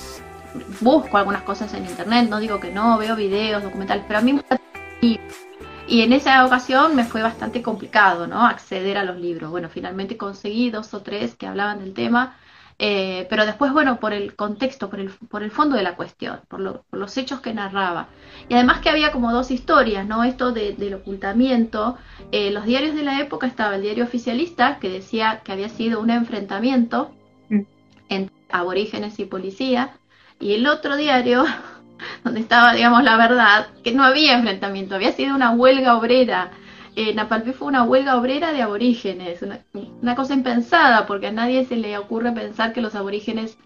busco 0.83 1.17
algunas 1.17 1.41
cosas 1.41 1.73
en 1.73 1.87
internet, 1.87 2.29
no 2.29 2.39
digo 2.39 2.61
que 2.61 2.71
no, 2.71 2.99
veo 2.99 3.17
videos, 3.17 3.63
documentales, 3.63 4.05
pero 4.07 4.19
a 4.19 4.23
mí 4.23 4.35
me 4.35 4.41
gusta 4.43 4.61
y 5.01 6.03
en 6.03 6.13
esa 6.13 6.45
ocasión 6.45 6.95
me 6.95 7.05
fue 7.05 7.23
bastante 7.23 7.63
complicado, 7.63 8.27
¿no? 8.27 8.47
Acceder 8.47 8.99
a 8.99 9.05
los 9.05 9.17
libros. 9.17 9.51
Bueno, 9.51 9.71
finalmente 9.71 10.19
conseguí 10.19 10.71
dos 10.71 10.93
o 10.93 11.01
tres 11.01 11.35
que 11.35 11.47
hablaban 11.47 11.81
del 11.81 11.95
tema, 11.95 12.37
eh, 12.85 13.29
pero 13.31 13.47
después, 13.47 13.73
bueno, 13.73 14.01
por 14.01 14.13
el 14.13 14.35
contexto, 14.35 14.91
por 14.91 14.99
el, 14.99 15.11
por 15.11 15.45
el 15.45 15.53
fondo 15.53 15.77
de 15.77 15.85
la 15.85 15.95
cuestión, 15.95 16.41
por, 16.49 16.83
los 16.91 17.17
hechos 17.17 17.41
que 17.41 17.55
narraba. 17.55 18.09
Y 18.49 18.55
además 18.55 18.81
que 18.81 18.91
había 18.91 19.13
como 19.13 19.31
dos 19.31 19.53
historias, 19.53 20.05
¿no? 20.05 20.25
Esto 20.25 20.51
del 20.51 20.95
ocultamiento. 20.95 21.97
Eh, 22.33 22.51
los 22.51 22.65
diarios 22.65 22.97
de 22.97 23.05
la 23.05 23.21
época 23.21 23.47
estaba 23.47 23.77
el 23.77 23.83
diario 23.83 24.03
oficialista, 24.03 24.81
que 24.81 24.89
decía 24.89 25.43
que 25.45 25.53
había 25.53 25.69
sido 25.69 26.01
un 26.01 26.11
enfrentamiento 26.11 27.13
mm. 27.51 27.61
entre 28.09 28.35
aborígenes 28.51 29.17
y 29.21 29.27
policía, 29.27 29.93
y 30.41 30.55
el 30.55 30.67
otro 30.67 30.97
diario 30.97 31.45
donde 32.25 32.41
estaba, 32.41 32.73
digamos, 32.73 33.05
la 33.05 33.17
verdad, 33.17 33.69
que 33.85 33.93
no 33.93 34.03
había 34.03 34.35
enfrentamiento, 34.35 34.97
había 34.97 35.13
sido 35.13 35.37
una 35.37 35.53
huelga 35.53 35.97
obrera. 35.97 36.51
Eh, 36.95 37.15
Napalpí 37.15 37.53
fue 37.53 37.69
una 37.69 37.85
huelga 37.85 38.17
obrera 38.17 38.53
de 38.53 38.63
aborígenes, 38.63 39.41
una, 39.43 40.15
cosa 40.15 40.35
impensada, 40.35 41.07
porque 41.07 41.29
a 41.29 41.33
nadie 41.33 41.65
se 41.65 41.77
le 41.77 41.97
ocurre 41.97 42.33
pensar 42.33 42.73
que 42.73 42.83
los 42.83 42.95
aborígenes 42.95 43.57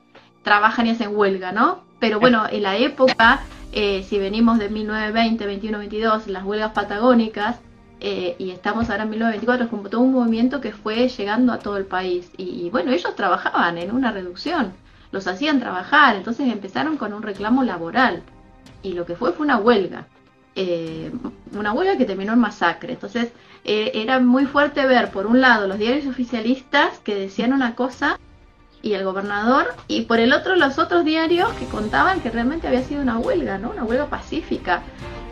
trabajan 0.42 0.86
y 0.86 0.90
hacen 0.90 1.16
huelga, 1.16 1.50
¿no? 1.50 1.84
Pero 1.98 2.20
bueno, 2.20 2.44
en 2.48 2.62
la 2.62 2.76
época, 2.76 3.40
eh, 3.72 4.04
si 4.08 4.18
venimos 4.18 4.58
de 4.58 4.68
1920, 4.68 5.44
21, 5.44 5.78
22, 5.78 6.26
las 6.28 6.44
huelgas 6.44 6.72
patagónicas, 6.72 7.58
eh, 7.98 8.36
y 8.38 8.50
estamos 8.50 8.90
ahora 8.90 9.04
en 9.04 9.10
1924, 9.10 9.64
es 9.64 9.70
como 9.70 9.88
todo 9.88 10.02
un 10.02 10.12
movimiento 10.12 10.60
que 10.60 10.72
fue 10.72 11.08
llegando 11.08 11.52
a 11.52 11.58
todo 11.58 11.76
el 11.76 11.86
país. 11.86 12.30
y, 12.36 12.68
bueno, 12.70 12.92
ellos 12.92 13.16
trabajaban 13.16 13.78
en 13.78 13.92
una 13.92 14.12
reducción 14.12 14.72
los 15.12 15.26
hacían 15.26 15.60
trabajar, 15.60 16.16
entonces 16.16 16.52
empezaron 16.52 16.96
con 16.96 17.12
un 17.12 17.22
reclamo 17.22 17.64
laboral 17.64 18.22
y 18.82 18.92
lo 18.92 19.06
que 19.06 19.16
fue 19.16 19.32
fue 19.32 19.46
una 19.46 19.58
huelga, 19.58 20.06
eh, 20.56 21.12
una 21.52 21.72
huelga 21.72 21.96
que 21.96 22.06
terminó 22.06 22.32
en 22.32 22.38
masacre. 22.38 22.94
Entonces 22.94 23.30
eh, 23.64 23.92
era 23.94 24.18
muy 24.20 24.46
fuerte 24.46 24.86
ver 24.86 25.10
por 25.10 25.26
un 25.26 25.40
lado 25.40 25.68
los 25.68 25.78
diarios 25.78 26.06
oficialistas 26.06 26.98
que 27.00 27.14
decían 27.14 27.52
una 27.52 27.74
cosa 27.74 28.18
y 28.82 28.94
el 28.94 29.04
gobernador 29.04 29.74
y 29.86 30.02
por 30.02 30.18
el 30.18 30.32
otro 30.32 30.56
los 30.56 30.78
otros 30.78 31.04
diarios 31.04 31.50
que 31.54 31.66
contaban 31.66 32.20
que 32.20 32.30
realmente 32.30 32.66
había 32.66 32.82
sido 32.82 33.02
una 33.02 33.18
huelga, 33.18 33.58
¿no? 33.58 33.70
Una 33.70 33.84
huelga 33.84 34.06
pacífica. 34.06 34.82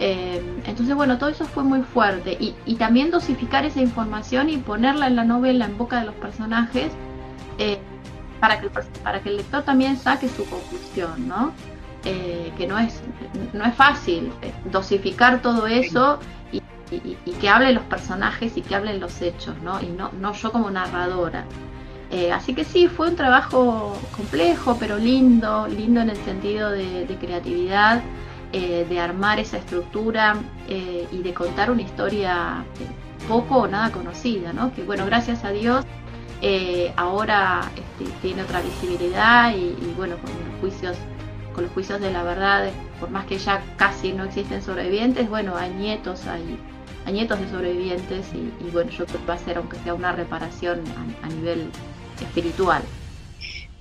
Eh, 0.01 0.43
entonces, 0.67 0.95
bueno, 0.95 1.19
todo 1.19 1.31
eso 1.31 1.45
fue 1.45 1.63
muy 1.63 1.83
fuerte 1.83 2.37
y, 2.39 2.55
y, 2.67 2.75
también 2.75 3.13
dosificar 3.13 3.65
esa 3.65 3.81
información 3.81 4.51
y 4.51 4.57
ponerla 4.57 5.07
en 5.07 5.15
la 5.15 5.25
novela 5.25 5.67
en 5.67 5.79
boca 5.79 6.01
de 6.01 6.07
los 6.07 6.15
personajes 6.17 6.91
para 8.41 8.61
que, 8.61 8.69
para 9.03 9.23
que 9.23 9.31
el 9.31 9.37
lector 9.39 9.63
también 9.63 9.97
saque 9.97 10.29
su 10.29 10.45
conclusión, 10.45 11.29
¿no? 11.29 11.53
Eh, 12.05 12.53
que 12.59 12.67
no 12.67 12.79
es, 12.79 13.01
no 13.55 13.65
es 13.65 13.75
fácil 13.75 14.31
eh, 14.43 14.53
dosificar 14.71 15.41
todo 15.41 15.67
eso 15.67 16.19
y, 16.53 16.61
que 17.41 17.49
hablen 17.49 17.75
los 17.75 17.85
personajes 17.85 18.57
y 18.57 18.61
que 18.61 18.75
hablen 18.75 19.01
los 19.01 19.21
hechos, 19.23 19.57
¿no? 19.63 19.81
Y 19.81 19.87
no, 19.87 20.11
no 20.21 20.33
yo 20.35 20.53
como 20.53 20.71
narradora. 20.71 21.45
Eh, 22.11 22.31
así 22.31 22.55
que 22.55 22.65
sí, 22.65 22.87
fue 22.87 23.09
un 23.09 23.17
trabajo 23.17 23.97
complejo, 24.15 24.77
pero 24.79 24.99
lindo, 24.99 25.67
lindo 25.67 26.03
en 26.03 26.11
el 26.11 26.17
sentido 26.19 26.71
de, 26.71 27.17
creatividad, 27.21 28.03
de 28.53 29.01
armar 29.01 29.41
esa 29.41 29.57
estructura 29.57 30.37
y 30.69 31.23
de 31.23 31.35
contar 31.35 31.73
una 31.73 31.83
historia 31.83 32.65
poco 33.27 33.63
o 33.63 33.67
nada 33.67 33.91
conocida, 33.91 34.53
¿no? 34.53 34.73
Que 34.73 34.85
bueno, 34.85 35.07
gracias 35.07 35.43
a 35.45 35.51
Dios 35.51 35.85
eh, 36.47 36.93
ahora 36.97 37.71
este, 37.75 38.13
tiene 38.21 38.43
otra 38.43 38.61
visibilidad 38.61 39.55
y, 39.57 39.75
bueno, 39.97 40.17
con 40.19 40.31
los 40.31 40.61
juicios 40.61 40.95
con 41.55 41.65
los 41.65 41.73
juicios 41.73 42.01
de 42.01 42.11
la 42.11 42.23
verdad, 42.23 42.69
por 43.01 43.11
más 43.11 43.27
que 43.27 43.39
ya 43.39 43.63
casi 43.77 44.13
no 44.13 44.25
existen 44.25 44.63
sobrevivientes, 44.63 45.29
bueno, 45.29 45.57
hay 45.57 45.71
nietos, 45.71 46.27
hay, 46.27 46.59
nietos 47.13 47.39
de 47.39 47.49
sobrevivientes 47.49 48.27
y, 48.35 48.71
bueno, 48.71 48.91
yo 48.91 49.07
creo 49.07 49.21
que 49.21 49.27
va 49.27 49.35
a 49.35 49.39
ser, 49.39 49.59
aunque 49.59 49.79
sea 49.79 49.95
una 49.95 50.13
reparación 50.13 50.83
a 51.23 51.29
nivel 51.29 51.71
espiritual. 52.21 52.83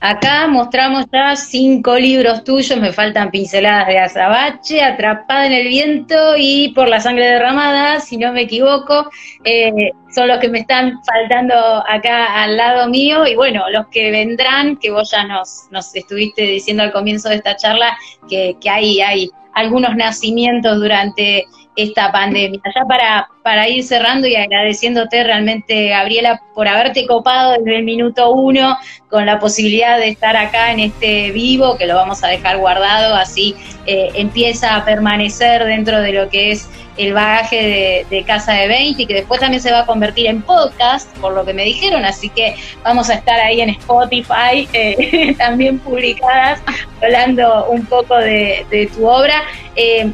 Acá 0.05 0.47
mostramos 0.47 1.05
ya 1.13 1.33
cinco 1.37 1.95
libros 1.95 2.43
tuyos, 2.43 2.77
me 2.77 2.91
faltan 2.91 3.31
pinceladas 3.31 3.87
de 3.87 3.99
Azabache, 3.99 4.83
Atrapada 4.83 5.45
en 5.45 5.53
el 5.53 5.69
viento 5.69 6.35
y 6.37 6.73
Por 6.73 6.89
la 6.89 6.99
sangre 6.99 7.23
derramada, 7.23 8.01
si 8.01 8.17
no 8.17 8.33
me 8.33 8.41
equivoco, 8.41 9.09
eh, 9.45 9.71
son 10.13 10.27
los 10.27 10.39
que 10.39 10.49
me 10.49 10.59
están 10.59 10.99
faltando 11.05 11.55
acá 11.87 12.43
al 12.43 12.57
lado 12.57 12.89
mío 12.89 13.25
y 13.25 13.35
bueno, 13.35 13.63
los 13.69 13.87
que 13.87 14.11
vendrán, 14.11 14.75
que 14.75 14.91
vos 14.91 15.09
ya 15.09 15.23
nos, 15.23 15.67
nos 15.71 15.95
estuviste 15.95 16.41
diciendo 16.41 16.83
al 16.83 16.91
comienzo 16.91 17.29
de 17.29 17.35
esta 17.35 17.55
charla, 17.55 17.97
que, 18.27 18.57
que 18.59 18.69
hay, 18.69 18.99
hay 18.99 19.29
algunos 19.53 19.95
nacimientos 19.95 20.81
durante 20.81 21.45
esta 21.75 22.11
pandemia. 22.11 22.59
Ya 22.75 22.85
para, 22.85 23.29
para 23.41 23.67
ir 23.67 23.83
cerrando 23.83 24.27
y 24.27 24.35
agradeciéndote 24.35 25.23
realmente, 25.23 25.89
Gabriela, 25.89 26.41
por 26.53 26.67
haberte 26.67 27.05
copado 27.07 27.53
desde 27.53 27.77
el 27.77 27.83
minuto 27.83 28.31
uno 28.31 28.77
con 29.09 29.25
la 29.25 29.39
posibilidad 29.39 29.97
de 29.97 30.09
estar 30.09 30.35
acá 30.35 30.71
en 30.71 30.79
este 30.79 31.31
vivo, 31.31 31.77
que 31.77 31.85
lo 31.85 31.95
vamos 31.95 32.23
a 32.23 32.27
dejar 32.27 32.57
guardado, 32.57 33.15
así 33.15 33.55
eh, 33.85 34.09
empieza 34.15 34.75
a 34.75 34.85
permanecer 34.85 35.63
dentro 35.65 35.99
de 35.99 36.13
lo 36.13 36.29
que 36.29 36.51
es 36.51 36.69
el 36.97 37.13
bagaje 37.13 38.05
de, 38.09 38.23
Casa 38.23 38.53
de 38.53 38.67
20 38.67 39.01
y 39.01 39.05
que 39.05 39.13
después 39.15 39.39
también 39.39 39.61
se 39.61 39.71
va 39.71 39.81
a 39.81 39.85
convertir 39.85 40.27
en 40.27 40.41
podcast, 40.41 41.15
por 41.17 41.33
lo 41.33 41.43
que 41.43 41.53
me 41.53 41.65
dijeron, 41.65 42.05
así 42.05 42.29
que 42.29 42.55
vamos 42.83 43.09
a 43.09 43.15
estar 43.15 43.39
ahí 43.39 43.61
en 43.61 43.69
Spotify 43.71 44.67
eh, 44.73 45.35
también 45.37 45.79
publicadas, 45.79 46.61
hablando 47.01 47.65
un 47.65 47.85
poco 47.85 48.15
de, 48.15 48.89
tu 48.95 49.07
obra. 49.07 49.43
Eh, 49.75 50.11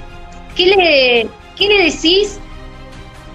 ¿qué, 0.55 0.65
le, 0.67 1.27
¿Qué 1.59 1.67
le 1.67 1.91
decís? 1.91 2.39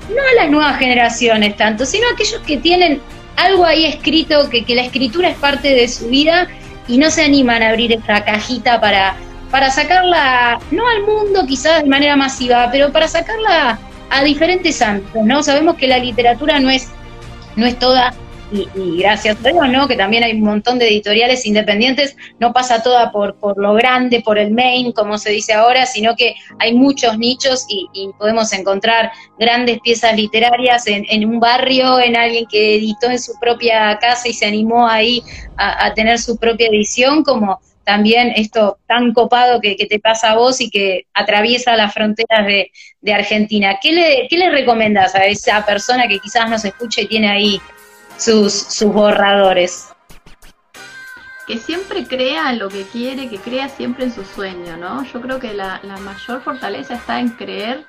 No 0.08 0.20
a 0.20 0.42
las 0.42 0.50
nuevas 0.50 0.78
generaciones 0.78 1.56
tanto, 1.56 1.84
sino 1.84 2.08
a 2.08 2.12
aquellos 2.12 2.40
que 2.40 2.56
tienen 2.56 3.00
algo 3.36 3.64
ahí 3.64 3.84
escrito, 3.84 4.48
que, 4.48 4.64
que 4.64 4.74
la 4.74 4.82
escritura 4.82 5.28
es 5.28 5.36
parte 5.36 5.68
de 5.68 5.86
su 5.88 6.08
vida 6.08 6.48
y 6.88 6.96
no 6.96 7.10
se 7.10 7.22
animan 7.22 7.62
a 7.62 7.68
abrir 7.68 7.92
esta 7.92 8.24
cajita 8.24 8.80
para, 8.80 9.16
para 9.50 9.70
sacarla, 9.70 10.58
no 10.70 10.88
al 10.88 11.02
mundo 11.02 11.44
quizás 11.46 11.82
de 11.82 11.88
manera 11.88 12.16
masiva, 12.16 12.68
pero 12.72 12.90
para 12.92 13.08
sacarla 13.08 13.78
a 14.10 14.24
diferentes 14.24 14.80
ámbitos, 14.80 15.22
¿no? 15.24 15.42
Sabemos 15.42 15.76
que 15.76 15.86
la 15.86 15.98
literatura 15.98 16.60
no 16.60 16.70
es, 16.70 16.88
no 17.56 17.66
es 17.66 17.78
toda 17.78 18.14
y, 18.54 18.98
gracias 18.98 19.36
a 19.44 19.48
Dios, 19.50 19.68
¿no? 19.68 19.88
Que 19.88 19.96
también 19.96 20.22
hay 20.22 20.32
un 20.32 20.42
montón 20.42 20.78
de 20.78 20.88
editoriales 20.88 21.44
independientes, 21.46 22.16
no 22.38 22.52
pasa 22.52 22.82
toda 22.82 23.10
por, 23.10 23.36
por 23.36 23.58
lo 23.58 23.74
grande, 23.74 24.20
por 24.20 24.38
el 24.38 24.52
main, 24.52 24.92
como 24.92 25.18
se 25.18 25.30
dice 25.30 25.52
ahora, 25.52 25.86
sino 25.86 26.14
que 26.14 26.34
hay 26.58 26.74
muchos 26.74 27.18
nichos 27.18 27.66
y, 27.68 27.88
podemos 28.18 28.52
encontrar 28.52 29.10
grandes 29.38 29.80
piezas 29.80 30.14
literarias 30.16 30.84
en, 30.86 31.28
un 31.28 31.40
barrio, 31.40 31.98
en 31.98 32.16
alguien 32.16 32.46
que 32.46 32.76
editó 32.76 33.10
en 33.10 33.18
su 33.18 33.32
propia 33.40 33.98
casa 33.98 34.28
y 34.28 34.32
se 34.32 34.46
animó 34.46 34.86
ahí 34.86 35.22
a, 35.56 35.92
tener 35.94 36.18
su 36.18 36.36
propia 36.36 36.68
edición, 36.68 37.24
como 37.24 37.60
también 37.84 38.32
esto 38.36 38.78
tan 38.86 39.12
copado 39.12 39.60
que, 39.60 39.74
te 39.74 39.98
pasa 39.98 40.32
a 40.32 40.36
vos 40.36 40.60
y 40.60 40.70
que 40.70 41.06
atraviesa 41.14 41.76
las 41.76 41.92
fronteras 41.92 42.46
de, 42.46 43.12
Argentina. 43.12 43.78
¿Qué 43.82 43.92
le, 43.92 44.26
¿Qué 44.28 44.38
le 44.38 44.50
recomendas 44.50 45.14
a 45.14 45.26
esa 45.26 45.64
persona 45.64 46.08
que 46.08 46.18
quizás 46.18 46.48
nos 46.48 46.64
escuche 46.64 47.02
y 47.02 47.06
tiene 47.06 47.28
ahí 47.28 47.60
sus, 48.18 48.82
borradores. 48.84 49.88
Que 51.46 51.58
siempre 51.58 52.06
crea 52.06 52.50
en 52.50 52.58
lo 52.58 52.68
que 52.68 52.84
quiere, 52.84 53.28
que 53.28 53.38
crea 53.38 53.68
siempre 53.68 54.04
en 54.04 54.14
su 54.14 54.24
sueño, 54.24 54.76
¿no? 54.78 55.04
Yo 55.04 55.20
creo 55.20 55.38
que 55.38 55.52
la, 55.52 55.80
mayor 56.02 56.42
fortaleza 56.42 56.94
está 56.94 57.20
en 57.20 57.30
creer 57.30 57.86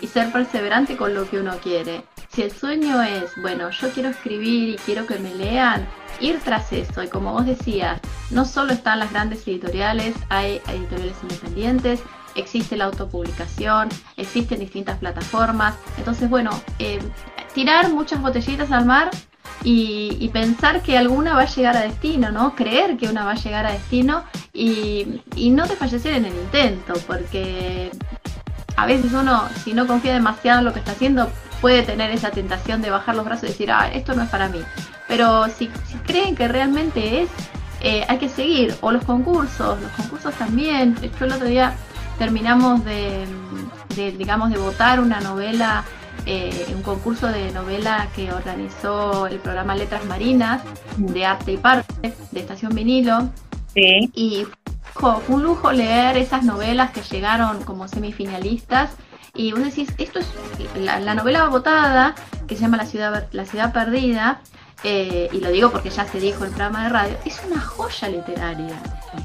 y 0.00 0.06
ser 0.06 0.30
perseverante 0.30 0.96
con 0.96 1.14
lo 1.14 1.28
que 1.28 1.38
uno 1.38 1.56
quiere. 1.62 2.04
Si 2.30 2.42
el 2.42 2.52
sueño 2.52 3.02
es, 3.02 3.32
bueno, 3.40 3.70
yo 3.70 3.90
quiero 3.90 4.10
escribir 4.10 4.68
y 4.68 4.76
quiero 4.76 5.06
que 5.06 5.18
me 5.18 5.34
lean, 5.34 5.88
ir 6.20 6.38
tras 6.40 6.72
eso. 6.72 7.02
Y 7.02 7.08
como 7.08 7.32
vos 7.32 7.46
decías, 7.46 8.00
no 8.30 8.44
solo 8.44 8.74
están 8.74 8.98
las 8.98 9.10
grandes 9.10 9.46
editoriales, 9.48 10.14
hay 10.28 10.60
editoriales 10.68 11.16
independientes, 11.22 12.00
existe 12.34 12.76
la 12.76 12.84
autopublicación, 12.84 13.88
existen 14.16 14.60
distintas 14.60 14.98
plataformas. 14.98 15.74
Entonces, 15.96 16.28
bueno, 16.28 16.50
eh, 16.78 16.98
tirar 17.54 17.90
muchas 17.90 18.20
botellitas 18.20 18.70
al 18.70 18.84
mar 18.84 19.10
y, 19.64 20.28
pensar 20.32 20.82
que 20.82 20.96
alguna 20.96 21.34
va 21.34 21.42
a 21.42 21.46
llegar 21.46 21.76
a 21.76 21.80
destino, 21.80 22.30
¿no? 22.30 22.54
Creer 22.54 22.96
que 22.96 23.08
una 23.08 23.24
va 23.24 23.32
a 23.32 23.36
llegar 23.36 23.66
a 23.66 23.72
destino 23.72 24.24
y, 24.52 25.22
y 25.34 25.50
no 25.50 25.66
desfallecer 25.66 26.14
en 26.14 26.26
el 26.26 26.34
intento, 26.34 26.94
porque 27.06 27.90
a 28.76 28.86
veces 28.86 29.12
uno, 29.12 29.48
si 29.64 29.74
no 29.74 29.86
confía 29.86 30.12
demasiado 30.12 30.60
en 30.60 30.64
lo 30.66 30.72
que 30.72 30.78
está 30.78 30.92
haciendo, 30.92 31.28
puede 31.60 31.82
tener 31.82 32.10
esa 32.10 32.30
tentación 32.30 32.82
de 32.82 32.90
bajar 32.90 33.16
los 33.16 33.24
brazos 33.24 33.44
y 33.44 33.48
decir, 33.48 33.72
ah, 33.72 33.90
esto 33.92 34.14
no 34.14 34.22
es 34.22 34.28
para 34.28 34.48
mí. 34.48 34.60
Pero 35.08 35.48
si, 35.48 35.68
creen 36.06 36.36
que 36.36 36.46
realmente 36.46 37.22
es, 37.22 37.30
eh, 37.80 38.04
hay 38.08 38.18
que 38.18 38.28
seguir. 38.28 38.74
O 38.80 38.92
los 38.92 39.04
concursos, 39.04 39.80
los 39.80 39.90
concursos 39.92 40.34
también. 40.34 40.96
Yo 41.18 41.24
el 41.26 41.32
otro 41.32 41.46
día 41.46 41.74
terminamos 42.18 42.84
de, 42.84 43.26
de 43.96 44.12
digamos, 44.12 44.50
de 44.50 44.58
votar 44.58 45.00
una 45.00 45.20
novela 45.20 45.84
eh, 46.26 46.66
un 46.74 46.82
concurso 46.82 47.28
de 47.28 47.50
novela 47.52 48.08
que 48.14 48.32
organizó 48.32 49.26
el 49.26 49.38
programa 49.38 49.74
Letras 49.74 50.04
Marinas 50.06 50.62
de 50.96 51.24
Arte 51.24 51.52
y 51.52 51.56
Parte 51.56 52.14
de 52.30 52.40
Estación 52.40 52.74
Vinilo. 52.74 53.30
Y 53.74 54.46
fue 54.94 55.12
un 55.28 55.42
lujo 55.42 55.72
leer 55.72 56.16
esas 56.16 56.42
novelas 56.44 56.90
que 56.90 57.02
llegaron 57.02 57.62
como 57.62 57.86
semifinalistas. 57.86 58.90
Y 59.34 59.52
vos 59.52 59.62
decís, 59.62 59.88
esto 59.98 60.18
es 60.18 60.26
la, 60.76 61.14
novela 61.14 61.46
votada, 61.46 62.14
que 62.48 62.56
se 62.56 62.62
llama 62.62 62.76
La 62.76 62.86
ciudad, 62.86 63.28
la 63.30 63.44
ciudad 63.44 63.72
perdida, 63.72 64.40
eh, 64.84 65.28
y 65.32 65.40
lo 65.40 65.50
digo 65.50 65.70
porque 65.70 65.90
ya 65.90 66.06
se 66.06 66.20
dijo 66.20 66.44
en 66.44 66.50
programa 66.50 66.84
de 66.84 66.88
radio, 66.90 67.16
es 67.24 67.40
una 67.44 67.60
joya 67.60 68.08
literaria. 68.08 68.80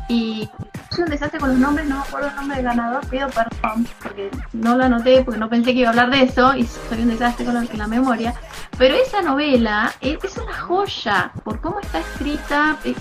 Y 0.09 0.49
soy 0.89 1.03
un 1.03 1.09
desastre 1.09 1.39
con 1.39 1.49
los 1.49 1.59
nombres, 1.59 1.87
no 1.87 1.97
me 1.97 2.01
acuerdo 2.01 2.29
el 2.29 2.35
nombre 2.35 2.57
del 2.57 2.65
ganador, 2.65 3.07
pido 3.07 3.27
perdón, 3.29 3.87
porque 4.01 4.31
no 4.53 4.75
lo 4.75 4.85
anoté, 4.85 5.23
porque 5.23 5.39
no 5.39 5.49
pensé 5.49 5.73
que 5.73 5.79
iba 5.79 5.89
a 5.89 5.91
hablar 5.91 6.09
de 6.09 6.23
eso, 6.23 6.55
y 6.55 6.65
soy 6.65 7.01
un 7.01 7.09
desastre 7.09 7.45
con 7.45 7.67
la, 7.77 7.87
memoria. 7.87 8.33
Pero 8.77 8.95
esa 8.95 9.21
novela 9.21 9.93
es, 10.01 10.17
una 10.37 10.53
joya, 10.53 11.31
por 11.43 11.61
cómo 11.61 11.79
está 11.79 11.99
escrita, 11.99 12.77
eh, 12.83 12.95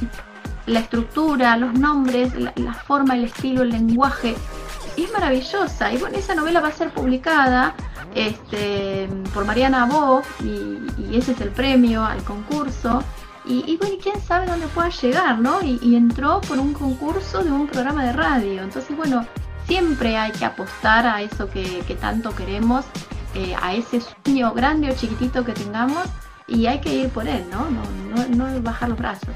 la 0.66 0.80
estructura, 0.80 1.56
los 1.56 1.72
nombres, 1.74 2.34
la, 2.34 2.74
forma, 2.74 3.14
el 3.14 3.24
estilo, 3.24 3.62
el 3.62 3.70
lenguaje, 3.70 4.36
es 4.96 5.12
maravillosa. 5.12 5.92
Y 5.92 5.96
bueno, 5.98 6.18
esa 6.18 6.34
novela 6.34 6.60
va 6.60 6.68
a 6.68 6.72
ser 6.72 6.90
publicada 6.90 7.74
este, 8.14 9.08
por 9.34 9.44
Mariana 9.44 9.86
Bo 9.86 10.22
y, 10.42 11.16
ese 11.16 11.32
es 11.32 11.40
el 11.40 11.50
premio 11.50 12.04
al 12.04 12.22
concurso. 12.24 13.02
Y, 13.44 13.76
bueno, 13.76 13.96
quién 14.00 14.20
sabe 14.20 14.46
dónde 14.46 14.68
pueda 14.68 14.88
llegar, 14.88 15.38
¿no? 15.38 15.62
Y, 15.62 15.96
entró 15.96 16.40
por 16.42 16.58
un 16.58 16.72
concurso 16.72 17.42
de 17.42 17.50
un 17.50 17.66
programa 17.66 18.04
de 18.04 18.12
radio. 18.12 18.62
Entonces, 18.62 18.96
bueno, 18.96 19.26
siempre 19.66 20.16
hay 20.16 20.30
que 20.30 20.44
apostar 20.44 21.06
a 21.06 21.22
eso 21.22 21.50
que, 21.50 21.96
tanto 22.00 22.34
queremos, 22.36 22.84
eh, 23.34 23.54
a 23.60 23.74
ese 23.74 24.00
sueño 24.00 24.52
grande 24.52 24.90
o 24.90 24.94
chiquitito 24.94 25.44
que 25.44 25.52
tengamos 25.52 26.04
y 26.46 26.66
hay 26.66 26.80
que 26.80 26.94
ir 26.94 27.08
por 27.08 27.26
él, 27.26 27.44
¿no? 27.50 27.68
No, 27.70 27.82
no, 28.36 28.46
no 28.50 28.62
bajar 28.62 28.90
los 28.90 28.98
brazos. 28.98 29.34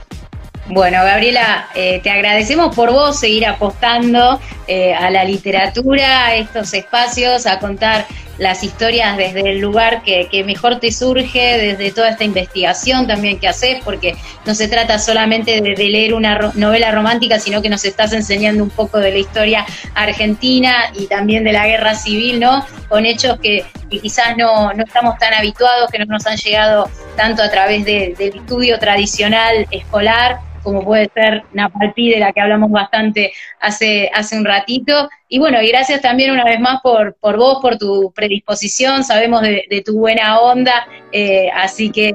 Bueno, 0.68 0.98
Gabriela, 1.04 1.68
eh, 1.76 2.00
te 2.02 2.10
agradecemos 2.10 2.74
por 2.74 2.90
vos 2.90 3.20
seguir 3.20 3.46
apostando 3.46 4.40
eh, 4.66 4.92
a 4.94 5.10
la 5.10 5.22
literatura, 5.22 6.26
a 6.26 6.34
estos 6.34 6.74
espacios, 6.74 7.46
a 7.46 7.60
contar 7.60 8.04
las 8.38 8.62
historias 8.62 9.16
desde 9.16 9.40
el 9.50 9.60
lugar 9.60 10.02
que, 10.02 10.44
mejor 10.44 10.78
te 10.78 10.92
surge, 10.92 11.58
desde 11.58 11.90
toda 11.90 12.10
esta 12.10 12.24
investigación 12.24 13.06
también 13.06 13.38
que 13.38 13.48
haces, 13.48 13.78
porque 13.84 14.16
no 14.44 14.54
se 14.54 14.68
trata 14.68 14.98
solamente 14.98 15.60
de, 15.60 15.76
leer 15.76 16.14
una 16.14 16.52
novela 16.54 16.90
romántica, 16.90 17.38
sino 17.38 17.62
que 17.62 17.68
nos 17.68 17.84
estás 17.84 18.12
enseñando 18.12 18.62
un 18.62 18.70
poco 18.70 18.98
de 18.98 19.12
la 19.12 19.18
historia 19.18 19.64
argentina 19.94 20.90
y 20.94 21.06
también 21.06 21.44
de 21.44 21.52
la 21.52 21.66
guerra 21.66 21.94
civil, 21.94 22.40
¿no? 22.40 22.64
Con 22.88 23.06
hechos 23.06 23.38
que, 23.40 23.64
quizás 23.88 24.36
no, 24.36 24.72
no, 24.72 24.84
estamos 24.84 25.18
tan 25.18 25.32
habituados, 25.34 25.90
que 25.90 25.98
no 25.98 26.06
nos 26.06 26.26
han 26.26 26.36
llegado 26.36 26.90
tanto 27.16 27.42
a 27.42 27.50
través 27.50 27.84
del 27.84 28.14
estudio 28.18 28.78
tradicional 28.78 29.66
escolar 29.70 30.40
como 30.66 30.84
puede 30.84 31.08
ser 31.14 31.44
Napalpí, 31.52 32.10
de 32.10 32.18
la 32.18 32.32
que 32.32 32.40
hablamos 32.40 32.72
bastante 32.72 33.32
hace, 33.60 34.10
hace 34.12 34.36
un 34.36 34.44
ratito. 34.44 35.08
Y 35.28 35.38
bueno, 35.38 35.62
y 35.62 35.68
gracias 35.68 36.02
también 36.02 36.32
una 36.32 36.42
vez 36.42 36.58
más 36.58 36.80
por, 36.82 37.14
por 37.20 37.36
vos, 37.36 37.60
por 37.62 37.78
tu 37.78 38.12
predisposición, 38.12 39.04
sabemos 39.04 39.42
de, 39.42 39.82
tu 39.86 39.96
buena 39.96 40.40
onda, 40.40 40.88
eh, 41.12 41.48
así 41.54 41.90
que 41.92 42.12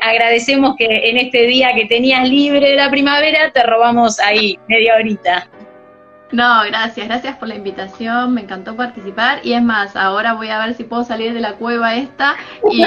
agradecemos 0.00 0.76
que 0.76 0.86
en 0.86 1.16
este 1.16 1.42
día 1.42 1.74
que 1.74 1.86
tenías 1.86 2.28
libre 2.28 2.70
de 2.70 2.76
la 2.76 2.88
primavera 2.88 3.50
te 3.52 3.64
robamos 3.64 4.20
ahí 4.20 4.60
media 4.68 4.94
horita. 4.94 5.48
No, 6.32 6.62
gracias, 6.66 7.06
gracias 7.06 7.36
por 7.36 7.48
la 7.48 7.56
invitación, 7.56 8.32
me 8.32 8.40
encantó 8.40 8.74
participar. 8.74 9.40
Y 9.44 9.52
es 9.52 9.62
más, 9.62 9.96
ahora 9.96 10.32
voy 10.32 10.48
a 10.48 10.58
ver 10.64 10.74
si 10.74 10.84
puedo 10.84 11.04
salir 11.04 11.34
de 11.34 11.40
la 11.40 11.56
cueva 11.56 11.94
esta 11.94 12.36
y, 12.70 12.80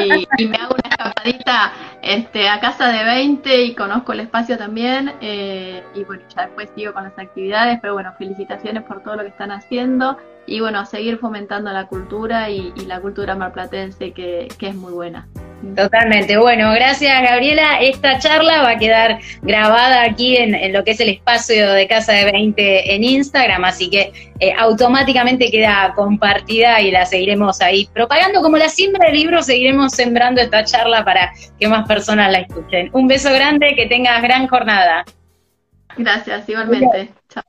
me 0.47 0.57
hago 0.57 0.73
una 0.73 0.89
escapadita 0.89 1.71
este, 2.01 2.49
a 2.49 2.59
casa 2.59 2.89
de 2.89 3.03
20 3.03 3.63
y 3.63 3.75
conozco 3.75 4.13
el 4.13 4.21
espacio 4.21 4.57
también 4.57 5.13
eh, 5.21 5.83
y 5.93 6.03
bueno, 6.03 6.23
ya 6.35 6.47
después 6.47 6.69
sigo 6.75 6.93
con 6.93 7.03
las 7.03 7.17
actividades, 7.19 7.77
pero 7.81 7.93
bueno, 7.93 8.13
felicitaciones 8.17 8.83
por 8.83 9.03
todo 9.03 9.17
lo 9.17 9.21
que 9.21 9.29
están 9.29 9.51
haciendo 9.51 10.17
y 10.47 10.59
bueno, 10.59 10.79
a 10.79 10.85
seguir 10.85 11.17
fomentando 11.17 11.71
la 11.71 11.87
cultura 11.87 12.49
y, 12.49 12.73
la 12.85 12.99
cultura 12.99 13.35
marplatense 13.35 14.11
que, 14.11 14.47
que 14.57 14.67
es 14.67 14.75
muy 14.75 14.93
buena. 14.93 15.27
Totalmente. 15.75 16.37
Bueno, 16.37 16.71
gracias 16.73 17.21
Gabriela. 17.21 17.79
Esta 17.79 18.19
charla 18.19 18.61
va 18.61 18.71
a 18.71 18.77
quedar 18.77 19.19
grabada 19.41 20.03
aquí 20.03 20.37
en, 20.37 20.73
lo 20.73 20.83
que 20.83 20.91
es 20.91 20.99
el 20.99 21.09
espacio 21.09 21.71
de 21.71 21.87
Casa 21.87 22.13
de 22.13 22.31
20 22.31 22.95
en 22.95 23.03
Instagram, 23.03 23.63
así 23.63 23.89
que 23.89 24.11
eh, 24.39 24.53
automáticamente 24.57 25.49
queda 25.49 25.93
compartida 25.95 26.81
y 26.81 26.91
la 26.91 27.05
seguiremos 27.05 27.61
ahí 27.61 27.89
propagando. 27.93 28.41
Como 28.41 28.57
la 28.57 28.69
siembra 28.69 29.07
de 29.07 29.13
libros, 29.13 29.47
seguiremos 29.47 29.93
sembrando 29.93 30.41
esta 30.41 30.63
charla 30.63 31.03
para 31.03 31.31
que 31.59 31.67
más 31.67 31.87
personas 31.87 32.31
la 32.31 32.39
escuchen. 32.39 32.89
Un 32.93 33.07
beso 33.07 33.33
grande, 33.33 33.73
que 33.75 33.87
tengas 33.87 34.21
gran 34.21 34.47
jornada. 34.47 35.03
Gracias, 35.97 36.47
igualmente. 36.47 37.09
Chao. 37.29 37.43